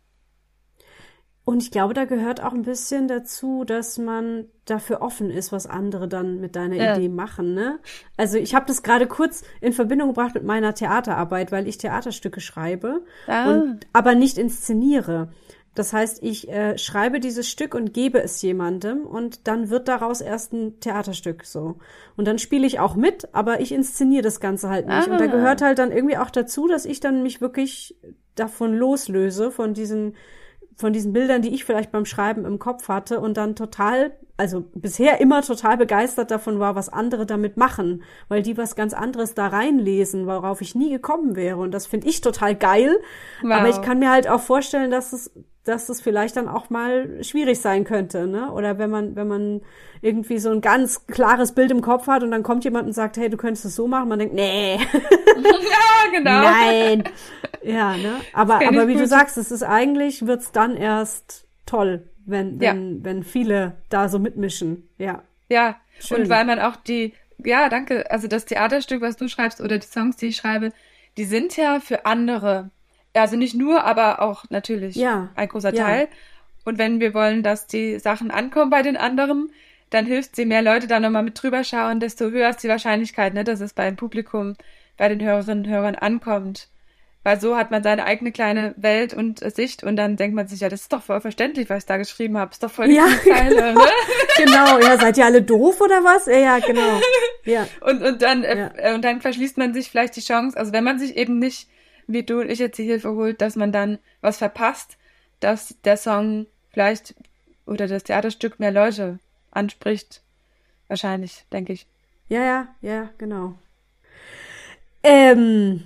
Und 1.45 1.63
ich 1.63 1.71
glaube, 1.71 1.95
da 1.95 2.05
gehört 2.05 2.43
auch 2.43 2.53
ein 2.53 2.63
bisschen 2.63 3.09
dazu, 3.09 3.65
dass 3.65 3.99
man 3.99 4.45
dafür 4.67 5.03
offen 5.03 5.31
ist, 5.31 5.51
was 5.53 5.67
andere 5.67 6.07
dann 6.07 6.39
mit 6.39 6.55
deiner 6.55 6.77
Ja. 6.77 6.95
Idee 6.97 7.09
machen, 7.09 7.55
ne? 7.55 7.79
Also 8.17 8.37
ich 8.39 8.55
habe 8.55 8.67
das 8.67 8.83
gerade 8.83 9.07
kurz 9.07 9.43
in 9.61 9.73
Verbindung 9.73 10.09
gebracht 10.09 10.35
mit 10.35 10.45
meiner 10.45 10.75
Theaterarbeit, 10.75 11.51
weil 11.51 11.67
ich 11.67 11.79
Theaterstücke 11.79 12.41
schreibe, 12.41 13.03
Ah. 13.27 13.51
und, 13.53 13.81
aber 13.93 14.15
nicht 14.15 14.39
inszeniere. 14.39 15.31
Das 15.75 15.93
heißt, 15.93 16.23
ich 16.23 16.49
äh, 16.49 16.77
schreibe 16.79 17.21
dieses 17.21 17.49
Stück 17.49 17.75
und 17.75 17.95
gebe 17.95 18.21
es 18.23 18.43
jemandem 18.43 19.07
und 19.07 19.47
dann 19.49 19.71
wird 19.71 19.89
daraus 19.89 20.21
erst 20.21 20.53
ein 20.53 20.79
Theaterstück 20.81 21.45
so. 21.45 21.77
Und 22.17 22.27
dann 22.29 22.39
spiele 22.39 22.67
ich 22.67 22.81
auch 22.81 22.97
mit, 22.97 23.29
aber 23.35 23.61
ich 23.61 23.73
inszeniere 23.73 24.23
das 24.23 24.41
Ganze 24.41 24.69
halt 24.69 24.87
nicht. 24.89 25.09
Und 25.09 25.19
da 25.21 25.25
Ah. 25.25 25.29
gehört 25.29 25.63
halt 25.63 25.79
dann 25.79 25.91
irgendwie 25.93 26.19
auch 26.19 26.31
dazu, 26.31 26.69
dass 26.69 26.85
ich 26.85 27.01
dann 27.01 27.23
mich 27.23 27.41
wirklich 27.41 27.97
davon 28.35 28.75
loslöse, 28.75 29.51
von 29.51 29.73
diesen 29.75 30.15
von 30.81 30.93
diesen 30.93 31.13
Bildern, 31.13 31.43
die 31.43 31.55
ich 31.55 31.65
vielleicht 31.65 31.93
beim 31.93 32.05
Schreiben 32.05 32.45
im 32.45 32.59
Kopf 32.59 32.89
hatte 32.89 33.21
und 33.21 33.37
dann 33.37 33.55
total, 33.55 34.13
also 34.37 34.65
bisher 34.75 35.21
immer 35.21 35.43
total 35.43 35.77
begeistert 35.77 36.31
davon 36.31 36.59
war, 36.59 36.75
was 36.75 36.89
andere 36.89 37.27
damit 37.27 37.57
machen, 37.57 38.03
weil 38.29 38.43
die 38.43 38.57
was 38.57 38.75
ganz 38.75 38.95
anderes 38.95 39.35
da 39.35 39.49
reinlesen, 39.49 40.27
worauf 40.27 40.61
ich 40.61 40.75
nie 40.75 40.91
gekommen 40.91 41.37
wäre. 41.37 41.59
Und 41.59 41.73
das 41.73 41.87
finde 41.87 42.09
ich 42.09 42.21
total 42.21 42.55
geil. 42.55 42.99
Wow. 43.43 43.53
Aber 43.53 43.69
ich 43.69 43.81
kann 43.83 43.99
mir 43.99 44.11
halt 44.11 44.29
auch 44.29 44.41
vorstellen, 44.41 44.91
dass 44.91 45.13
es, 45.13 45.31
dass 45.65 45.89
es 45.91 46.01
vielleicht 46.01 46.37
dann 46.37 46.49
auch 46.49 46.71
mal 46.71 47.23
schwierig 47.23 47.61
sein 47.61 47.85
könnte, 47.85 48.27
ne? 48.27 48.51
Oder 48.53 48.79
wenn 48.79 48.89
man, 48.91 49.15
wenn 49.17 49.29
man 49.29 49.61
irgendwie 50.01 50.39
so 50.39 50.51
ein 50.51 50.61
ganz 50.63 51.07
klares 51.07 51.53
Bild 51.53 51.71
im 51.71 51.83
Kopf 51.83 52.07
hat 52.07 52.23
und 52.23 52.31
dann 52.31 52.43
kommt 52.43 52.65
jemand 52.65 52.87
und 52.87 52.93
sagt, 52.95 53.19
hey, 53.19 53.29
du 53.29 53.37
könntest 53.37 53.67
es 53.67 53.77
so 53.77 53.87
machen, 53.87 54.09
man 54.09 54.19
denkt, 54.19 54.35
nee, 54.35 54.79
Ja, 55.37 56.11
genau. 56.13 56.43
Nein. 56.43 57.05
Ja, 57.63 57.97
ne? 57.97 58.21
Aber, 58.33 58.57
aber 58.67 58.89
wie 58.89 58.95
du 58.95 59.01
gut. 59.01 59.09
sagst, 59.09 59.37
es 59.37 59.51
ist 59.51 59.63
eigentlich, 59.63 60.27
wird's 60.27 60.51
dann 60.53 60.77
erst 60.77 61.47
toll, 61.67 62.09
wenn, 62.25 62.59
Ja. 62.61 62.73
wenn, 62.73 63.05
wenn 63.05 63.23
viele 63.23 63.75
da 63.91 64.09
so 64.09 64.19
mitmischen. 64.19 64.89
Ja. 64.99 65.23
Ja, 65.51 65.77
Schön. 65.99 66.23
und 66.23 66.29
weil 66.31 66.45
man 66.47 66.59
auch 66.59 66.77
die, 66.77 67.13
ja, 67.45 67.69
danke, 67.69 68.11
also 68.11 68.29
das 68.29 68.45
Theaterstück, 68.47 69.03
was 69.03 69.17
du 69.17 69.29
schreibst 69.29 69.61
oder 69.61 69.79
die 69.79 69.87
Songs, 69.87 70.17
die 70.17 70.29
ich 70.29 70.37
schreibe, 70.37 70.71
die 71.17 71.25
sind 71.25 71.57
ja 71.57 71.81
für 71.81 72.07
andere. 72.07 72.71
Also 73.15 73.37
nicht 73.37 73.55
nur, 73.55 73.85
aber 73.85 74.21
auch 74.23 74.45
natürlich 74.51 74.97
Ja, 74.97 75.31
ein 75.35 75.49
großer 75.49 75.75
ja. 75.75 75.85
Teil. 75.85 76.09
Und 76.65 76.79
wenn 76.79 77.01
wir 77.01 77.15
wollen, 77.15 77.43
dass 77.43 77.67
die 77.67 77.99
Sachen 77.99 78.31
ankommen 78.31 78.71
bei 78.71 78.83
den 78.83 78.97
anderen, 78.97 79.51
dann 79.91 80.07
hilft 80.07 80.39
je 80.39 80.45
mehr 80.45 80.63
Leute 80.63 80.87
da 80.87 81.01
nochmal 81.01 81.23
mit 81.25 81.43
drüber 81.43 81.65
schauen, 81.65 81.99
desto 82.01 82.31
höher 82.31 82.51
ist 82.51 82.63
die 82.63 82.69
Wahrscheinlichkeit, 82.69 83.35
ne, 83.35 83.43
dass 83.45 83.61
es 83.61 83.73
beim 83.73 83.97
Publikum, 83.97 84.55
bei 84.97 85.09
den 85.09 85.21
Hörerinnen 85.23 85.65
und 85.65 85.71
Hörern 85.73 85.95
ankommt. 85.97 86.69
Weil 87.23 87.39
so 87.41 87.57
hat 87.57 87.71
man 87.71 87.83
seine 87.83 88.05
eigene 88.05 88.33
kleine 88.33 88.75
Welt 88.79 89.13
und 89.13 89.43
äh, 89.43 89.51
Sicht 89.51 89.83
und 89.83 89.97
dann 89.97 90.17
denkt 90.17 90.35
man 90.35 90.47
sich, 90.49 90.61
ja, 90.61 90.69
das 90.71 90.83
ist 90.83 90.93
doch 90.93 91.03
voll 91.03 91.21
verständlich, 91.21 91.69
was 91.69 91.79
ich 91.83 91.87
da 91.87 91.97
geschrieben 91.99 92.39
habe. 92.39 92.53
Ist 92.53 92.63
doch 92.63 92.71
voll 92.71 92.89
die 92.89 92.95
Ja, 92.95 93.09
Zeile, 93.27 93.75
ne? 93.75 93.81
Genau, 94.37 94.79
ja, 94.79 94.97
seid 94.99 95.19
ihr 95.19 95.27
alle 95.27 95.43
doof 95.43 95.81
oder 95.83 96.03
was? 96.05 96.27
Ja, 96.27 96.39
ja, 96.39 96.59
genau. 96.61 97.01
Ja. 97.45 97.67
Und, 97.81 98.03
und 98.03 98.23
dann, 98.23 98.45
äh, 98.45 98.59
Ja. 98.59 98.71
äh, 98.77 98.95
und 98.95 99.03
dann 99.05 99.21
verschließt 99.21 99.59
man 99.59 99.75
sich 99.75 99.91
vielleicht 99.91 100.15
die 100.17 100.21
Chance, 100.23 100.57
also 100.57 100.73
wenn 100.73 100.85
man 100.85 100.99
sich 100.99 101.17
eben 101.17 101.39
nicht, 101.39 101.69
wie 102.13 102.23
du 102.23 102.41
und 102.41 102.51
ich 102.51 102.59
jetzt 102.59 102.79
die 102.79 102.85
Hilfe 102.85 103.13
holt, 103.15 103.41
dass 103.41 103.57
man 103.57 103.73
dann 103.73 103.99
was 104.21 104.39
verpasst, 104.39 104.97
dass 105.41 105.77
der 105.85 105.97
Song 105.97 106.47
vielleicht 106.71 107.15
oder 107.67 107.87
das 107.87 108.05
Theaterstück 108.05 108.61
mehr 108.61 108.73
Leute 108.73 109.19
anspricht. 109.51 110.23
Wahrscheinlich, 110.89 111.45
denke 111.53 111.73
ich. 111.73 111.87
Ja, 112.29 112.43
ja, 112.43 112.69
ja, 112.83 113.11
genau. 113.19 113.55
Ähm, 115.03 115.85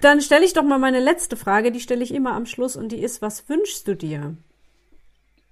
dann 0.00 0.20
stelle 0.20 0.44
ich 0.44 0.52
doch 0.52 0.62
mal 0.62 0.78
meine 0.78 1.00
letzte 1.00 1.36
Frage, 1.36 1.72
die 1.72 1.80
stelle 1.80 2.04
ich 2.04 2.12
immer 2.12 2.34
am 2.34 2.46
Schluss 2.46 2.76
und 2.76 2.90
die 2.90 3.02
ist, 3.02 3.22
was 3.22 3.48
wünschst 3.48 3.88
du 3.88 3.96
dir? 3.96 4.36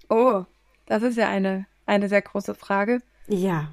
Oh, 0.08 0.44
das 0.86 1.02
ist 1.02 1.16
ja 1.16 1.28
eine, 1.28 1.66
eine 1.86 2.08
sehr 2.08 2.22
große 2.22 2.54
Frage. 2.54 3.00
Ja. 3.28 3.72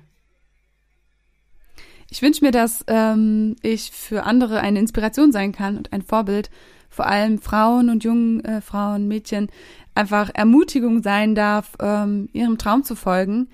Ich 2.12 2.22
wünsche 2.22 2.44
mir, 2.44 2.52
dass 2.52 2.84
ähm, 2.88 3.56
ich 3.62 3.92
für 3.92 4.24
andere 4.24 4.62
eine 4.62 4.80
Inspiration 4.80 5.32
sein 5.32 5.52
kann 5.52 5.78
und 5.78 5.94
ein 5.94 6.02
Vorbild, 6.02 6.50
vor 6.90 7.06
allem 7.06 7.40
Frauen 7.40 7.90
und 7.90 8.04
jungen 8.04 8.44
äh, 8.44 8.62
Frauen, 8.62 9.08
Mädchen, 9.08 9.48
einfach 9.94 10.32
Ermutigung 10.34 11.04
sein 11.04 11.36
darf, 11.36 11.74
ähm, 11.80 12.30
ihrem 12.34 12.58
Traum 12.58 12.84
zu 12.84 12.96
folgen. 12.96 13.50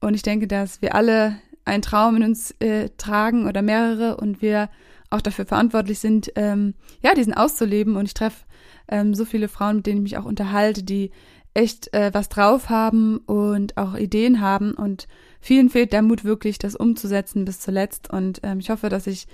Und 0.00 0.14
ich 0.14 0.22
denke, 0.22 0.46
dass 0.46 0.82
wir 0.82 0.94
alle 0.94 1.36
einen 1.64 1.82
Traum 1.82 2.16
in 2.16 2.24
uns 2.24 2.50
äh, 2.60 2.90
tragen 2.98 3.46
oder 3.46 3.62
mehrere 3.62 4.16
und 4.16 4.42
wir 4.42 4.68
auch 5.10 5.22
dafür 5.22 5.46
verantwortlich 5.46 5.98
sind, 5.98 6.30
ähm, 6.36 6.74
ja, 7.02 7.14
diesen 7.14 7.32
auszuleben. 7.34 7.96
Und 7.96 8.04
ich 8.04 8.14
treffe 8.14 8.44
ähm, 8.88 9.14
so 9.14 9.24
viele 9.24 9.48
Frauen, 9.48 9.76
mit 9.76 9.86
denen 9.86 9.98
ich 9.98 10.12
mich 10.12 10.18
auch 10.18 10.26
unterhalte, 10.26 10.82
die 10.82 11.10
echt 11.54 11.92
äh, 11.94 12.10
was 12.12 12.28
drauf 12.28 12.68
haben 12.68 13.18
und 13.18 13.76
auch 13.78 13.94
Ideen 13.94 14.40
haben 14.40 14.72
und 14.72 15.08
vielen 15.40 15.70
fehlt 15.70 15.92
der 15.92 16.02
Mut 16.02 16.24
wirklich, 16.24 16.58
das 16.58 16.74
umzusetzen 16.74 17.44
bis 17.44 17.60
zuletzt. 17.60 18.10
Und 18.10 18.40
ähm, 18.42 18.58
ich 18.60 18.70
hoffe, 18.70 18.88
dass 18.88 19.06
ich 19.06 19.26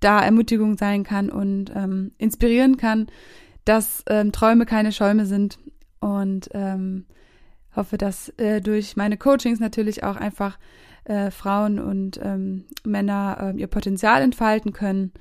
da 0.00 0.20
Ermutigung 0.20 0.76
sein 0.76 1.04
kann 1.04 1.30
und 1.30 1.72
ähm, 1.74 2.12
inspirieren 2.18 2.76
kann, 2.76 3.06
dass 3.64 4.02
ähm, 4.08 4.32
Träume 4.32 4.66
keine 4.66 4.92
Schäume 4.92 5.26
sind 5.26 5.58
und 6.00 6.48
ähm, 6.52 7.06
hoffe, 7.74 7.96
dass 7.96 8.28
äh, 8.38 8.60
durch 8.60 8.96
meine 8.96 9.16
Coachings 9.16 9.60
natürlich 9.60 10.04
auch 10.04 10.16
einfach 10.16 10.58
äh, 11.04 11.30
Frauen 11.30 11.78
und 11.78 12.20
ähm, 12.22 12.64
Männer 12.84 13.52
äh, 13.54 13.60
ihr 13.60 13.68
Potenzial 13.68 14.22
entfalten 14.22 14.72
können 14.72 15.12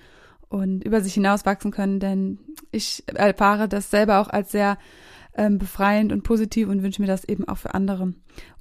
und 0.49 0.83
über 0.83 1.01
sich 1.01 1.13
hinauswachsen 1.13 1.71
können, 1.71 1.99
denn 1.99 2.39
ich 2.71 3.03
erfahre 3.07 3.69
das 3.69 3.89
selber 3.89 4.19
auch 4.19 4.29
als 4.29 4.51
sehr 4.51 4.77
ähm, 5.35 5.57
befreiend 5.57 6.11
und 6.11 6.23
positiv 6.23 6.67
und 6.67 6.83
wünsche 6.83 7.01
mir 7.01 7.07
das 7.07 7.23
eben 7.25 7.47
auch 7.47 7.57
für 7.57 7.73
andere. 7.73 8.13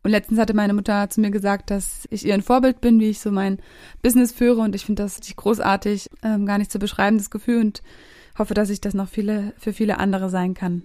Und 0.03 0.11
letztens 0.11 0.39
hatte 0.39 0.55
meine 0.55 0.73
Mutter 0.73 1.09
zu 1.11 1.21
mir 1.21 1.31
gesagt, 1.31 1.71
dass 1.71 2.07
ich 2.11 2.25
ihr 2.25 2.35
ein 2.35 2.43
Vorbild 2.43 2.81
bin, 2.81 3.01
wie 3.01 3.11
ich 3.11 3.21
so 3.21 3.31
mein 3.31 3.59
Business 4.03 4.33
führe 4.33 4.61
und 4.61 4.75
ich 4.75 4.87
finde 4.87 5.03
das 5.03 5.19
richtig 5.19 5.37
großartig, 5.37 6.11
ähm, 6.23 6.47
gar 6.47 6.59
nicht 6.59 6.71
zu 6.71 6.79
beschreiben, 6.79 7.19
das 7.19 7.31
Gefühl 7.31 7.61
und 7.61 7.83
hoffe, 8.39 8.55
dass 8.55 8.71
ich 8.71 8.81
das 8.81 8.95
noch 8.95 9.09
viele, 9.09 9.53
für 9.59 9.73
viele 9.73 9.99
andere 9.99 10.31
sein 10.31 10.55
kann. 10.55 10.83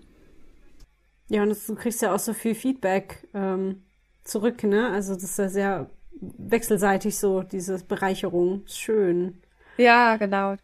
Ja, 1.27 1.43
und 1.43 1.49
das, 1.49 1.65
du 1.65 1.75
kriegst 1.75 2.01
ja 2.01 2.13
auch 2.13 2.19
so 2.19 2.33
viel 2.33 2.53
Feedback 2.53 3.27
ähm, 3.33 3.83
zurück, 4.23 4.63
ne? 4.63 4.89
Also 4.89 5.13
das 5.13 5.23
ist 5.23 5.39
ja 5.39 5.49
sehr 5.49 5.89
wechselseitig 6.21 7.17
so, 7.17 7.41
diese 7.43 7.83
Bereicherung. 7.83 8.63
Schön. 8.67 9.41
Ja, 9.77 10.17
genau. 10.17 10.55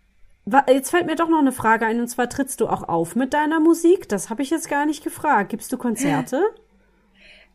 Jetzt 0.68 0.89
fällt 0.89 1.06
mir 1.06 1.16
doch 1.16 1.30
noch 1.30 1.39
eine 1.39 1.52
Frage 1.52 1.86
ein, 1.86 2.00
und 2.00 2.08
zwar 2.08 2.28
trittst 2.28 2.62
du 2.62 2.68
auch 2.68 2.88
auf 2.89 3.16
mit 3.16 3.34
deiner 3.34 3.60
Musik? 3.60 4.10
Das 4.10 4.30
habe 4.30 4.42
ich 4.42 4.50
jetzt 4.50 4.70
gar 4.70 4.86
nicht 4.86 5.04
gefragt. 5.04 5.50
Gibst 5.50 5.72
du 5.72 5.78
Konzerte? 5.78 6.42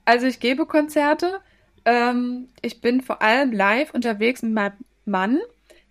Also 0.05 0.27
ich 0.27 0.39
gebe 0.39 0.67
Konzerte. 0.67 1.41
Ähm, 1.85 2.49
ich 2.63 2.81
bin 2.81 3.01
vor 3.01 3.23
allem 3.23 3.53
live 3.53 3.93
unterwegs 3.93 4.43
mit 4.43 4.53
meinem 4.53 4.75
Mann, 5.05 5.41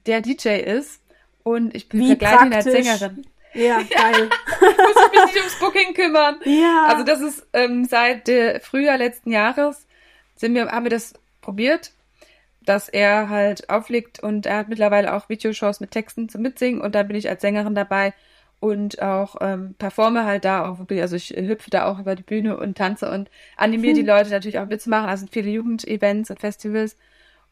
der 0.06 0.22
DJ 0.22 0.60
ist. 0.62 1.02
Und 1.44 1.76
ich 1.76 1.90
bin 1.90 2.00
Wie 2.00 2.08
vergleiche 2.08 2.46
ihn 2.46 2.54
als. 2.54 2.66
Sängerin. 2.66 3.26
Ja, 3.54 3.78
geil. 3.90 4.30
Muss 4.62 5.06
ich 5.06 5.12
mich 5.12 5.26
nicht 5.26 5.38
ums 5.38 5.60
Booking 5.60 5.94
kümmern. 5.94 6.40
ja. 6.46 6.86
Also 6.88 7.04
das 7.04 7.22
ist 7.22 7.46
ähm, 7.54 7.86
seit 7.86 8.28
der 8.28 8.62
Frühjahr 8.62 8.98
letzten 8.98 9.32
Jahres 9.32 9.86
sind 10.36 10.56
wir, 10.56 10.68
haben 10.68 10.86
wir 10.86 10.90
das 10.90 11.14
probiert, 11.42 11.92
dass 12.66 12.90
er 12.90 13.30
halt 13.30 13.70
auflegt 13.70 14.20
und 14.20 14.46
er 14.46 14.58
hat 14.58 14.70
mittlerweile 14.70 15.14
auch 15.14 15.30
Videoshows 15.30 15.80
mit 15.80 15.92
Texten 15.92 16.30
zum 16.30 16.42
Mitsingen 16.42 16.82
und 16.82 16.96
da 16.96 17.04
bin 17.04 17.16
ich 17.16 17.30
als 17.30 17.42
Sängerin 17.42 17.76
dabei 17.76 18.14
und 18.60 19.02
auch 19.02 19.36
ähm, 19.42 19.76
performe 19.78 20.26
halt 20.26 20.46
da 20.46 20.68
auch 20.68 20.80
wirklich, 20.80 21.02
also 21.02 21.16
ich 21.16 21.30
hüpfe 21.30 21.70
da 21.70 21.86
auch 21.86 22.00
über 22.00 22.16
die 22.16 22.24
Bühne 22.24 22.58
und 22.58 22.78
tanze 22.78 23.12
und 23.12 23.30
animiere 23.58 23.94
die 23.94 24.02
Leute 24.02 24.30
natürlich 24.30 24.60
auch 24.60 24.68
mitzumachen. 24.68 25.08
Also 25.08 25.22
sind 25.22 25.34
viele 25.34 25.50
Jugendevents 25.50 26.30
und 26.30 26.40
Festivals 26.40 26.98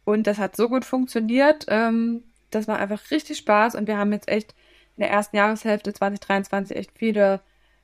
und 0.06 0.28
das 0.28 0.38
hat 0.38 0.56
so 0.56 0.70
gut 0.70 0.86
funktioniert. 0.86 1.66
Ähm, 1.68 2.24
das 2.50 2.68
macht 2.68 2.82
einfach 2.82 3.12
richtig 3.12 3.38
Spaß 3.38 3.76
und 3.76 3.88
wir 3.88 3.98
haben 3.98 4.12
jetzt 4.14 4.28
echt 4.28 4.56
in 4.98 5.02
der 5.02 5.12
ersten 5.12 5.36
Jahreshälfte 5.38 5.94
2023 5.94 6.78
echt 6.78 6.92
viele 6.96 7.42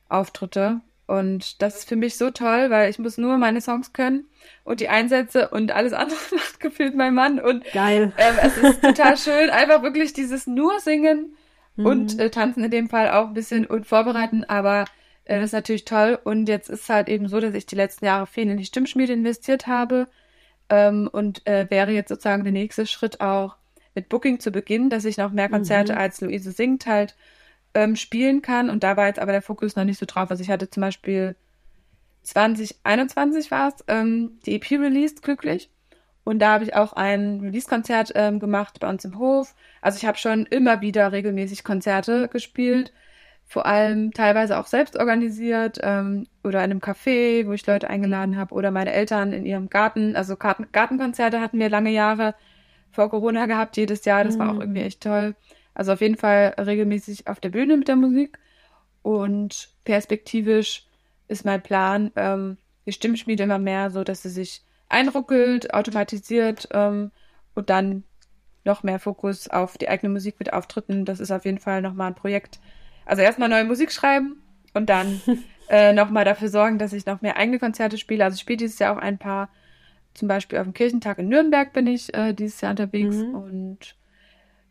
Auftritte. 0.08 0.80
Und 1.10 1.60
das 1.60 1.78
ist 1.78 1.88
für 1.88 1.96
mich 1.96 2.16
so 2.16 2.30
toll, 2.30 2.70
weil 2.70 2.88
ich 2.88 2.98
muss 3.00 3.18
nur 3.18 3.36
meine 3.36 3.60
Songs 3.60 3.92
können 3.92 4.28
und 4.64 4.78
die 4.80 4.88
Einsätze 4.88 5.48
und 5.48 5.72
alles 5.72 5.92
andere 5.92 6.18
macht 6.36 6.60
gefühlt 6.60 6.94
mein 6.94 7.14
Mann. 7.14 7.40
Und 7.40 7.64
Geil. 7.72 8.12
ähm, 8.16 8.34
es 8.42 8.56
ist 8.56 8.80
total 8.88 9.16
schön, 9.16 9.50
einfach 9.50 9.82
wirklich 9.82 10.12
dieses 10.12 10.46
nur 10.46 10.78
singen 10.80 11.36
Mhm. 11.76 11.86
und 11.86 12.18
äh, 12.18 12.30
tanzen 12.30 12.64
in 12.64 12.70
dem 12.70 12.88
Fall 12.88 13.10
auch 13.10 13.28
ein 13.28 13.34
bisschen 13.34 13.64
und 13.64 13.86
vorbereiten, 13.86 14.42
aber 14.44 14.84
äh, 15.24 15.36
das 15.36 15.46
ist 15.46 15.52
natürlich 15.52 15.84
toll. 15.84 16.18
Und 16.24 16.48
jetzt 16.48 16.68
ist 16.68 16.88
halt 16.88 17.08
eben 17.08 17.28
so, 17.28 17.38
dass 17.40 17.54
ich 17.54 17.64
die 17.66 17.76
letzten 17.76 18.04
Jahre 18.06 18.26
viel 18.26 18.48
in 18.50 18.56
die 18.56 18.64
Stimmschmiede 18.64 19.12
investiert 19.12 19.66
habe 19.68 20.08
ähm, 20.68 21.08
und 21.12 21.46
äh, 21.46 21.66
wäre 21.70 21.92
jetzt 21.92 22.08
sozusagen 22.08 22.42
der 22.44 22.52
nächste 22.52 22.86
Schritt 22.86 23.20
auch 23.20 23.56
mit 23.94 24.08
Booking 24.08 24.40
zu 24.40 24.50
beginnen, 24.50 24.90
dass 24.90 25.04
ich 25.04 25.16
noch 25.16 25.30
mehr 25.32 25.48
Konzerte 25.48 25.92
Mhm. 25.92 25.98
als 25.98 26.20
Luise 26.20 26.52
singt 26.52 26.86
halt 26.86 27.14
ähm, 27.74 27.96
spielen 27.96 28.42
kann. 28.42 28.70
Und 28.70 28.82
da 28.82 28.96
war 28.96 29.06
jetzt 29.06 29.18
aber 29.18 29.32
der 29.32 29.42
Fokus 29.42 29.76
noch 29.76 29.84
nicht 29.84 29.98
so 29.98 30.06
drauf. 30.06 30.30
Also 30.30 30.42
ich 30.42 30.50
hatte 30.50 30.70
zum 30.70 30.80
Beispiel 30.80 31.36
2021 32.22 33.50
war 33.50 33.68
es, 33.68 33.84
ähm, 33.88 34.38
die 34.46 34.54
EP 34.54 34.70
released, 34.72 35.22
glücklich. 35.22 35.70
Und 36.24 36.38
da 36.38 36.52
habe 36.52 36.64
ich 36.64 36.74
auch 36.74 36.92
ein 36.92 37.40
Release-Konzert 37.40 38.12
ähm, 38.14 38.40
gemacht 38.40 38.78
bei 38.80 38.88
uns 38.88 39.04
im 39.04 39.18
Hof. 39.18 39.54
Also 39.80 39.96
ich 39.96 40.04
habe 40.04 40.18
schon 40.18 40.46
immer 40.46 40.80
wieder 40.80 41.12
regelmäßig 41.12 41.64
Konzerte 41.64 42.28
gespielt, 42.28 42.92
vor 43.46 43.66
allem 43.66 44.12
teilweise 44.12 44.58
auch 44.58 44.66
selbst 44.66 44.96
organisiert 44.96 45.78
ähm, 45.82 46.26
oder 46.44 46.58
in 46.58 46.70
einem 46.70 46.80
Café, 46.80 47.46
wo 47.46 47.52
ich 47.52 47.66
Leute 47.66 47.88
eingeladen 47.90 48.36
habe 48.36 48.54
oder 48.54 48.70
meine 48.70 48.92
Eltern 48.92 49.32
in 49.32 49.46
ihrem 49.46 49.70
Garten. 49.70 50.14
Also 50.14 50.36
Garten 50.36 50.68
Gartenkonzerte 50.70 51.40
hatten 51.40 51.58
wir 51.58 51.68
lange 51.68 51.90
Jahre 51.90 52.34
vor 52.92 53.10
Corona 53.10 53.46
gehabt, 53.46 53.76
jedes 53.76 54.04
Jahr. 54.04 54.22
Das 54.22 54.38
war 54.38 54.50
auch 54.54 54.60
irgendwie 54.60 54.82
echt 54.82 55.02
toll. 55.02 55.34
Also 55.74 55.92
auf 55.92 56.00
jeden 56.00 56.16
Fall 56.16 56.54
regelmäßig 56.58 57.26
auf 57.28 57.40
der 57.40 57.50
Bühne 57.50 57.76
mit 57.76 57.88
der 57.88 57.96
Musik. 57.96 58.38
Und 59.02 59.70
perspektivisch 59.84 60.84
ist 61.28 61.44
mein 61.44 61.62
Plan, 61.62 62.10
ähm, 62.16 62.56
die 62.86 62.92
Stimmschmiede 62.92 63.44
immer 63.44 63.58
mehr 63.58 63.90
so, 63.90 64.04
dass 64.04 64.22
sie 64.22 64.28
sich 64.30 64.62
einruckelt, 64.88 65.72
automatisiert 65.72 66.68
ähm, 66.72 67.10
und 67.54 67.70
dann 67.70 68.04
noch 68.64 68.82
mehr 68.82 68.98
Fokus 68.98 69.48
auf 69.48 69.78
die 69.78 69.88
eigene 69.88 70.12
Musik 70.12 70.36
mit 70.38 70.52
Auftritten. 70.52 71.04
Das 71.04 71.20
ist 71.20 71.30
auf 71.30 71.44
jeden 71.44 71.58
Fall 71.58 71.80
nochmal 71.82 72.08
ein 72.08 72.14
Projekt. 72.14 72.60
Also 73.06 73.22
erstmal 73.22 73.48
neue 73.48 73.64
Musik 73.64 73.90
schreiben 73.92 74.42
und 74.74 74.90
dann 74.90 75.20
äh, 75.68 75.92
nochmal 75.92 76.24
dafür 76.24 76.48
sorgen, 76.48 76.78
dass 76.78 76.92
ich 76.92 77.06
noch 77.06 77.22
mehr 77.22 77.36
eigene 77.36 77.58
Konzerte 77.58 77.96
spiele. 77.96 78.24
Also 78.24 78.34
ich 78.34 78.40
spiele 78.40 78.58
dieses 78.58 78.78
Jahr 78.78 78.94
auch 78.94 79.00
ein 79.00 79.18
paar, 79.18 79.48
zum 80.14 80.28
Beispiel 80.28 80.58
auf 80.58 80.64
dem 80.64 80.74
Kirchentag 80.74 81.18
in 81.18 81.28
Nürnberg 81.28 81.72
bin 81.72 81.86
ich 81.86 82.12
äh, 82.12 82.32
dieses 82.34 82.60
Jahr 82.60 82.72
unterwegs 82.72 83.16
Mhm. 83.16 83.34
und 83.34 83.96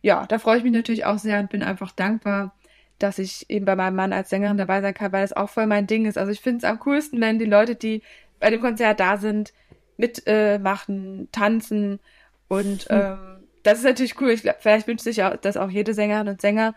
ja, 0.02 0.26
da 0.26 0.40
freue 0.40 0.58
ich 0.58 0.64
mich 0.64 0.74
natürlich 0.74 1.06
auch 1.06 1.18
sehr 1.18 1.40
und 1.40 1.50
bin 1.50 1.64
einfach 1.64 1.92
dankbar, 1.92 2.56
dass 3.00 3.18
ich 3.20 3.50
eben 3.50 3.66
bei 3.66 3.76
meinem 3.76 3.96
Mann 3.96 4.14
als 4.14 4.30
Sängerin 4.30 4.58
dabei 4.58 4.82
sein 4.82 4.94
kann, 4.94 5.12
weil 5.12 5.22
das 5.22 5.34
auch 5.34 5.50
voll 5.50 5.68
mein 5.68 5.88
Ding 5.88 6.06
ist. 6.06 6.18
Also 6.18 6.32
ich 6.32 6.42
finde 6.42 6.60
es 6.60 6.64
am 6.64 6.80
coolsten, 6.80 7.22
wenn 7.22 7.40
die 7.40 7.46
Leute, 7.46 7.76
die 7.76 8.02
bei 8.40 8.50
dem 8.50 8.62
Konzert 8.62 9.00
da 9.00 9.18
sind, 9.18 9.54
mitmachen, 9.98 11.24
äh, 11.24 11.28
tanzen 11.32 12.00
und 12.48 12.88
ähm, 12.90 13.18
das 13.64 13.80
ist 13.80 13.84
natürlich 13.84 14.20
cool. 14.22 14.32
Ich 14.32 14.44
vielleicht 14.60 14.88
wünscht 14.88 15.04
sich 15.04 15.24
auch, 15.24 15.36
das 15.36 15.58
auch 15.58 15.70
jede 15.70 15.94
Sängerin 15.94 16.30
und 16.30 16.42
Sänger, 16.42 16.74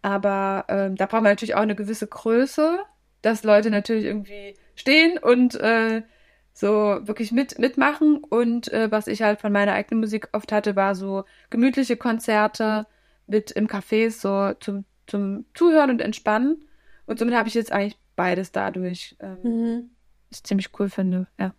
aber 0.00 0.64
ähm, 0.68 0.96
da 0.96 1.06
braucht 1.06 1.22
man 1.22 1.32
natürlich 1.32 1.54
auch 1.54 1.60
eine 1.60 1.74
gewisse 1.74 2.06
Größe, 2.06 2.78
dass 3.20 3.44
Leute 3.44 3.70
natürlich 3.70 4.04
irgendwie 4.04 4.54
stehen 4.74 5.18
und 5.18 5.54
äh, 5.56 6.02
so 6.52 6.98
wirklich 7.02 7.32
mit 7.32 7.58
mitmachen 7.58 8.18
und 8.18 8.72
äh, 8.72 8.90
was 8.90 9.06
ich 9.06 9.22
halt 9.22 9.40
von 9.40 9.52
meiner 9.52 9.72
eigenen 9.72 10.00
Musik 10.00 10.28
oft 10.32 10.52
hatte, 10.52 10.76
war 10.76 10.94
so 10.94 11.24
gemütliche 11.50 11.96
Konzerte 11.96 12.86
mit 13.26 13.50
im 13.52 13.66
Café 13.68 14.10
so 14.10 14.54
zum 14.60 14.84
zum 15.06 15.44
Zuhören 15.54 15.90
und 15.90 16.00
Entspannen 16.00 16.64
und 17.06 17.18
somit 17.18 17.34
habe 17.34 17.48
ich 17.48 17.54
jetzt 17.54 17.72
eigentlich 17.72 17.98
beides 18.16 18.52
dadurch, 18.52 19.16
ähm, 19.20 19.38
Mhm. 19.42 19.90
ich 20.30 20.44
ziemlich 20.44 20.70
cool 20.78 20.88
finde, 20.88 21.26
ja. 21.38 21.54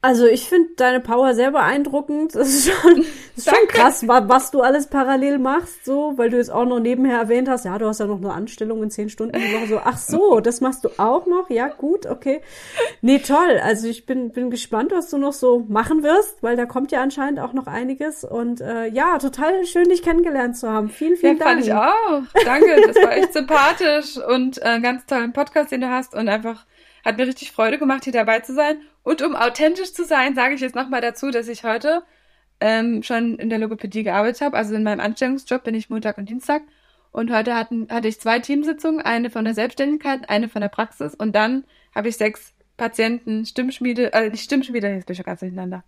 Also 0.00 0.26
ich 0.26 0.48
finde 0.48 0.68
deine 0.76 1.00
Power 1.00 1.34
sehr 1.34 1.50
beeindruckend. 1.50 2.32
Das 2.38 2.48
ist 2.50 2.70
schon, 2.72 2.98
das 3.34 3.46
ist 3.46 3.50
schon 3.50 3.68
krass, 3.68 4.06
wa- 4.06 4.28
was 4.28 4.50
du 4.52 4.60
alles 4.60 4.86
parallel 4.86 5.38
machst, 5.38 5.84
so, 5.84 6.12
weil 6.16 6.30
du 6.30 6.38
es 6.38 6.50
auch 6.50 6.64
noch 6.66 6.78
nebenher 6.78 7.18
erwähnt 7.18 7.48
hast. 7.48 7.64
Ja, 7.64 7.76
du 7.78 7.86
hast 7.86 7.98
ja 7.98 8.06
noch 8.06 8.18
eine 8.18 8.32
Anstellung 8.32 8.80
in 8.82 8.90
zehn 8.90 9.08
Stunden 9.10 9.36
die 9.36 9.54
Woche. 9.54 9.66
So, 9.66 9.80
ach 9.84 9.98
so, 9.98 10.38
das 10.48 10.60
machst 10.60 10.84
du 10.84 10.90
auch 10.98 11.26
noch? 11.26 11.50
Ja, 11.50 11.66
gut, 11.68 12.06
okay. 12.06 12.42
Nee, 13.00 13.18
toll. 13.18 13.60
Also 13.62 13.88
ich 13.88 14.06
bin, 14.06 14.30
bin 14.30 14.50
gespannt, 14.50 14.92
was 14.92 15.10
du 15.10 15.18
noch 15.18 15.32
so 15.32 15.64
machen 15.68 16.04
wirst, 16.04 16.42
weil 16.42 16.56
da 16.56 16.64
kommt 16.66 16.92
ja 16.92 17.02
anscheinend 17.02 17.40
auch 17.40 17.52
noch 17.52 17.66
einiges. 17.66 18.22
Und 18.22 18.60
äh, 18.60 18.86
ja, 18.86 19.18
total 19.18 19.64
schön, 19.66 19.88
dich 19.88 20.02
kennengelernt 20.02 20.56
zu 20.56 20.70
haben. 20.70 20.90
Vielen, 20.90 21.14
Ja, 21.14 21.18
vielen 21.18 21.38
Dank. 21.38 21.50
fand 21.50 21.64
ich 21.66 21.72
auch. 21.72 22.22
Danke, 22.44 22.80
das 22.86 22.96
war 23.02 23.16
echt 23.16 23.32
sympathisch 23.32 24.16
und 24.16 24.58
äh, 24.62 24.80
ganz 24.80 25.06
tollen 25.06 25.32
Podcast, 25.32 25.72
den 25.72 25.80
du 25.80 25.88
hast 25.90 26.14
und 26.14 26.28
einfach 26.28 26.66
hat 27.08 27.16
mir 27.16 27.26
richtig 27.26 27.52
Freude 27.52 27.78
gemacht, 27.78 28.04
hier 28.04 28.12
dabei 28.12 28.40
zu 28.40 28.54
sein. 28.54 28.78
Und 29.02 29.22
um 29.22 29.34
authentisch 29.34 29.92
zu 29.92 30.04
sein, 30.04 30.34
sage 30.34 30.54
ich 30.54 30.60
jetzt 30.60 30.76
nochmal 30.76 31.00
dazu, 31.00 31.30
dass 31.30 31.48
ich 31.48 31.64
heute 31.64 32.02
ähm, 32.60 33.02
schon 33.02 33.36
in 33.36 33.50
der 33.50 33.58
Logopädie 33.58 34.02
gearbeitet 34.02 34.42
habe. 34.42 34.56
Also 34.56 34.74
in 34.74 34.82
meinem 34.82 35.00
Anstellungsjob 35.00 35.64
bin 35.64 35.74
ich 35.74 35.90
Montag 35.90 36.18
und 36.18 36.28
Dienstag. 36.28 36.62
Und 37.10 37.32
heute 37.32 37.54
hatten, 37.54 37.88
hatte 37.90 38.08
ich 38.08 38.20
zwei 38.20 38.38
Teamsitzungen, 38.38 39.00
eine 39.00 39.30
von 39.30 39.44
der 39.44 39.54
Selbstständigkeit, 39.54 40.28
eine 40.28 40.48
von 40.48 40.60
der 40.60 40.68
Praxis. 40.68 41.14
Und 41.14 41.34
dann 41.34 41.64
habe 41.94 42.08
ich 42.08 42.16
sechs 42.16 42.52
Patienten, 42.76 43.44
Stimmschmiede, 43.44 44.12
äh, 44.12 44.30
nicht 44.30 44.44
Stimmschmiede, 44.44 44.88
jetzt 44.88 45.06
bin 45.06 45.14
ich 45.14 45.18
schon 45.18 45.26
ganz 45.26 45.40
durcheinander. 45.40 45.84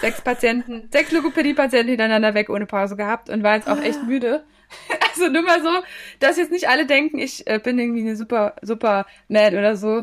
Sechs 0.00 0.20
Patienten, 0.20 0.88
sechs 0.92 1.12
Logopädie-Patienten 1.12 1.88
hintereinander 1.88 2.34
weg 2.34 2.50
ohne 2.50 2.66
Pause 2.66 2.96
gehabt 2.96 3.30
und 3.30 3.42
war 3.42 3.54
jetzt 3.54 3.68
auch 3.68 3.80
echt 3.80 4.02
müde. 4.02 4.44
Also 5.16 5.28
nur 5.28 5.42
mal 5.42 5.62
so, 5.62 5.70
dass 6.18 6.36
jetzt 6.36 6.50
nicht 6.50 6.68
alle 6.68 6.86
denken, 6.86 7.20
ich 7.20 7.46
äh, 7.46 7.60
bin 7.62 7.78
irgendwie 7.78 8.00
eine 8.00 8.16
super, 8.16 8.56
super 8.62 9.06
mad 9.28 9.56
oder 9.56 9.76
so. 9.76 10.02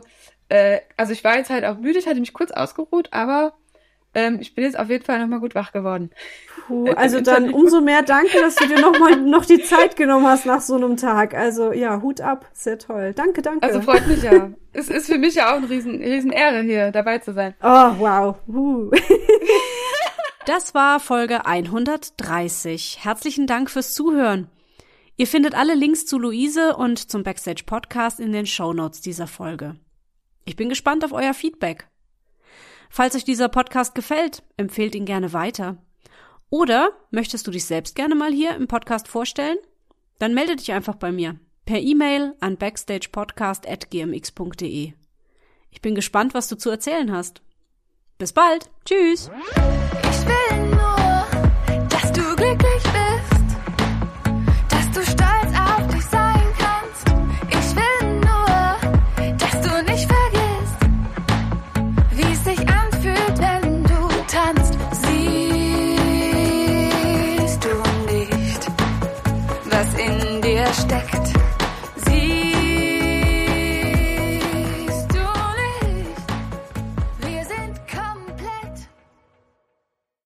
Äh, 0.51 0.81
also 0.97 1.13
ich 1.13 1.23
war 1.23 1.37
jetzt 1.37 1.49
halt 1.49 1.63
auch 1.63 1.77
müde, 1.77 1.97
ich 1.97 2.07
hatte 2.07 2.19
mich 2.19 2.33
kurz 2.33 2.51
ausgeruht, 2.51 3.07
aber 3.11 3.53
ähm, 4.13 4.39
ich 4.41 4.53
bin 4.53 4.65
jetzt 4.65 4.77
auf 4.77 4.89
jeden 4.89 5.05
Fall 5.05 5.17
nochmal 5.19 5.39
gut 5.39 5.55
wach 5.55 5.71
geworden. 5.71 6.11
Puh, 6.67 6.91
also 6.91 7.21
dann 7.21 7.53
umso 7.53 7.79
mehr 7.79 8.03
danke, 8.03 8.37
dass 8.41 8.55
du 8.55 8.67
dir 8.67 8.81
noch 8.81 8.99
mal 8.99 9.15
noch 9.15 9.45
die 9.45 9.63
Zeit 9.63 9.95
genommen 9.95 10.27
hast 10.27 10.45
nach 10.45 10.59
so 10.59 10.75
einem 10.75 10.97
Tag. 10.97 11.33
Also 11.33 11.71
ja, 11.71 12.01
Hut 12.01 12.19
ab, 12.19 12.45
sehr 12.51 12.77
toll. 12.77 13.13
Danke, 13.15 13.41
danke. 13.41 13.65
Also 13.65 13.79
freut 13.79 14.05
mich 14.07 14.23
ja. 14.23 14.51
es 14.73 14.89
ist 14.89 15.05
für 15.05 15.17
mich 15.17 15.35
ja 15.35 15.53
auch 15.53 15.57
eine 15.57 15.69
riesen, 15.69 16.03
riesen 16.03 16.33
Ehre, 16.33 16.63
hier 16.63 16.91
dabei 16.91 17.19
zu 17.19 17.31
sein. 17.31 17.55
oh, 17.63 17.91
wow. 17.97 18.35
Uh. 18.47 18.91
Das 20.47 20.73
war 20.73 20.99
Folge 20.99 21.45
130. 21.45 22.97
Herzlichen 23.03 23.45
Dank 23.45 23.69
fürs 23.69 23.93
Zuhören. 23.93 24.49
Ihr 25.15 25.27
findet 25.27 25.53
alle 25.53 25.75
Links 25.75 26.07
zu 26.07 26.17
Luise 26.17 26.75
und 26.75 26.97
zum 27.11 27.21
Backstage 27.21 27.63
Podcast 27.63 28.19
in 28.19 28.31
den 28.31 28.47
Shownotes 28.47 29.01
dieser 29.01 29.27
Folge. 29.27 29.75
Ich 30.45 30.55
bin 30.55 30.69
gespannt 30.69 31.03
auf 31.05 31.11
euer 31.11 31.33
Feedback. 31.33 31.87
Falls 32.89 33.15
euch 33.15 33.23
dieser 33.23 33.49
Podcast 33.49 33.95
gefällt, 33.95 34.43
empfehlt 34.57 34.93
ihn 34.95 35.05
gerne 35.05 35.33
weiter. 35.33 35.77
Oder 36.49 36.91
möchtest 37.09 37.47
du 37.47 37.51
dich 37.51 37.63
selbst 37.65 37.95
gerne 37.95 38.15
mal 38.15 38.33
hier 38.33 38.53
im 38.55 38.67
Podcast 38.67 39.07
vorstellen? 39.07 39.57
Dann 40.19 40.33
melde 40.33 40.57
dich 40.57 40.73
einfach 40.73 40.95
bei 40.95 41.11
mir 41.11 41.39
per 41.65 41.79
E-Mail 41.79 42.35
an 42.41 42.57
backstagepodcast.gmx.de. 42.57 44.93
Ich 45.69 45.81
bin 45.81 45.95
gespannt, 45.95 46.33
was 46.33 46.49
du 46.49 46.57
zu 46.57 46.69
erzählen 46.69 47.13
hast. 47.13 47.41
Bis 48.17 48.33
bald. 48.33 48.69
Tschüss. 48.85 49.31
Ich 50.03 50.25
will 50.25 50.67
nur, 50.67 51.25
dass 51.87 52.11
du 52.11 52.35
glücklich 52.35 52.70